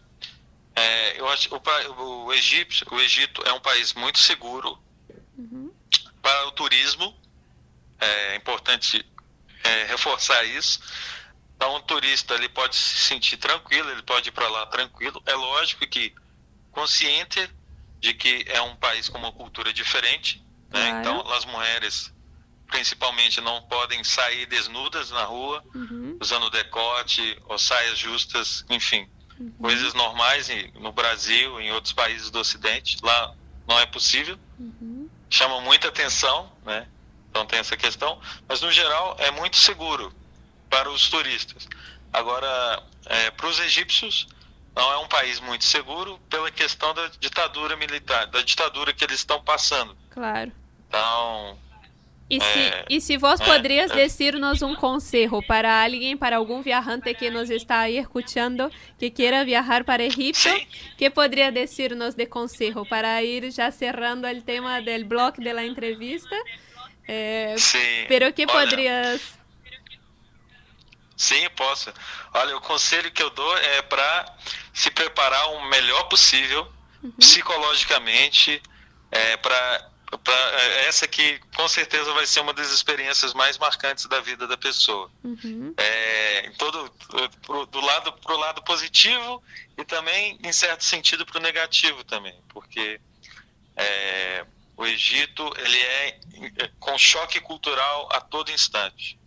[0.75, 4.79] é, eu acho o, o, Egito, o Egito é um país muito seguro
[6.25, 7.15] para o turismo.
[8.01, 9.05] É importante
[9.63, 10.81] é, reforçar isso.
[11.55, 15.23] Então, o turista ele pode se sentir tranquilo, ele pode ir para lá tranquilo.
[15.27, 16.15] É lógico que
[16.73, 17.49] consciente
[18.01, 20.91] de que é um país com uma cultura diferente, né?
[20.91, 20.99] Claro.
[20.99, 22.13] Então, as mulheres
[22.67, 25.63] principalmente não podem sair desnudas na rua,
[26.21, 29.09] usando decote ou saias justas, enfim.
[29.61, 32.97] coisas normais no Brasil, em outros países do Ocidente.
[33.03, 33.35] Lá
[33.69, 34.39] não é possível.
[35.31, 36.87] Chama muita atenção, né?
[37.31, 38.21] Então tem essa questão.
[38.49, 40.15] Mas no geral é muito seguro
[40.71, 41.67] para os turistas.
[42.13, 42.83] Agora,
[43.37, 44.29] para os egípcios,
[44.75, 49.17] não é um país muito seguro pela questão da ditadura militar, da ditadura que eles
[49.17, 49.97] estão passando.
[50.11, 50.53] Claro.
[50.89, 51.59] Então,
[52.29, 53.97] E se, É, e se vos é, podrías é.
[53.97, 59.45] decirnos un consejo para alguien, para algún viajante que nos está ahí escuchando, que quiera
[59.45, 60.49] viajar para Egipto,
[60.97, 66.37] ¿qué podría decirnos de consejo para ir ya cerrando el tema blog de la entrevista?
[67.07, 68.07] Eh, Sim.
[68.09, 69.39] pero ¿qué Olha, podrías...
[71.17, 71.93] Sim, posso.
[72.33, 74.37] Olha, o conselho que eu dou é para
[74.73, 76.67] se preparar o melhor possível
[77.19, 78.61] psicologicamente
[79.11, 79.91] é, para
[80.87, 85.11] essa que com certeza vai ser uma das experiências mais marcantes da vida da pessoa.
[85.77, 86.91] É, em todo
[87.43, 89.43] pro, do lado pro lado positivo
[89.77, 93.01] e também em certo sentido para o negativo também, porque
[93.77, 94.47] é,
[94.77, 96.19] o Egito ele é
[96.59, 99.19] é, com choque cultural a todo instante.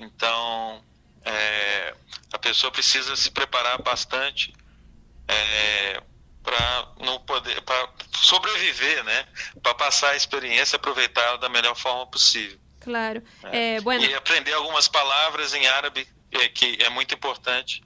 [0.00, 0.84] Então,
[1.24, 1.94] é,
[2.32, 4.52] a pessoa precisa se preparar bastante
[6.44, 7.88] para não poder, para
[8.20, 9.26] sobreviver, né?
[9.62, 12.58] Para passar a experiência, e aproveitar da melhor forma possível.
[12.80, 13.22] Claro.
[13.44, 17.82] Eh, bueno, E aprender algumas palavras em árabe é, que é muito importante.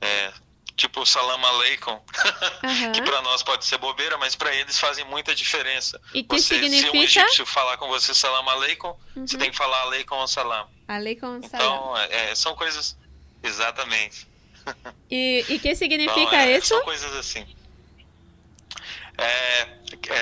[0.00, 0.32] É,
[0.76, 1.98] tipo salam aleikum,
[2.62, 2.92] Aham.
[2.92, 5.98] que para nós pode ser bobeira, mas para eles fazem muita diferença.
[6.14, 6.98] E que você, Se um significa?
[7.22, 9.40] egípcio falar com você salam aleikum, você Uhum.
[9.40, 10.68] tem que falar aleikum ou salam.
[10.86, 11.66] Aleikum salam.
[11.66, 12.96] Então, é, é, são coisas.
[13.42, 14.26] Exatamente.
[15.10, 16.74] ¿Y, ¿Y qué Então, significa é, eso?
[16.74, 17.46] São coisas assim.
[19.18, 19.62] É,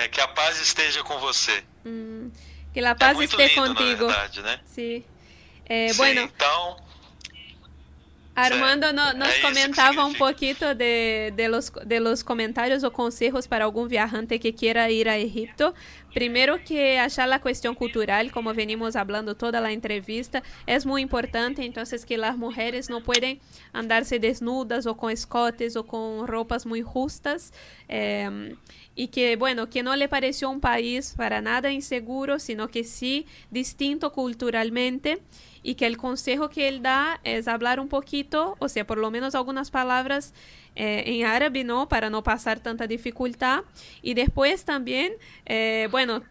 [0.03, 1.63] é, que a paz esteja com você.
[1.85, 2.29] Mm,
[2.73, 4.07] que paz é muito esté lindo, contigo.
[4.07, 4.59] na verdade, né?
[4.65, 5.05] Sí.
[5.69, 6.77] Eh, Sim, bueno, então,
[8.35, 13.47] Armando no- nos É comentaba un poquito de, de los, de los comentarios o consejos
[13.47, 15.73] para algún viajante que quiera ir a Egipto.
[16.17, 21.63] Primero que achar la cuestión cultural, como venimos hablando toda la entrevista, es muy importante,
[21.63, 23.39] entonces que las mujeres no pueden
[23.71, 27.53] andarse desnudas o con escotes o con ropas muy justas.
[27.87, 28.55] eh,
[28.95, 33.27] y que, bueno, que no le pareció un país para nada inseguro, sino que sí
[33.51, 35.21] distinto culturalmente
[35.67, 39.11] y que el consejo que él da es hablar un poquito, o sea, por lo
[39.11, 40.33] menos algunas palabras
[40.77, 41.89] eh, en árabe, ¿no?
[41.89, 43.65] Para no pasar tanta dificultad.
[44.01, 45.11] Y después también,
[45.45, 46.23] eh, bueno,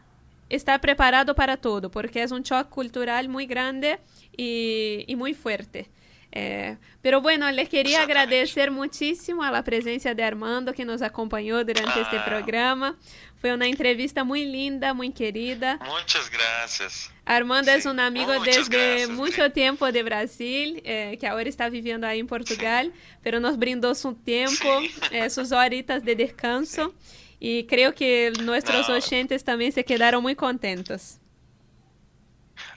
[0.49, 3.99] estar preparado para todo, porque es un shock cultural muy grande
[4.39, 5.91] y, y muy fuerte.
[6.32, 11.65] Eh, pero bueno, les quería agradecer muchísimo a la presencia de Armando que nos acompañó
[11.65, 12.24] durante este Ah.
[12.24, 12.97] programa.
[13.40, 15.78] Fue una entrevista muy linda, muy querida.
[15.86, 17.11] muitas graças.
[17.24, 21.69] Armando es un amigo muchas desde gracias, mucho tiempo de Brasil, eh, que ahora está
[21.69, 22.93] viviendo ahí en Portugal,
[23.23, 24.81] pero nos brindó su tiempo,
[25.12, 26.93] eh, sus horitas de descanso
[27.39, 28.94] y creo que nuestros No.
[28.97, 31.19] oyentes también se quedaron muy contentos.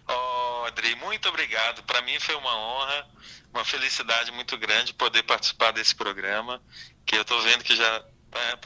[0.07, 1.83] Oh, Adri, muito obrigado.
[1.83, 3.07] Para mim foi uma honra,
[3.53, 6.61] uma felicidade muito grande poder participar desse programa,
[7.05, 8.05] que eu estou vendo que já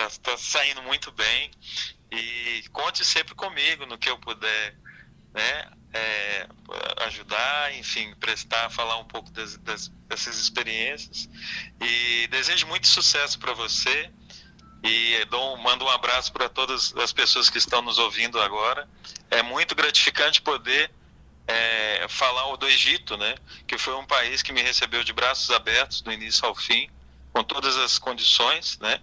[0.08, 1.52] está saindo muito bem.
[2.12, 4.76] E conte sempre comigo no que eu puder
[5.34, 6.48] né, é,
[7.08, 11.28] ajudar, enfim, prestar, falar um pouco das, das- dessas experiências.
[11.82, 14.12] E desejo muito sucesso para você.
[14.84, 18.88] E dou, mando um abraço para todas as pessoas que estão nos ouvindo agora.
[19.32, 20.92] É muito gratificante poder
[21.48, 23.36] é, falar do Egito, né?
[23.68, 26.90] Que foi um país que me recebeu de braços abertos do início ao fim,
[27.32, 29.02] com todas as condições, né?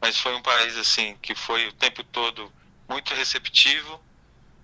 [0.00, 2.52] Mas foi um país assim que foi o tempo todo
[2.88, 4.02] muito receptivo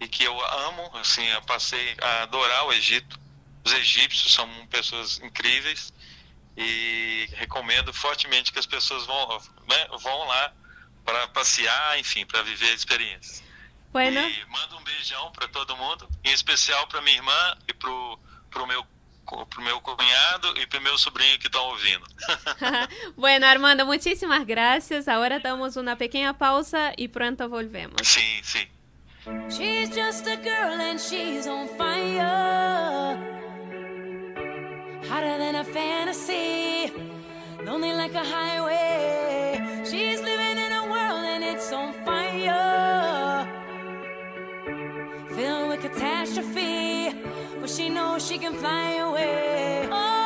[0.01, 3.19] e que eu amo, assim, eu passei a adorar o Egito.
[3.65, 5.93] Os egípcios são pessoas incríveis
[6.57, 10.53] e recomendo fortemente que as pessoas vão, né, vão lá
[11.05, 13.44] para passear, enfim, para viver a experiência.
[13.95, 18.19] Bueno, E manda um beijão para todo mundo, em especial para minha irmã e pro,
[18.51, 18.85] pro meu
[19.49, 22.05] pro meu cunhado e pro meu sobrinho que estão ouvindo.
[23.17, 25.07] bueno, Armando, muchísimas gracias.
[25.07, 27.97] Ahora damos una pequeña pausa y pronto volvemos.
[28.03, 28.69] Sim, sim.
[29.49, 33.17] She's just a girl and she's on fire.
[35.09, 36.93] Hotter than a fantasy.
[37.65, 39.85] Lonely like a highway.
[39.85, 43.14] She's living in a world and it's on fire.
[45.35, 47.13] Filled with catastrophe.
[47.61, 49.89] But she knows she can fly away.
[49.91, 50.24] Oh,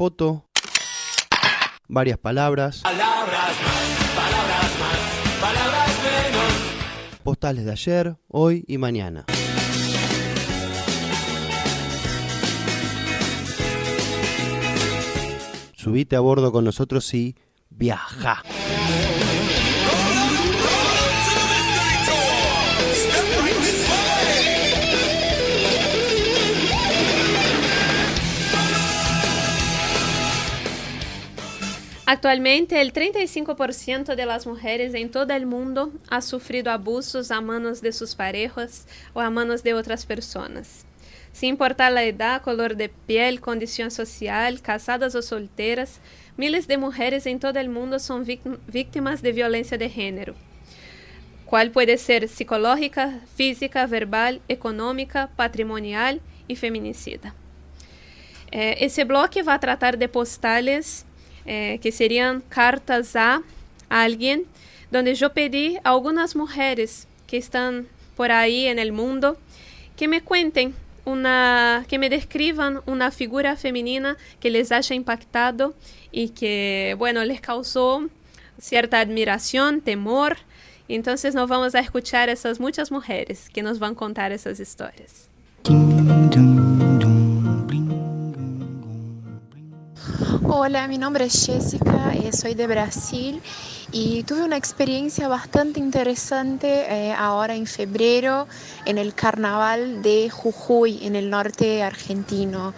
[0.00, 0.46] foto,
[1.86, 7.22] varias palabras, palabras, más, palabras, más, palabras menos.
[7.22, 9.26] postales de ayer, hoy y mañana.
[15.74, 17.36] Subite a bordo con nosotros y
[17.68, 18.42] viaja.
[32.12, 37.82] Atualmente, el 35% de las mujeres en todo el mundo ha sufrido abusos a manos
[37.82, 40.86] de sus parejas o a manos de otras personas.
[41.32, 46.00] Sin importar la edad, color de piel, condición social, casadas o solteras,
[46.36, 48.26] miles de mujeres en todo el mundo son
[48.66, 50.34] víctimas de violencia de género,
[51.44, 57.36] cual puede ser psicológica, física, verbal, econômica, patrimonial e feminicida.
[58.50, 61.06] Eh, esse bloco vai tratar de postais
[61.52, 63.42] Eh, que serían cartas a
[63.88, 64.44] alguien,
[64.92, 69.36] donde yo pedí a algunas mujeres que están por ahí en el mundo
[69.96, 75.74] que me cuenten una, que me describan una figura femenina que les haya impactado
[76.12, 78.08] y que, bueno, les causó
[78.60, 80.36] cierta admiración, temor.
[80.86, 84.60] Entonces nos vamos a escuchar a esas muchas mujeres que nos van a contar esas
[84.60, 85.28] historias.
[90.32, 93.42] Hola, mi nombre es Jessica, eh, soy de Brasil
[93.90, 98.46] y tuve una experiencia bastante interesante eh, ahora en febrero
[98.84, 102.74] en el carnaval de Jujuy, en el norte argentino.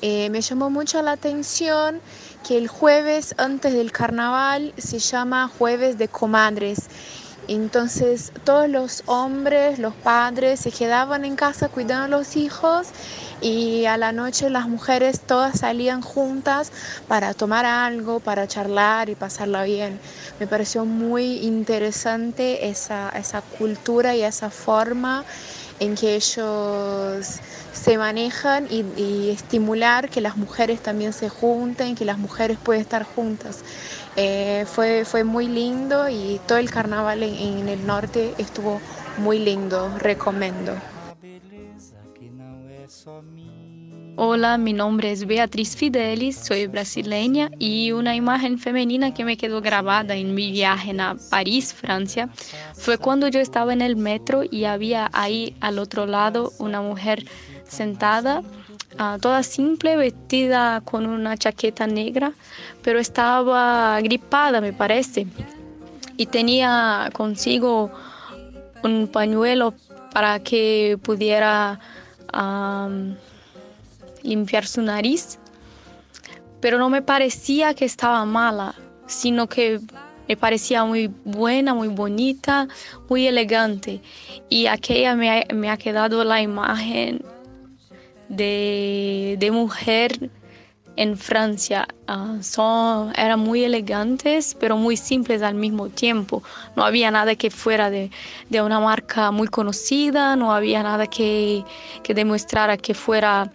[0.00, 2.00] Eh, me llamó mucho la atención
[2.46, 6.88] que el jueves antes del carnaval se llama jueves de comadres
[7.48, 12.88] entonces todos los hombres, los padres se quedaban en casa cuidando a los hijos
[13.40, 16.72] y a la noche las mujeres todas salían juntas
[17.08, 20.00] para tomar algo, para charlar y pasarla bien.
[20.40, 25.24] Me pareció muy interesante esa, esa cultura y esa forma
[25.80, 27.26] en que ellos
[27.72, 32.80] se manejan y, y estimular que las mujeres también se junten, que las mujeres pueden
[32.82, 33.64] estar juntas.
[34.16, 38.80] Eh, fue, fue muy lindo y todo el carnaval en, en el norte estuvo
[39.18, 40.72] muy lindo, recomiendo.
[44.16, 49.60] Hola, mi nombre es Beatriz Fidelis, soy brasileña y una imagen femenina que me quedó
[49.60, 52.28] grabada en mi viaje a París, Francia,
[52.74, 57.24] fue cuando yo estaba en el metro y había ahí al otro lado una mujer
[57.68, 58.42] sentada,
[58.98, 62.32] ah, toda simple, vestida con una chaqueta negra,
[62.82, 65.26] pero estaba gripada, me parece,
[66.16, 67.90] y tenía consigo
[68.82, 69.74] un pañuelo
[70.12, 71.80] para que pudiera
[74.22, 75.38] limpiar su nariz,
[76.60, 78.74] pero no me parecía que estaba mala,
[79.06, 79.80] sino que
[80.26, 82.66] me parecía muy buena, muy bonita,
[83.08, 84.00] muy elegante.
[84.48, 87.22] Y aquella me ha, me ha quedado la imagen
[88.28, 90.30] de, de mujer
[90.96, 91.88] en Francia.
[92.06, 96.42] Ah, son, eran muy elegantes, pero muy simples al mismo tiempo.
[96.76, 98.10] No había nada que fuera de,
[98.50, 101.64] de una marca muy conocida, no había nada que,
[102.02, 103.50] que demostrara que fuera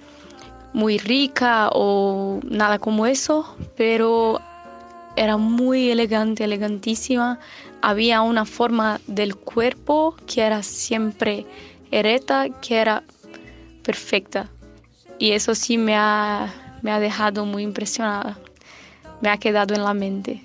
[0.73, 4.39] muy rica o nada como eso, pero
[5.15, 7.39] era muy elegante, elegantísima.
[7.81, 11.45] Había una forma del cuerpo que era siempre
[11.91, 13.03] ereta, que era
[13.83, 14.49] perfecta.
[15.19, 18.39] Y eso sí me ha, me ha dejado muy impresionada.
[19.21, 20.41] Me ha quedado en la mente.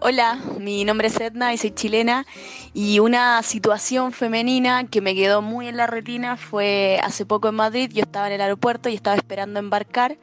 [0.00, 2.26] Hola, mi nombre es Edna y soy chilena
[2.74, 7.54] y una situación femenina que me quedó muy en la retina fue hace poco en
[7.54, 10.18] Madrid, yo estaba en el aeropuerto y estaba esperando embarcar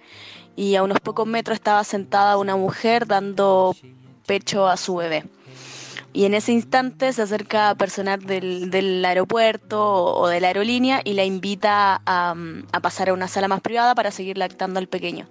[0.56, 3.76] y a unos pocos metros estaba sentada una mujer dando
[4.28, 5.24] pecho a su bebé.
[6.14, 11.14] Y en ese instante se acerca personal del, del aeropuerto o, de la aerolínea y
[11.14, 12.36] la invita a,
[12.72, 15.28] a pasar a una sala más privada para seguir lactando al pequeño.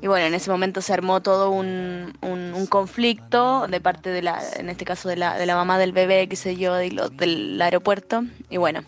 [0.00, 4.40] Y bueno, en ese momento se armó todo un, un, conflicto de parte de la,
[4.56, 8.24] en este caso de la, de la mamá del bebé, qué sé yo, del aeropuerto.
[8.48, 8.84] Y bueno,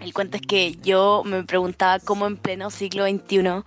[0.00, 3.64] el cuento es que yo me preguntaba cómo en pleno siglo XXI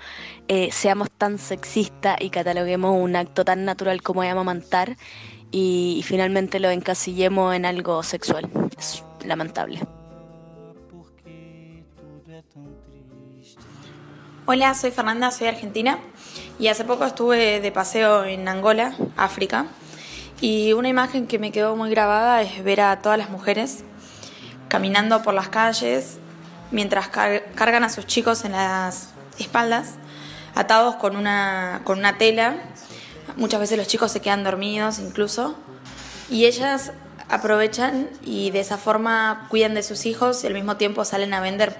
[0.48, 4.96] eh, seamos tan sexistas y cataloguemos un acto tan natural como es amamantar
[5.52, 8.50] y, finalmente lo encasillemos en algo sexual.
[8.78, 9.80] Es lamentable.
[14.46, 16.00] Hola, soy Fernanda, soy argentina
[16.58, 19.68] y hace poco estuve de paseo en Angola, África,
[20.42, 23.84] y una imagen que me quedó muy grabada es ver a todas las mujeres
[24.68, 26.18] caminando por las calles
[26.72, 29.96] mientras car- cargan a sus chicos en las espaldas,
[30.56, 32.56] atados con una, con una tela.
[33.36, 35.56] Muchas veces los chicos se quedan dormidos incluso,
[36.30, 36.92] y ellas
[37.30, 41.42] aprovechan y de esa forma cuidan de sus hijos y al mismo tiempo salen a
[41.42, 41.78] vender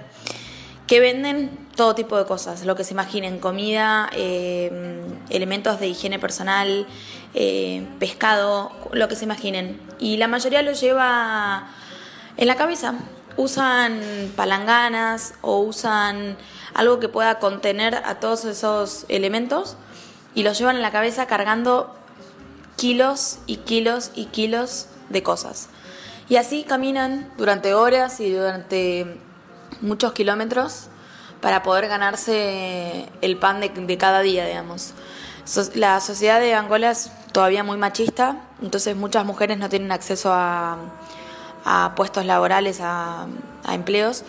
[0.90, 6.18] que venden todo tipo de cosas, lo que se imaginen, comida, eh, elementos de higiene
[6.18, 6.84] personal,
[7.32, 9.80] eh, pescado, lo que se imaginen.
[10.00, 11.68] Y la mayoría lo lleva
[12.36, 12.94] en la cabeza.
[13.36, 14.00] Usan
[14.34, 16.36] palanganas o usan
[16.74, 19.76] algo que pueda contener a todos esos elementos
[20.34, 21.94] y los llevan en la cabeza cargando
[22.76, 25.68] kilos y kilos y kilos de cosas.
[26.28, 29.18] Y así caminan durante horas y durante
[29.80, 30.88] muchos kilómetros
[31.40, 34.94] para poder ganarse el pan de, de cada día, digamos.
[35.74, 40.76] La sociedad de Angola es todavía muy machista, entonces muchas mujeres no tienen acceso a,
[41.64, 43.26] a puestos laborales, a,
[43.64, 44.22] a empleos,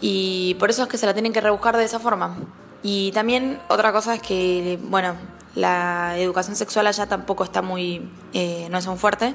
[0.00, 2.36] y por eso es que se la tienen que rebuscar de esa forma.
[2.82, 5.14] Y también otra cosa es que, bueno,
[5.54, 9.34] la educación sexual allá tampoco está muy, eh, no es muy fuerte,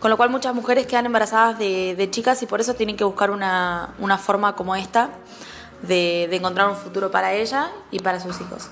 [0.00, 3.30] con lo cual muchas mujeres quedan embarazadas de, chicas y por eso tienen que buscar
[3.30, 5.10] una, una forma como esta
[5.82, 8.70] de, de encontrar un futuro para ella y para sus hijos.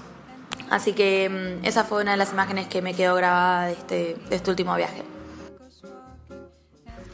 [0.70, 4.16] Así que mm, esa fue una de las imágenes que me quedó grabada de este,
[4.28, 5.02] de este último viaje.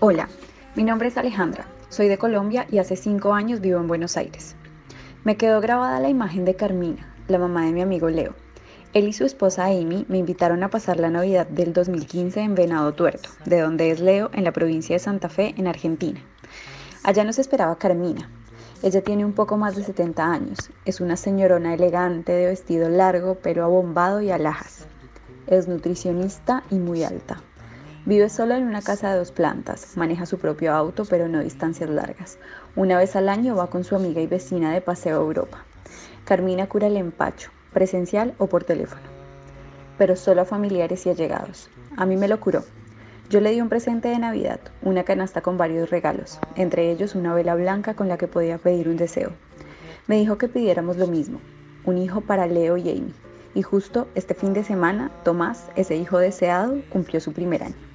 [0.00, 0.28] Hola,
[0.74, 4.56] mi nombre es Alejandra, soy de Colombia y hace cinco años vivo en Buenos Aires.
[5.24, 8.41] Me quedó grabada la imagen de Carmina, la mamá de mi amigo Leo.
[8.94, 12.92] Él y su esposa Amy me invitaron a pasar la Navidad del 2015 en Venado
[12.92, 16.20] Tuerto, de donde es Leo, en la provincia de Santa Fe, en Argentina.
[17.02, 18.28] Allá nos esperaba Carmina.
[18.82, 20.70] Ella tiene un poco más de 70 años.
[20.84, 24.84] Es una señorona elegante de vestido largo, pero abombado y alhajas.
[25.46, 27.40] Es nutricionista y muy alta.
[28.04, 31.88] Vive sola en una casa de dos plantas, maneja su propio auto, pero no distancias
[31.88, 32.36] largas.
[32.76, 35.64] Una vez al año va con su amiga y vecina de paseo a Europa.
[36.26, 39.02] Carmina cura el empacho, presencial o por teléfono,
[39.98, 41.68] pero solo a familiares y allegados.
[41.96, 42.64] A mí me lo curó.
[43.30, 47.34] Yo le di un presente de Navidad, una canasta con varios regalos, entre ellos una
[47.34, 49.32] vela blanca con la que podía pedir un deseo.
[50.06, 51.40] Me dijo que pidiéramos lo mismo,
[51.84, 53.14] un hijo para Leo y Amy.
[53.54, 57.91] Y justo este fin de semana, Tomás, ese hijo deseado, cumplió su primer año.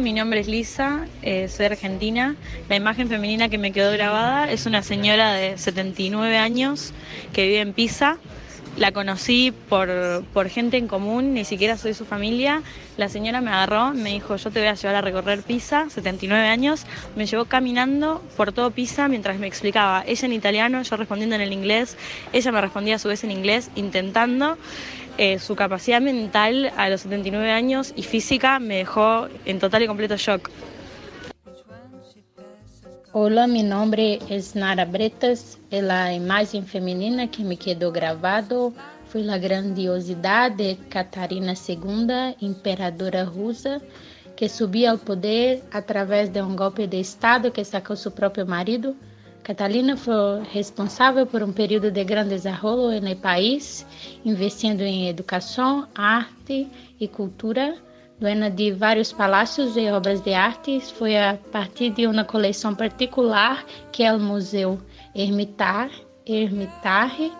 [0.00, 2.34] Mi nombre es Lisa, eh, soy argentina.
[2.70, 6.94] La imagen femenina que me quedó grabada es una señora de 79 años
[7.34, 8.16] que vive en Pisa.
[8.78, 12.62] La conocí por, por gente en común, ni siquiera soy su familia.
[12.96, 16.48] La señora me agarró, me dijo, yo te voy a llevar a recorrer Pisa, 79
[16.48, 16.86] años.
[17.14, 20.02] Me llevó caminando por todo Pisa mientras me explicaba.
[20.06, 21.98] Ella en italiano, yo respondiendo en el inglés.
[22.32, 24.56] Ella me respondía a su vez en inglés, intentando.
[25.22, 29.86] Eh, su capacidad mental a los 79 años y física me dejó en total y
[29.86, 30.48] completo shock.
[33.12, 35.58] Hola, mi nombre es Nara Bretas.
[35.70, 38.72] La imagen femenina que me quedó grabado
[39.10, 43.82] fue la grandiosidad de Catarina II, imperadora rusa,
[44.36, 48.96] que subiu ao poder através de um golpe de Estado que sacou seu próprio marido.
[49.42, 53.86] Catalina foi responsável por um período de grande desenvolvimento no país,
[54.24, 56.68] investindo em educação, arte
[57.00, 57.76] e cultura.
[58.20, 63.64] Dona de vários palácios e obras de arte, foi a partir de uma coleção particular
[63.90, 64.78] que é o Museu
[65.14, 67.32] Hermitage, Hermitage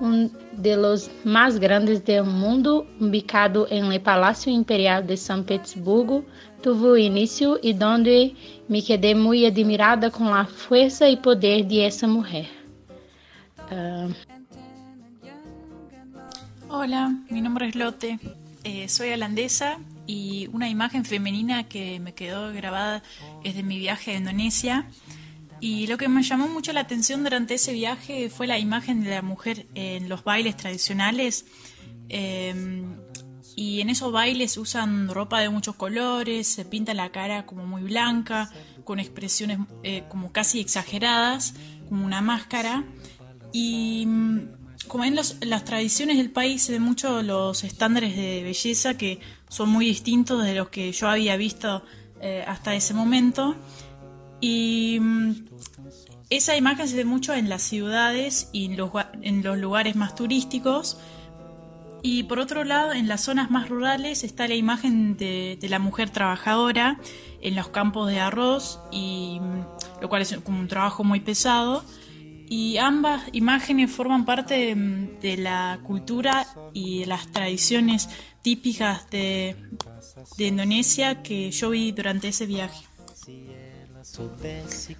[0.00, 6.24] um dos mais grandes do mundo, ubicado em el Palácio Imperial de São Petersburgo,
[6.62, 8.34] tuvo início e donde
[8.68, 12.48] me quedé muy admirada com a força e poder de essa mulher.
[13.70, 14.14] Uh...
[16.68, 18.18] Hola, mi nombre es Lotte,
[18.64, 23.02] eh, soy holandesa y una imagen femenina que me quedó grabada
[23.44, 24.86] es de mi viaje a Indonesia.
[25.60, 29.10] Y lo que me llamó mucho la atención durante ese viaje fue la imagen de
[29.10, 31.46] la mujer en los bailes tradicionales.
[32.08, 32.54] Eh,
[33.58, 37.82] y en esos bailes usan ropa de muchos colores, se pinta la cara como muy
[37.82, 38.50] blanca,
[38.84, 41.54] con expresiones eh, como casi exageradas,
[41.88, 42.84] como una máscara.
[43.54, 44.40] Y mm,
[44.88, 49.20] como en los, las tradiciones del país se ven mucho los estándares de belleza que
[49.48, 51.82] son muy distintos de los que yo había visto
[52.20, 53.56] eh, hasta ese momento.
[54.38, 55.32] Y mm,
[56.28, 58.90] esa imagen se ve mucho en las ciudades y en los,
[59.22, 60.98] en los lugares más turísticos.
[62.02, 65.78] Y por otro lado, en las zonas más rurales está la imagen de, de la
[65.78, 66.98] mujer trabajadora
[67.40, 71.84] en los campos de arroz, y, mm, lo cual es como un trabajo muy pesado.
[72.48, 78.08] Y ambas imágenes forman parte de, de la cultura y de las tradiciones
[78.42, 79.56] típicas de,
[80.38, 82.84] de Indonesia que yo vi durante ese viaje.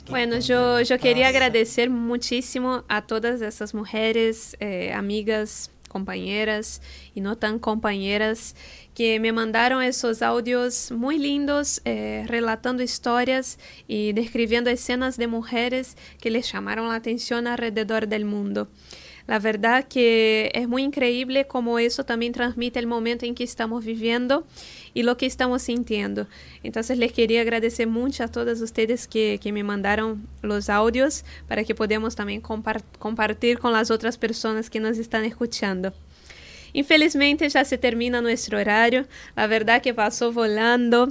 [0.09, 6.82] Bueno, yo, yo quería agradecer muchísimo a todas esas mujeres, eh, amigas, compañeras
[7.14, 8.55] y no tan compañeras
[8.94, 13.59] que me mandaron esos audios muy lindos eh, relatando historias
[13.89, 18.68] y describiendo escenas de mujeres que les llamaron la atención alrededor del mundo.
[19.26, 23.84] La verdad que es muy increíble como eso también transmite el momento en que estamos
[23.84, 24.46] viviendo
[24.94, 26.26] y lo que estamos sintiendo.
[26.62, 31.64] Entonces les quería agradecer mucho a todos ustedes que, que me mandaron los audios para
[31.64, 35.92] que podamos también compart compartir con las otras personas que nos están escuchando.
[36.72, 39.06] Infelizmente ya se termina nuestro horario.
[39.34, 41.10] La verdad que pasó volando.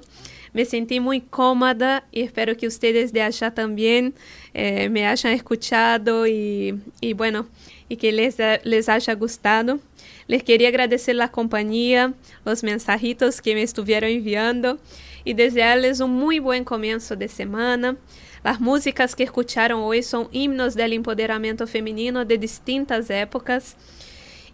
[0.53, 4.13] Me sentí muy cómoda y espero que ustedes de allá también
[4.53, 7.47] eh, me hayan escuchado y, y bueno,
[7.90, 9.80] y que les, les haya gustado.
[10.28, 12.14] Les agradecer la compañía,
[12.44, 14.80] los mensajitos que me estuvieron enviando
[15.24, 17.98] y desearles un muy buen comienzo de semana.
[18.44, 23.76] Las músicas que escucharon hoy son himnos del empoderamiento femenino de distintas épocas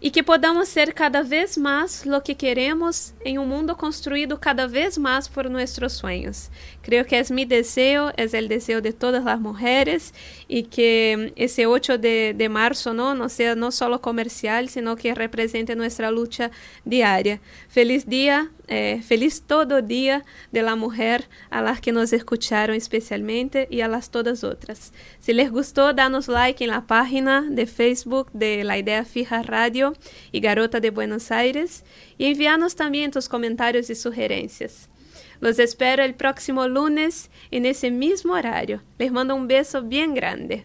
[0.02, 4.66] e que podamos ser cada vez mais lo que queremos em um mundo construído cada
[4.66, 6.50] vez mais por nossos sonhos.
[6.82, 10.12] Creo que es mi deseo, es el deseo de todas las mujeres
[10.48, 13.28] y que mm, ese 8 de, marzo ¿no?
[13.28, 16.50] sea no solo comercial, sino que represente nuestra lucha
[16.84, 17.40] diaria.
[17.68, 23.68] Feliz día, eh, feliz todo día de la mujer a las que nos escucharon especialmente
[23.70, 24.92] y a las todas otras.
[25.20, 29.94] Si les gustó, danos like en la página de Facebook de La Idea Fija Radio
[30.32, 31.84] y Garota de Buenos Aires
[32.18, 34.88] y envíanos también tus comentarios y sugerencias.
[35.42, 38.80] Los espero el próximo lunes en ese mismo horario.
[38.96, 40.64] Les mando un beso bien grande.